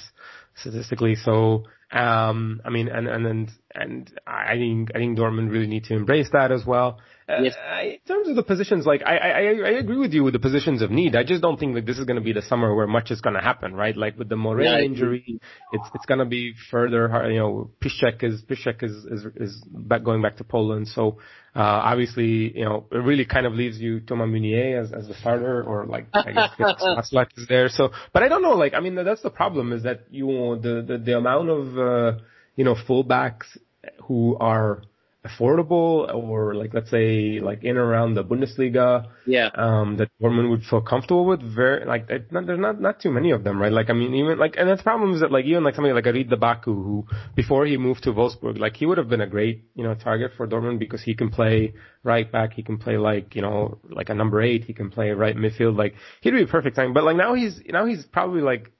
statistically. 0.55 1.15
So, 1.15 1.65
um, 1.91 2.61
I 2.63 2.69
mean, 2.69 2.87
and, 2.87 3.09
and, 3.09 3.25
and, 3.25 3.51
and 3.75 4.19
I 4.25 4.53
think, 4.53 4.91
I 4.95 4.99
think 4.99 5.17
Dortmund 5.17 5.51
really 5.51 5.67
need 5.67 5.83
to 5.85 5.95
embrace 5.95 6.29
that 6.31 6.53
as 6.53 6.65
well. 6.65 6.99
Yes. 7.41 7.55
Uh, 7.55 7.81
in 7.83 7.99
terms 8.07 8.27
of 8.27 8.35
the 8.35 8.43
positions, 8.43 8.85
like 8.85 9.01
I, 9.05 9.17
I, 9.17 9.29
I 9.29 9.69
agree 9.79 9.97
with 9.97 10.13
you 10.13 10.23
with 10.23 10.33
the 10.33 10.39
positions 10.39 10.81
of 10.81 10.91
need. 10.91 11.15
I 11.15 11.23
just 11.23 11.41
don't 11.41 11.59
think 11.59 11.75
that 11.75 11.85
this 11.85 11.97
is 11.97 12.05
going 12.05 12.17
to 12.17 12.23
be 12.23 12.33
the 12.33 12.41
summer 12.41 12.73
where 12.75 12.87
much 12.87 13.11
is 13.11 13.21
going 13.21 13.35
to 13.35 13.41
happen, 13.41 13.73
right? 13.73 13.95
Like 13.95 14.17
with 14.17 14.29
the 14.29 14.35
Moreno 14.35 14.77
yeah, 14.77 14.83
injury, 14.83 15.39
it's 15.71 15.87
it's 15.93 16.05
going 16.05 16.19
to 16.19 16.25
be 16.25 16.53
further. 16.69 17.29
You 17.29 17.39
know, 17.39 17.71
Piszczek 17.79 18.23
is 18.23 18.41
Piszczek 18.43 18.83
is 18.83 19.05
is 19.05 19.25
is 19.35 19.63
back 19.71 20.03
going 20.03 20.21
back 20.21 20.37
to 20.37 20.43
Poland, 20.43 20.87
so 20.87 21.17
uh, 21.53 21.59
obviously, 21.59 22.57
you 22.57 22.63
know, 22.63 22.85
it 22.91 22.97
really 22.97 23.25
kind 23.25 23.45
of 23.45 23.53
leaves 23.53 23.77
you 23.77 23.99
Thomas 23.99 24.29
Meunier 24.29 24.79
as 24.79 24.93
as 24.93 25.07
the 25.07 25.13
starter, 25.15 25.61
or 25.61 25.85
like 25.85 26.07
I 26.13 26.31
guess 26.31 26.49
Passlack 26.59 27.27
is 27.37 27.45
there. 27.47 27.67
So, 27.67 27.91
but 28.13 28.23
I 28.23 28.29
don't 28.29 28.41
know. 28.41 28.53
Like, 28.53 28.73
I 28.73 28.79
mean, 28.79 28.95
that's 28.95 29.21
the 29.21 29.29
problem 29.29 29.73
is 29.73 29.83
that 29.83 30.05
you 30.11 30.27
the 30.61 30.81
the 30.87 30.97
the 30.97 31.17
amount 31.17 31.49
of 31.49 31.77
uh, 31.77 32.19
you 32.55 32.63
know 32.63 32.75
fullbacks 32.75 33.57
who 34.03 34.37
are 34.39 34.83
affordable 35.25 36.11
or 36.13 36.55
like 36.55 36.73
let's 36.73 36.89
say 36.89 37.39
like 37.39 37.63
in 37.63 37.77
around 37.77 38.15
the 38.15 38.23
Bundesliga. 38.23 39.07
Yeah. 39.25 39.49
Um, 39.53 39.97
that 39.97 40.09
Dortmund 40.19 40.49
would 40.49 40.63
feel 40.63 40.81
comfortable 40.81 41.25
with. 41.25 41.41
Very 41.41 41.85
like 41.85 42.09
not, 42.31 42.47
there's 42.47 42.59
not 42.59 42.81
not 42.81 42.99
too 42.99 43.11
many 43.11 43.31
of 43.31 43.43
them, 43.43 43.61
right? 43.61 43.71
Like 43.71 43.89
I 43.89 43.93
mean 43.93 44.15
even 44.15 44.39
like 44.39 44.55
and 44.57 44.67
the 44.69 44.81
problem 44.81 45.13
is 45.13 45.21
that 45.21 45.31
like 45.31 45.45
even 45.45 45.63
like 45.63 45.75
somebody 45.75 45.93
like 45.93 46.05
Ridle 46.05 46.39
Baku 46.39 46.73
who 46.73 47.05
before 47.35 47.65
he 47.65 47.77
moved 47.77 48.03
to 48.03 48.13
Wolfsburg, 48.13 48.57
like 48.57 48.75
he 48.75 48.85
would 48.85 48.97
have 48.97 49.09
been 49.09 49.21
a 49.21 49.27
great 49.27 49.65
you 49.75 49.83
know 49.83 49.93
target 49.93 50.31
for 50.35 50.47
Dortmund 50.47 50.79
because 50.79 51.03
he 51.03 51.13
can 51.13 51.29
play 51.29 51.73
right 52.03 52.29
back, 52.31 52.53
he 52.53 52.63
can 52.63 52.79
play 52.79 52.97
like 52.97 53.35
you 53.35 53.43
know 53.43 53.77
like 53.89 54.09
a 54.09 54.15
number 54.15 54.41
eight, 54.41 54.63
he 54.63 54.73
can 54.73 54.89
play 54.89 55.11
right 55.11 55.35
midfield, 55.35 55.77
like 55.77 55.93
he'd 56.21 56.31
be 56.31 56.43
a 56.43 56.47
perfect 56.47 56.75
time. 56.75 56.93
But 56.93 57.03
like 57.03 57.15
now 57.15 57.35
he's 57.35 57.61
now 57.67 57.85
he's 57.85 58.05
probably 58.05 58.41
like 58.41 58.71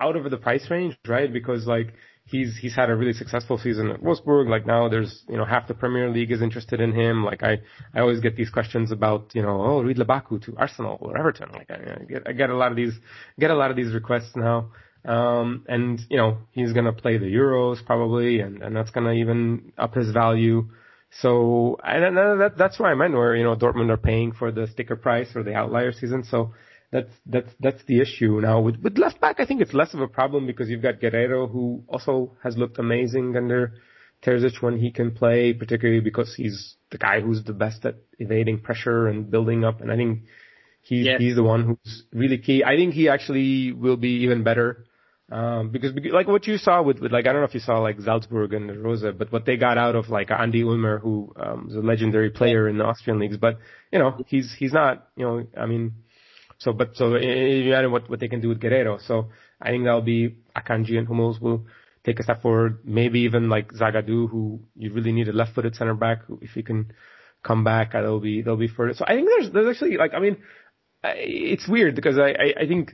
out 0.00 0.14
of 0.14 0.30
the 0.30 0.36
price 0.36 0.70
range, 0.70 0.96
right? 1.08 1.32
Because 1.32 1.66
like 1.66 1.94
he's 2.30 2.56
he's 2.56 2.74
had 2.74 2.90
a 2.90 2.96
really 2.96 3.12
successful 3.12 3.58
season 3.58 3.90
at 3.90 4.00
Wolfsburg. 4.00 4.48
Like 4.48 4.66
now, 4.66 4.88
there's 4.88 5.22
you 5.28 5.36
know 5.36 5.44
half 5.44 5.66
the 5.66 5.74
Premier 5.74 6.10
League 6.10 6.30
is 6.30 6.42
interested 6.42 6.80
in 6.80 6.92
him. 6.92 7.24
Like 7.24 7.42
I 7.42 7.58
I 7.94 8.00
always 8.00 8.20
get 8.20 8.36
these 8.36 8.50
questions 8.50 8.92
about 8.92 9.34
you 9.34 9.42
know 9.42 9.60
oh 9.62 9.82
Ridle 9.82 10.06
Baku 10.06 10.38
to 10.40 10.54
Arsenal 10.56 10.98
or 11.00 11.18
Everton. 11.18 11.50
Like 11.52 11.70
I, 11.70 12.00
I 12.00 12.04
get 12.04 12.22
I 12.28 12.32
get 12.32 12.50
a 12.50 12.56
lot 12.56 12.70
of 12.70 12.76
these 12.76 12.94
get 13.38 13.50
a 13.50 13.56
lot 13.56 13.70
of 13.70 13.76
these 13.76 13.92
requests 13.92 14.36
now. 14.36 14.70
Um, 15.04 15.64
and 15.68 16.00
you 16.10 16.16
know 16.16 16.38
he's 16.52 16.72
gonna 16.72 16.92
play 16.92 17.18
the 17.18 17.26
Euros 17.26 17.84
probably, 17.84 18.40
and 18.40 18.62
and 18.62 18.76
that's 18.76 18.90
gonna 18.90 19.12
even 19.12 19.72
up 19.78 19.94
his 19.94 20.10
value. 20.10 20.68
So 21.22 21.78
and 21.82 22.16
that 22.16 22.58
that's 22.58 22.78
why 22.78 22.90
I 22.90 22.94
meant, 22.94 23.14
where 23.14 23.34
you 23.34 23.44
know 23.44 23.56
Dortmund 23.56 23.90
are 23.90 23.96
paying 23.96 24.32
for 24.32 24.52
the 24.52 24.66
sticker 24.66 24.96
price 24.96 25.28
or 25.34 25.42
the 25.42 25.54
outlier 25.54 25.92
season. 25.92 26.24
So 26.24 26.52
that's 26.90 27.12
that's 27.26 27.50
that's 27.60 27.84
the 27.84 28.00
issue 28.00 28.40
now 28.40 28.60
with 28.60 28.76
with 28.82 28.98
left 28.98 29.20
back. 29.20 29.40
I 29.40 29.46
think 29.46 29.60
it's 29.60 29.74
less 29.74 29.94
of 29.94 30.00
a 30.00 30.08
problem 30.08 30.46
because 30.46 30.68
you've 30.68 30.82
got 30.82 31.00
Guerreiro 31.00 31.50
who 31.50 31.84
also 31.88 32.36
has 32.42 32.56
looked 32.56 32.78
amazing 32.78 33.36
under 33.36 33.74
Terzic 34.22 34.62
when 34.62 34.78
he 34.78 34.90
can 34.90 35.10
play, 35.12 35.52
particularly 35.52 36.00
because 36.00 36.34
he's 36.34 36.76
the 36.90 36.98
guy 36.98 37.20
who's 37.20 37.44
the 37.44 37.52
best 37.52 37.84
at 37.84 37.96
evading 38.18 38.60
pressure 38.60 39.06
and 39.06 39.30
building 39.30 39.64
up. 39.64 39.80
And 39.80 39.92
I 39.92 39.96
think 39.96 40.22
he's 40.80 41.06
yeah. 41.06 41.18
he's 41.18 41.36
the 41.36 41.42
one 41.42 41.64
who's 41.64 42.04
really 42.12 42.38
key. 42.38 42.64
I 42.64 42.76
think 42.76 42.94
he 42.94 43.08
actually 43.08 43.72
will 43.72 43.96
be 43.96 44.22
even 44.24 44.42
better. 44.42 44.84
Um, 45.30 45.68
because, 45.68 45.92
like 46.10 46.26
what 46.26 46.46
you 46.46 46.56
saw 46.56 46.82
with, 46.82 47.00
with 47.00 47.12
like, 47.12 47.26
I 47.26 47.32
don't 47.32 47.42
know 47.42 47.48
if 47.48 47.52
you 47.52 47.60
saw 47.60 47.80
like 47.80 48.00
Salzburg 48.00 48.54
and 48.54 48.82
Rose, 48.82 49.04
but 49.18 49.30
what 49.30 49.44
they 49.44 49.58
got 49.58 49.76
out 49.76 49.94
of 49.94 50.08
like 50.08 50.30
Andy 50.30 50.62
Ulmer, 50.62 50.98
who, 51.00 51.34
um, 51.36 51.66
is 51.68 51.76
a 51.76 51.80
legendary 51.80 52.30
player 52.30 52.66
in 52.66 52.78
the 52.78 52.84
Austrian 52.84 53.18
leagues, 53.18 53.36
but, 53.36 53.58
you 53.92 53.98
know, 53.98 54.24
he's, 54.26 54.54
he's 54.58 54.72
not, 54.72 55.08
you 55.16 55.26
know, 55.26 55.46
I 55.54 55.66
mean, 55.66 55.92
so, 56.58 56.72
but 56.72 56.96
so 56.96 57.14
eh, 57.14 57.24
eh, 57.24 57.68
imagine 57.68 57.92
what 57.92 58.10
what 58.10 58.20
they 58.20 58.28
can 58.28 58.40
do 58.40 58.48
with 58.48 58.60
Guerreiro. 58.60 59.00
So 59.06 59.30
I 59.60 59.70
think 59.70 59.84
that'll 59.84 60.02
be 60.02 60.36
Akanji 60.56 60.98
and 60.98 61.06
Hummels 61.06 61.40
will 61.40 61.66
take 62.04 62.18
a 62.18 62.22
step 62.22 62.42
forward. 62.42 62.80
Maybe 62.84 63.20
even 63.20 63.48
like 63.48 63.72
Zagadou, 63.72 64.28
who 64.28 64.60
you 64.76 64.92
really 64.92 65.12
need 65.12 65.28
a 65.28 65.32
left-footed 65.32 65.76
center 65.76 65.94
back. 65.94 66.22
If 66.40 66.50
he 66.50 66.62
can 66.62 66.92
come 67.44 67.62
back, 67.62 67.94
uh, 67.94 68.02
that'll 68.02 68.20
be 68.20 68.42
that'll 68.42 68.56
be 68.56 68.68
further. 68.68 68.94
So 68.94 69.04
I 69.06 69.14
think 69.14 69.28
there's 69.28 69.52
there's 69.52 69.76
actually 69.76 69.96
like 69.96 70.14
I 70.14 70.18
mean, 70.18 70.38
it's 71.04 71.68
weird 71.68 71.94
because 71.94 72.18
I 72.18 72.30
I, 72.30 72.54
I 72.62 72.66
think 72.66 72.92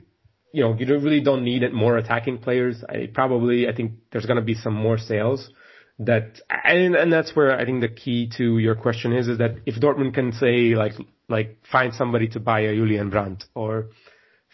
you 0.53 0.62
know 0.62 0.77
you 0.79 0.87
really 0.98 1.22
don't 1.22 1.42
need 1.42 1.62
more 1.72 1.96
attacking 1.96 2.38
players. 2.38 2.85
I 2.87 3.09
probably 3.12 3.66
I 3.66 3.74
think 3.74 3.92
there's 4.12 4.27
to 4.27 4.42
be 4.42 4.55
some 4.55 4.74
more 4.74 4.98
sales 4.98 5.50
that 5.98 6.40
and 6.50 6.96
and 6.96 7.12
that's 7.12 7.37
where 7.37 7.57
I 7.57 7.64
think 7.64 7.80
the 7.80 7.88
key 7.88 8.30
to 8.37 8.59
your 8.59 8.74
question 8.74 9.12
is 9.12 9.28
is 9.28 9.38
that 9.38 9.57
if 9.64 9.76
Dortmund 9.76 10.14
can 10.14 10.33
say 10.33 10.74
like 10.74 10.94
like 11.28 11.59
find 11.70 11.94
somebody 11.94 12.28
to 12.28 12.40
buy 12.40 12.61
a 12.61 12.74
Julian 12.74 13.11
Brandt 13.11 13.44
or 13.54 13.90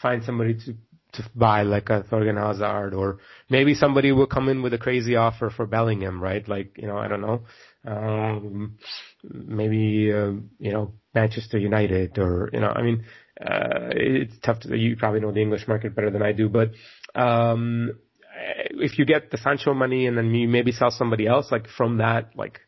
find 0.00 0.22
somebody 0.22 0.54
to 0.66 0.74
to 1.12 1.24
buy 1.34 1.62
like 1.62 1.88
a 1.90 2.02
Thorgan 2.02 2.36
Hazard 2.36 2.94
or 2.94 3.18
maybe 3.48 3.74
somebody 3.74 4.12
will 4.12 4.26
come 4.26 4.48
in 4.48 4.62
with 4.62 4.74
a 4.74 4.78
crazy 4.78 5.16
offer 5.16 5.50
for 5.50 5.66
Bellingham, 5.66 6.22
right? 6.22 6.46
Like, 6.46 6.76
you 6.76 6.86
know, 6.86 6.98
I 6.98 7.08
don't 7.08 7.20
know. 7.20 7.42
Um, 7.84 8.78
maybe, 9.24 10.12
uh, 10.12 10.32
you 10.58 10.72
know, 10.72 10.94
Manchester 11.14 11.58
United 11.58 12.18
or, 12.18 12.50
you 12.52 12.60
know, 12.60 12.68
I 12.68 12.82
mean, 12.82 13.04
uh, 13.40 13.90
it's 13.90 14.34
tough 14.42 14.60
to, 14.60 14.76
you 14.76 14.96
probably 14.96 15.20
know 15.20 15.32
the 15.32 15.40
English 15.40 15.66
market 15.66 15.94
better 15.94 16.10
than 16.10 16.22
I 16.22 16.32
do, 16.32 16.48
but, 16.48 16.72
um, 17.14 17.98
if 18.40 18.98
you 18.98 19.04
get 19.04 19.30
the 19.30 19.38
Sancho 19.38 19.74
money 19.74 20.06
and 20.06 20.16
then 20.16 20.34
you 20.34 20.48
maybe 20.48 20.72
sell 20.72 20.90
somebody 20.90 21.26
else, 21.26 21.50
like 21.50 21.66
from 21.68 21.98
that, 21.98 22.30
like 22.34 22.60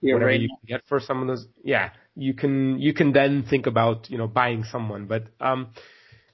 You're 0.00 0.16
whatever 0.16 0.30
right. 0.30 0.40
you 0.40 0.48
get 0.66 0.82
for 0.88 1.00
some 1.00 1.22
of 1.22 1.28
those, 1.28 1.46
yeah, 1.64 1.90
you 2.14 2.34
can 2.34 2.78
you 2.78 2.92
can 2.92 3.12
then 3.12 3.44
think 3.48 3.66
about 3.66 4.10
you 4.10 4.18
know 4.18 4.26
buying 4.26 4.64
someone, 4.64 5.06
but 5.06 5.24
um, 5.40 5.68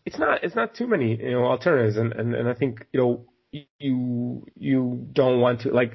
it's 0.04 0.18
not 0.18 0.42
it's 0.42 0.54
not 0.54 0.74
too 0.74 0.86
many 0.86 1.16
you 1.16 1.32
know 1.32 1.44
alternatives, 1.44 1.96
and 1.96 2.12
and, 2.12 2.34
and 2.34 2.48
I 2.48 2.54
think 2.54 2.86
you 2.92 3.00
know 3.00 3.26
you 3.78 4.46
you 4.56 5.06
don't 5.12 5.40
want 5.40 5.62
to 5.62 5.70
like 5.70 5.92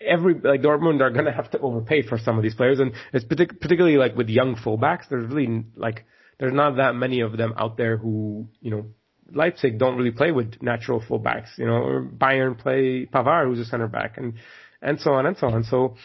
every 0.00 0.34
like 0.34 0.62
Dortmund 0.62 1.00
are 1.00 1.10
gonna 1.10 1.32
have 1.32 1.50
to 1.52 1.58
overpay 1.60 2.02
for 2.02 2.18
some 2.18 2.36
of 2.36 2.42
these 2.42 2.54
players, 2.54 2.80
and 2.80 2.92
it's 3.12 3.24
partic- 3.24 3.60
particularly 3.60 3.96
like 3.96 4.16
with 4.16 4.28
young 4.28 4.56
fullbacks. 4.56 5.08
There's 5.08 5.32
really 5.32 5.64
like 5.76 6.04
there's 6.38 6.52
not 6.52 6.76
that 6.76 6.94
many 6.94 7.20
of 7.20 7.36
them 7.36 7.54
out 7.56 7.76
there 7.76 7.96
who 7.96 8.48
you 8.60 8.70
know 8.70 8.86
Leipzig 9.32 9.78
don't 9.78 9.96
really 9.96 10.10
play 10.10 10.32
with 10.32 10.62
natural 10.62 11.00
fullbacks. 11.00 11.56
You 11.56 11.66
know, 11.66 11.82
or 11.82 12.02
Bayern 12.02 12.58
play 12.58 13.06
Pavard, 13.06 13.46
who's 13.46 13.60
a 13.60 13.64
center 13.64 13.88
back, 13.88 14.16
and 14.16 14.34
and 14.82 15.00
so 15.00 15.12
on 15.12 15.26
and 15.26 15.36
so 15.36 15.48
on. 15.48 15.64
So 15.64 15.96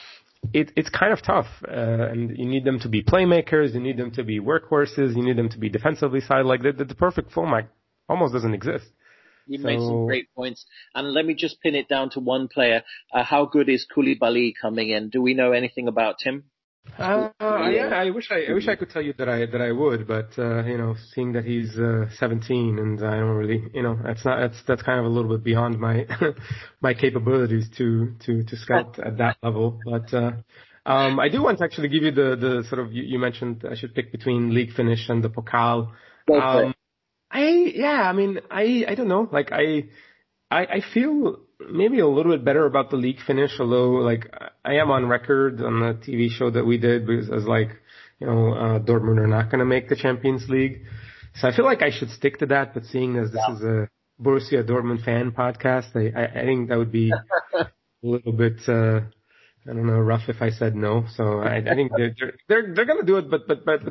it, 0.53 0.71
it's 0.75 0.89
kind 0.89 1.13
of 1.13 1.21
tough, 1.21 1.47
uh, 1.67 1.71
and 1.71 2.37
you 2.37 2.45
need 2.45 2.65
them 2.65 2.79
to 2.79 2.89
be 2.89 3.03
playmakers, 3.03 3.73
you 3.73 3.79
need 3.79 3.97
them 3.97 4.11
to 4.11 4.23
be 4.23 4.39
workhorses, 4.39 5.15
you 5.15 5.23
need 5.23 5.37
them 5.37 5.49
to 5.49 5.57
be 5.57 5.69
defensively 5.69 6.21
side. 6.21 6.45
Like 6.45 6.61
the, 6.61 6.71
the, 6.71 6.85
the 6.85 6.95
perfect 6.95 7.31
fullback 7.31 7.69
almost 8.07 8.33
doesn't 8.33 8.53
exist. 8.53 8.85
You 9.47 9.59
so, 9.59 9.65
made 9.65 9.79
some 9.79 10.05
great 10.07 10.27
points, 10.35 10.65
and 10.93 11.13
let 11.13 11.25
me 11.25 11.35
just 11.35 11.61
pin 11.61 11.75
it 11.75 11.87
down 11.87 12.09
to 12.11 12.19
one 12.19 12.47
player. 12.47 12.83
Uh, 13.13 13.23
how 13.23 13.45
good 13.45 13.69
is 13.69 13.85
Coulibaly 13.85 14.53
coming 14.59 14.89
in? 14.89 15.09
Do 15.09 15.21
we 15.21 15.33
know 15.33 15.51
anything 15.51 15.87
about 15.87 16.21
him? 16.21 16.45
Uh, 16.97 17.29
yeah, 17.39 17.89
I 17.93 18.09
wish 18.09 18.29
I, 18.31 18.49
I 18.49 18.53
wish 18.53 18.67
I 18.67 18.75
could 18.75 18.89
tell 18.89 19.01
you 19.01 19.13
that 19.17 19.27
I 19.27 19.45
that 19.45 19.61
I 19.61 19.71
would, 19.71 20.07
but 20.07 20.29
uh, 20.37 20.63
you 20.63 20.77
know, 20.77 20.95
seeing 21.13 21.33
that 21.33 21.43
he's 21.43 21.77
uh, 21.77 22.05
17 22.17 22.79
and 22.79 23.03
I 23.03 23.17
don't 23.17 23.35
really, 23.35 23.63
you 23.73 23.83
know, 23.83 23.99
that's 24.01 24.23
not 24.23 24.39
that's 24.39 24.61
that's 24.67 24.81
kind 24.81 24.99
of 24.99 25.05
a 25.05 25.09
little 25.09 25.29
bit 25.29 25.43
beyond 25.43 25.79
my 25.79 26.05
my 26.81 26.93
capabilities 26.93 27.69
to 27.77 28.15
to 28.25 28.43
to 28.43 28.55
scout 28.57 28.97
at 28.99 29.17
that 29.17 29.37
level. 29.43 29.79
But 29.85 30.13
uh, 30.13 30.31
um, 30.85 31.19
I 31.19 31.29
do 31.29 31.41
want 31.43 31.57
to 31.57 31.65
actually 31.65 31.89
give 31.89 32.03
you 32.03 32.11
the 32.11 32.35
the 32.35 32.63
sort 32.69 32.79
of 32.79 32.93
you, 32.93 33.03
you 33.03 33.19
mentioned 33.19 33.65
I 33.69 33.75
should 33.75 33.93
pick 33.93 34.11
between 34.11 34.53
league 34.53 34.71
finish 34.73 35.09
and 35.09 35.23
the 35.23 35.29
Pokal. 35.29 35.91
Um, 36.31 36.73
I 37.29 37.71
yeah, 37.75 38.09
I 38.09 38.13
mean 38.13 38.39
I 38.49 38.85
I 38.87 38.95
don't 38.95 39.09
know, 39.09 39.27
like 39.31 39.51
I 39.51 39.89
I 40.51 40.65
I 40.65 40.81
feel 40.93 41.39
maybe 41.59 41.99
a 41.99 42.07
little 42.07 42.31
bit 42.31 42.43
better 42.43 42.65
about 42.65 42.89
the 42.89 42.97
league 42.97 43.19
finish, 43.25 43.51
although 43.59 43.91
like 43.91 44.31
I 44.63 44.75
am 44.75 44.91
on 44.91 45.07
record 45.07 45.61
on 45.61 45.79
the 45.79 45.93
TV 45.93 46.29
show 46.29 46.49
that 46.49 46.65
we 46.65 46.77
did 46.77 47.09
as 47.09 47.45
like, 47.45 47.69
you 48.19 48.27
know, 48.27 48.53
uh, 48.53 48.79
Dortmund 48.79 49.19
are 49.19 49.27
not 49.27 49.49
going 49.49 49.59
to 49.59 49.65
make 49.65 49.89
the 49.89 49.95
Champions 49.95 50.47
League. 50.49 50.81
So 51.35 51.47
I 51.47 51.55
feel 51.55 51.65
like 51.65 51.81
I 51.81 51.91
should 51.91 52.09
stick 52.11 52.39
to 52.39 52.45
that, 52.47 52.73
but 52.73 52.85
seeing 52.85 53.17
as 53.17 53.31
this 53.31 53.41
yeah. 53.47 53.55
is 53.55 53.61
a 53.61 53.89
Borussia 54.21 54.63
Dortmund 54.67 55.03
fan 55.03 55.31
podcast, 55.31 55.95
I, 55.95 56.17
I, 56.17 56.41
I 56.41 56.45
think 56.45 56.69
that 56.69 56.77
would 56.77 56.91
be 56.91 57.11
a 57.59 57.67
little 58.01 58.31
bit, 58.31 58.59
uh, 58.67 59.01
I 59.69 59.73
don't 59.73 59.87
know, 59.87 59.99
rough 59.99 60.29
if 60.29 60.41
I 60.41 60.51
said 60.51 60.75
no. 60.75 61.05
So 61.15 61.39
I, 61.39 61.57
I 61.57 61.75
think 61.75 61.91
they're, 61.95 62.15
they're, 62.47 62.73
they're 62.73 62.85
going 62.85 63.01
to 63.01 63.05
do 63.05 63.17
it, 63.17 63.29
but, 63.29 63.47
but, 63.47 63.65
but 63.65 63.81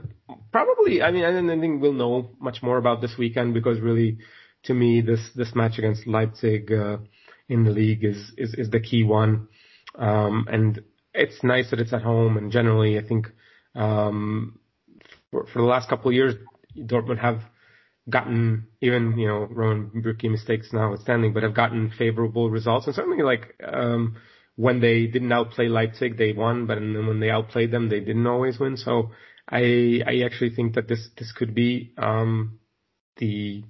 probably, 0.53 1.03
I 1.03 1.11
mean, 1.11 1.25
I 1.25 1.33
don't 1.33 1.61
think 1.61 1.83
we'll 1.83 1.93
know 1.93 2.31
much 2.41 2.63
more 2.63 2.79
about 2.79 3.03
this 3.03 3.17
weekend 3.19 3.53
because 3.53 3.79
really, 3.81 4.19
to 4.65 4.75
me, 4.75 5.01
this, 5.01 5.21
this 5.35 5.55
match 5.55 5.79
against 5.79 6.07
Leipzig, 6.07 6.73
uh, 6.73 6.99
in 7.49 7.65
the 7.65 7.71
league 7.71 8.05
is 8.05 8.33
is, 8.37 8.55
is 8.55 8.71
the 8.71 8.81
key 8.81 9.05
one. 9.05 9.49
Um, 9.97 10.47
and 10.51 10.83
it's 11.13 11.43
nice 11.43 11.71
that 11.71 11.81
it's 11.81 11.93
at 11.93 12.03
home. 12.03 12.37
And 12.37 12.51
generally, 12.51 12.99
I 12.99 13.07
think 13.07 13.27
um, 13.75 14.59
for, 15.31 15.47
for 15.53 15.61
the 15.61 15.69
last 15.69 15.89
couple 15.89 16.11
of 16.11 16.15
years, 16.15 16.35
Dortmund 16.77 17.21
have 17.21 17.41
gotten 18.11 18.67
even 18.83 19.17
you 19.19 19.27
know 19.27 19.47
Roman 19.51 19.91
Bürki 20.03 20.31
mistakes 20.31 20.73
notwithstanding, 20.73 21.33
but 21.33 21.43
have 21.43 21.55
gotten 21.55 21.93
favorable 21.97 22.51
results. 22.51 22.87
And 22.87 22.95
certainly, 22.95 23.23
like 23.23 23.55
um, 23.65 24.17
when 24.57 24.81
they 24.81 25.07
didn't 25.07 25.33
outplay 25.33 25.69
Leipzig, 25.69 26.17
they 26.17 26.33
won. 26.33 26.67
But 26.67 26.77
then 26.77 27.07
when 27.07 27.21
they 27.21 27.31
outplayed 27.31 27.71
them, 27.71 27.89
they 27.89 28.01
didn't 28.01 28.27
always 28.27 28.59
win. 28.59 28.77
So 28.77 29.11
I 29.49 30.01
I 30.07 30.23
actually 30.25 30.51
think 30.51 30.75
that 30.75 30.89
this 30.89 31.09
this 31.19 31.33
could 31.33 31.55
be 31.55 31.93
um, 31.99 32.59
the 33.19 33.65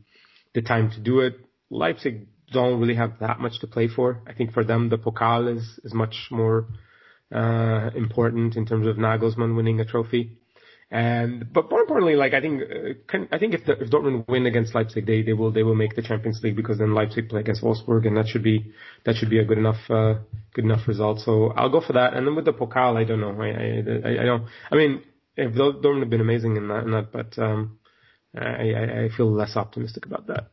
the 0.55 0.63
time 0.63 0.91
to 0.93 1.01
do 1.01 1.21
it. 1.21 1.35
Leipzig 1.71 2.29
don't 2.53 2.81
really 2.81 2.95
have 2.95 3.19
that 3.21 3.41
much 3.41 3.59
to 3.61 3.67
play 3.67 3.89
for. 3.89 4.23
I 4.27 4.33
think 4.33 4.53
for 4.53 4.65
them, 4.65 4.89
the 4.89 4.99
Pokal 4.99 5.55
is, 5.57 5.81
is 5.85 5.93
much 5.93 6.29
more 6.31 6.69
uh, 7.35 7.91
important 7.95 8.57
in 8.57 8.67
terms 8.67 8.87
of 8.87 8.97
Nagelsmann 8.97 9.57
winning 9.57 9.81
a 9.81 9.85
trophy. 9.85 10.39
And 10.91 11.53
but 11.53 11.71
more 11.71 11.81
importantly, 11.81 12.15
like 12.15 12.35
I 12.35 12.41
think 12.41 12.63
uh, 12.63 12.95
can, 13.09 13.29
I 13.33 13.39
think 13.39 13.55
if, 13.55 13.65
the, 13.65 13.73
if 13.73 13.91
Dortmund 13.91 14.29
win 14.29 14.47
against 14.47 14.75
Leipzig, 14.75 15.07
they 15.07 15.23
they 15.23 15.33
will 15.33 15.51
they 15.51 15.63
will 15.63 15.75
make 15.75 15.97
the 15.97 16.03
Champions 16.03 16.41
League 16.43 16.55
because 16.55 16.79
then 16.79 16.95
Leipzig 16.95 17.29
play 17.31 17.41
against 17.41 17.63
Wolfsburg, 17.63 18.07
and 18.07 18.17
that 18.17 18.29
should 18.29 18.45
be 18.45 18.73
that 19.05 19.17
should 19.17 19.31
be 19.31 19.39
a 19.39 19.45
good 19.45 19.59
enough 19.59 19.91
uh, 19.91 20.15
good 20.53 20.65
enough 20.65 20.87
result. 20.87 21.21
So 21.21 21.53
I'll 21.57 21.71
go 21.71 21.81
for 21.81 21.95
that. 21.95 22.15
And 22.15 22.27
then 22.27 22.37
with 22.37 22.45
the 22.45 22.53
Pokal, 22.53 22.97
I 22.97 23.05
don't 23.05 23.21
know. 23.21 23.35
I 23.41 24.09
I, 24.09 24.23
I 24.23 24.25
don't. 24.25 24.47
I 24.71 24.77
mean, 24.77 25.03
if 25.37 25.55
Dortmund 25.55 26.01
have 26.01 26.11
been 26.11 26.21
amazing 26.21 26.57
in 26.59 26.69
that, 26.69 26.85
in 26.85 26.91
that 26.93 27.11
but 27.11 27.37
um, 27.43 27.79
I, 28.37 29.05
I 29.05 29.09
feel 29.17 29.31
less 29.31 29.57
optimistic 29.57 30.07
about 30.07 30.27
that. 30.27 30.51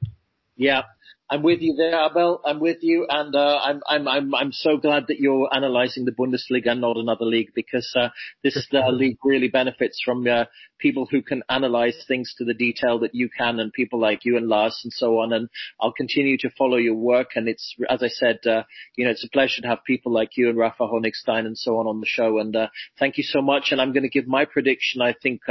Yeah, 0.56 0.84
I'm 1.32 1.44
with 1.44 1.62
you 1.62 1.76
there, 1.78 1.98
Abel. 2.06 2.42
I'm 2.44 2.60
with 2.60 2.80
you, 2.82 3.08
and 3.10 3.34
uh, 3.34 3.60
I'm 3.64 3.80
I'm 3.88 4.06
I'm 4.06 4.36
I'm 4.36 4.52
so 4.52 4.76
glad 4.76 5.06
that 5.08 5.18
you're 5.18 5.48
analysing 5.50 6.04
the 6.04 6.12
Bundesliga 6.12 6.72
and 6.72 6.82
not 6.82 6.98
another 6.98 7.24
league 7.24 7.52
because 7.56 7.90
uh, 7.98 8.10
this 8.44 8.68
uh, 8.74 8.90
league 8.90 9.18
really 9.24 9.48
benefits 9.48 10.02
from 10.04 10.28
uh, 10.28 10.44
people 10.78 11.08
who 11.10 11.22
can 11.22 11.42
analyse 11.48 12.04
things 12.06 12.34
to 12.38 12.44
the 12.44 12.54
detail 12.54 13.00
that 13.00 13.16
you 13.16 13.30
can, 13.30 13.62
and 13.62 13.72
people 13.72 13.98
like 13.98 14.26
you 14.26 14.36
and 14.36 14.48
Lars 14.48 14.82
and 14.84 14.92
so 14.92 15.20
on. 15.20 15.32
And 15.32 15.48
I'll 15.80 15.94
continue 15.94 16.38
to 16.40 16.50
follow 16.58 16.76
your 16.76 16.96
work. 16.96 17.30
And 17.38 17.48
it's 17.48 17.76
as 17.90 18.04
I 18.04 18.10
said, 18.10 18.40
uh, 18.46 18.64
you 18.98 19.06
know, 19.06 19.12
it's 19.12 19.24
a 19.24 19.30
pleasure 19.30 19.62
to 19.62 19.70
have 19.70 19.86
people 19.88 20.12
like 20.12 20.36
you 20.36 20.50
and 20.50 20.58
Rafa 20.58 20.84
Honigstein 20.84 21.46
and 21.46 21.58
so 21.58 21.78
on 21.78 21.88
on 21.88 22.02
the 22.02 22.08
show. 22.08 22.40
And 22.40 22.54
uh, 22.54 22.68
thank 23.00 23.18
you 23.18 23.24
so 23.24 23.42
much. 23.42 23.70
And 23.72 23.80
I'm 23.80 23.94
going 23.94 24.04
to 24.04 24.10
give 24.10 24.28
my 24.28 24.44
prediction. 24.44 25.02
I 25.02 25.14
think 25.14 25.44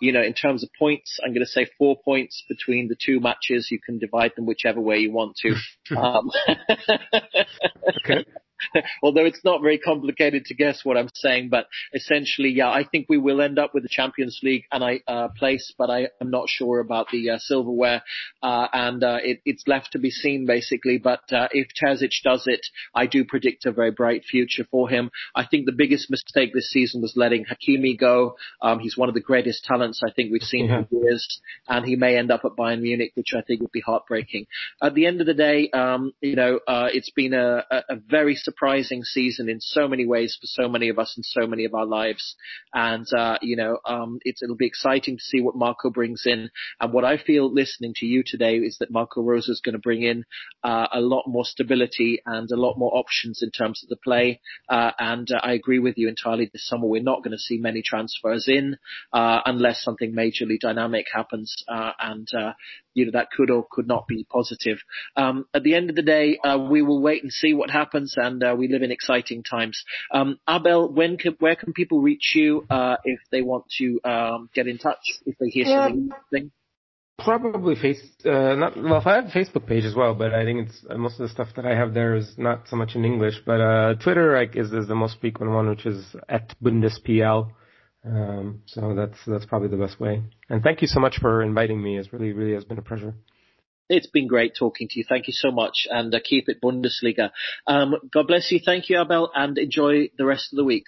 you 0.00 0.12
know, 0.12 0.22
in 0.22 0.32
terms 0.32 0.64
of 0.64 0.70
points, 0.76 1.20
I'm 1.22 1.32
going 1.32 1.44
to 1.44 1.50
say 1.50 1.68
four 1.78 1.96
points 2.04 2.42
between 2.48 2.88
the 2.88 2.96
two 2.98 3.20
matches. 3.20 3.68
You 3.70 3.78
can 3.78 3.98
divide 3.98 4.32
them 4.34 4.46
whichever 4.46 4.80
way 4.80 4.99
you 5.00 5.12
want 5.12 5.36
to. 5.42 5.54
Um, 5.96 6.30
okay. 8.04 8.24
although 9.02 9.24
it's 9.24 9.44
not 9.44 9.62
very 9.62 9.78
complicated 9.78 10.44
to 10.46 10.54
guess 10.54 10.84
what 10.84 10.96
I'm 10.96 11.08
saying, 11.14 11.48
but 11.50 11.66
essentially, 11.94 12.50
yeah, 12.50 12.70
I 12.70 12.84
think 12.84 13.06
we 13.08 13.18
will 13.18 13.40
end 13.40 13.58
up 13.58 13.74
with 13.74 13.82
the 13.82 13.88
Champions 13.88 14.40
League 14.42 14.64
and 14.72 14.84
I 14.84 15.00
uh, 15.06 15.28
place, 15.28 15.72
but 15.76 15.90
I 15.90 16.08
am 16.20 16.30
not 16.30 16.48
sure 16.48 16.80
about 16.80 17.08
the 17.10 17.30
uh, 17.30 17.38
silverware, 17.38 18.02
uh, 18.42 18.66
and 18.72 19.02
uh, 19.02 19.18
it, 19.22 19.40
it's 19.44 19.64
left 19.66 19.92
to 19.92 19.98
be 19.98 20.10
seen 20.10 20.46
basically. 20.46 20.98
But 20.98 21.32
uh, 21.32 21.48
if 21.52 21.68
Terzic 21.80 22.12
does 22.22 22.44
it, 22.46 22.66
I 22.94 23.06
do 23.06 23.24
predict 23.24 23.66
a 23.66 23.72
very 23.72 23.90
bright 23.90 24.24
future 24.24 24.66
for 24.70 24.88
him. 24.88 25.10
I 25.34 25.46
think 25.46 25.66
the 25.66 25.72
biggest 25.72 26.10
mistake 26.10 26.52
this 26.52 26.70
season 26.70 27.02
was 27.02 27.14
letting 27.16 27.44
Hakimi 27.44 27.98
go. 27.98 28.36
Um, 28.62 28.78
he's 28.78 28.96
one 28.96 29.08
of 29.08 29.14
the 29.14 29.20
greatest 29.20 29.64
talents 29.64 30.02
I 30.04 30.10
think 30.12 30.32
we've 30.32 30.42
seen 30.42 30.66
yeah. 30.66 30.84
in 30.90 31.02
years, 31.02 31.40
and 31.68 31.84
he 31.84 31.96
may 31.96 32.16
end 32.16 32.30
up 32.30 32.42
at 32.44 32.52
Bayern 32.52 32.80
Munich, 32.80 33.12
which 33.14 33.32
I 33.36 33.42
think 33.42 33.60
would 33.60 33.72
be 33.72 33.80
heartbreaking. 33.80 34.46
At 34.82 34.94
the 34.94 35.06
end 35.06 35.20
of 35.20 35.26
the 35.26 35.34
day, 35.34 35.70
um, 35.70 36.12
you 36.20 36.36
know, 36.36 36.60
uh, 36.66 36.88
it's 36.92 37.10
been 37.10 37.34
a, 37.34 37.64
a, 37.70 37.76
a 37.90 37.96
very 37.96 38.34
surprising 38.50 39.04
season 39.04 39.48
in 39.48 39.60
so 39.60 39.86
many 39.86 40.06
ways 40.06 40.36
for 40.40 40.46
so 40.46 40.68
many 40.68 40.88
of 40.88 40.98
us 40.98 41.14
in 41.16 41.22
so 41.22 41.46
many 41.46 41.64
of 41.64 41.74
our 41.74 41.86
lives. 41.86 42.34
And, 42.74 43.06
uh, 43.16 43.38
you 43.42 43.56
know, 43.56 43.78
um, 43.86 44.18
it'll 44.24 44.56
be 44.56 44.66
exciting 44.66 45.16
to 45.18 45.22
see 45.22 45.40
what 45.40 45.54
Marco 45.64 45.90
brings 45.90 46.22
in. 46.26 46.50
And 46.80 46.92
what 46.92 47.04
I 47.04 47.16
feel 47.16 47.52
listening 47.52 47.94
to 47.96 48.06
you 48.06 48.22
today 48.26 48.56
is 48.56 48.76
that 48.78 48.90
Marco 48.90 49.22
Rose 49.22 49.48
is 49.48 49.60
going 49.64 49.74
to 49.74 49.78
bring 49.88 50.02
in, 50.02 50.24
uh, 50.64 50.88
a 50.92 51.00
lot 51.00 51.24
more 51.26 51.44
stability 51.44 52.20
and 52.26 52.50
a 52.50 52.56
lot 52.56 52.76
more 52.76 52.92
options 52.96 53.42
in 53.42 53.50
terms 53.50 53.82
of 53.82 53.88
the 53.88 53.96
play. 53.96 54.40
Uh, 54.68 54.90
and 54.98 55.30
uh, 55.30 55.40
I 55.42 55.52
agree 55.52 55.78
with 55.78 55.96
you 55.96 56.08
entirely 56.08 56.50
this 56.52 56.66
summer. 56.66 56.86
We're 56.86 57.02
not 57.02 57.22
going 57.22 57.36
to 57.38 57.38
see 57.38 57.58
many 57.58 57.82
transfers 57.82 58.48
in, 58.48 58.78
uh, 59.12 59.40
unless 59.46 59.82
something 59.82 60.12
majorly 60.12 60.58
dynamic 60.58 61.06
happens. 61.14 61.54
Uh, 61.68 61.92
and, 62.00 62.28
you 62.94 63.04
know, 63.04 63.12
that 63.12 63.30
could 63.30 63.50
or 63.50 63.66
could 63.70 63.86
not 63.86 64.08
be 64.08 64.24
positive. 64.24 64.78
Um, 65.14 65.46
at 65.52 65.62
the 65.62 65.74
end 65.74 65.90
of 65.90 65.96
the 65.96 66.02
day, 66.02 66.38
uh, 66.42 66.58
we 66.58 66.82
will 66.82 67.00
wait 67.00 67.22
and 67.22 67.32
see 67.32 67.54
what 67.54 67.70
happens 67.70 68.14
and 68.16 68.30
and 68.30 68.42
uh, 68.42 68.54
we 68.56 68.68
live 68.68 68.82
in 68.82 68.90
exciting 68.90 69.42
times. 69.42 69.84
Um, 70.12 70.38
Abel, 70.48 70.90
when 70.92 71.16
can, 71.16 71.36
where 71.38 71.56
can 71.56 71.72
people 71.72 72.00
reach 72.00 72.32
you 72.34 72.66
uh, 72.70 72.96
if 73.04 73.20
they 73.30 73.42
want 73.42 73.64
to 73.78 74.00
um, 74.04 74.50
get 74.54 74.66
in 74.66 74.78
touch 74.78 75.20
if 75.26 75.36
they 75.38 75.48
hear 75.48 75.66
something? 75.66 76.50
Probably 77.18 77.74
face, 77.74 78.00
uh, 78.24 78.54
not, 78.54 78.82
well, 78.82 79.02
I 79.04 79.16
have 79.16 79.26
a 79.26 79.28
Facebook 79.28 79.66
page 79.66 79.84
as 79.84 79.94
well, 79.94 80.14
but 80.14 80.32
I 80.32 80.44
think 80.44 80.68
it's, 80.68 80.86
uh, 80.88 80.96
most 80.96 81.20
of 81.20 81.28
the 81.28 81.28
stuff 81.28 81.48
that 81.56 81.66
I 81.66 81.76
have 81.76 81.92
there 81.92 82.14
is 82.14 82.32
not 82.38 82.62
so 82.68 82.76
much 82.76 82.94
in 82.94 83.04
English, 83.04 83.34
but, 83.44 83.60
uh, 83.60 83.94
Twitter, 84.02 84.34
like, 84.34 84.56
is, 84.56 84.72
is 84.72 84.88
the 84.88 84.94
most 84.94 85.20
frequent 85.20 85.52
one, 85.52 85.68
which 85.68 85.84
is 85.84 86.16
at 86.30 86.54
BundesPL. 86.62 87.50
Um, 88.04 88.62
so 88.66 88.94
that's, 88.94 89.18
that's 89.26 89.46
probably 89.46 89.68
the 89.68 89.76
best 89.76 90.00
way. 90.00 90.22
And 90.48 90.62
thank 90.62 90.80
you 90.82 90.88
so 90.88 91.00
much 91.00 91.18
for 91.20 91.42
inviting 91.42 91.82
me. 91.82 91.98
It's 91.98 92.12
really, 92.12 92.32
really 92.32 92.54
has 92.54 92.64
been 92.64 92.78
a 92.78 92.82
pleasure. 92.82 93.14
It's 93.90 94.06
been 94.06 94.28
great 94.28 94.54
talking 94.56 94.86
to 94.88 94.98
you. 94.98 95.04
Thank 95.06 95.26
you 95.26 95.32
so 95.32 95.50
much, 95.50 95.88
and 95.90 96.14
uh, 96.14 96.20
keep 96.22 96.48
it 96.48 96.60
Bundesliga. 96.62 97.32
Um, 97.66 97.96
God 98.12 98.28
bless 98.28 98.52
you. 98.52 98.60
Thank 98.64 98.88
you, 98.88 99.00
Abel, 99.00 99.32
and 99.34 99.58
enjoy 99.58 100.10
the 100.16 100.24
rest 100.24 100.52
of 100.52 100.56
the 100.56 100.64
week. 100.64 100.84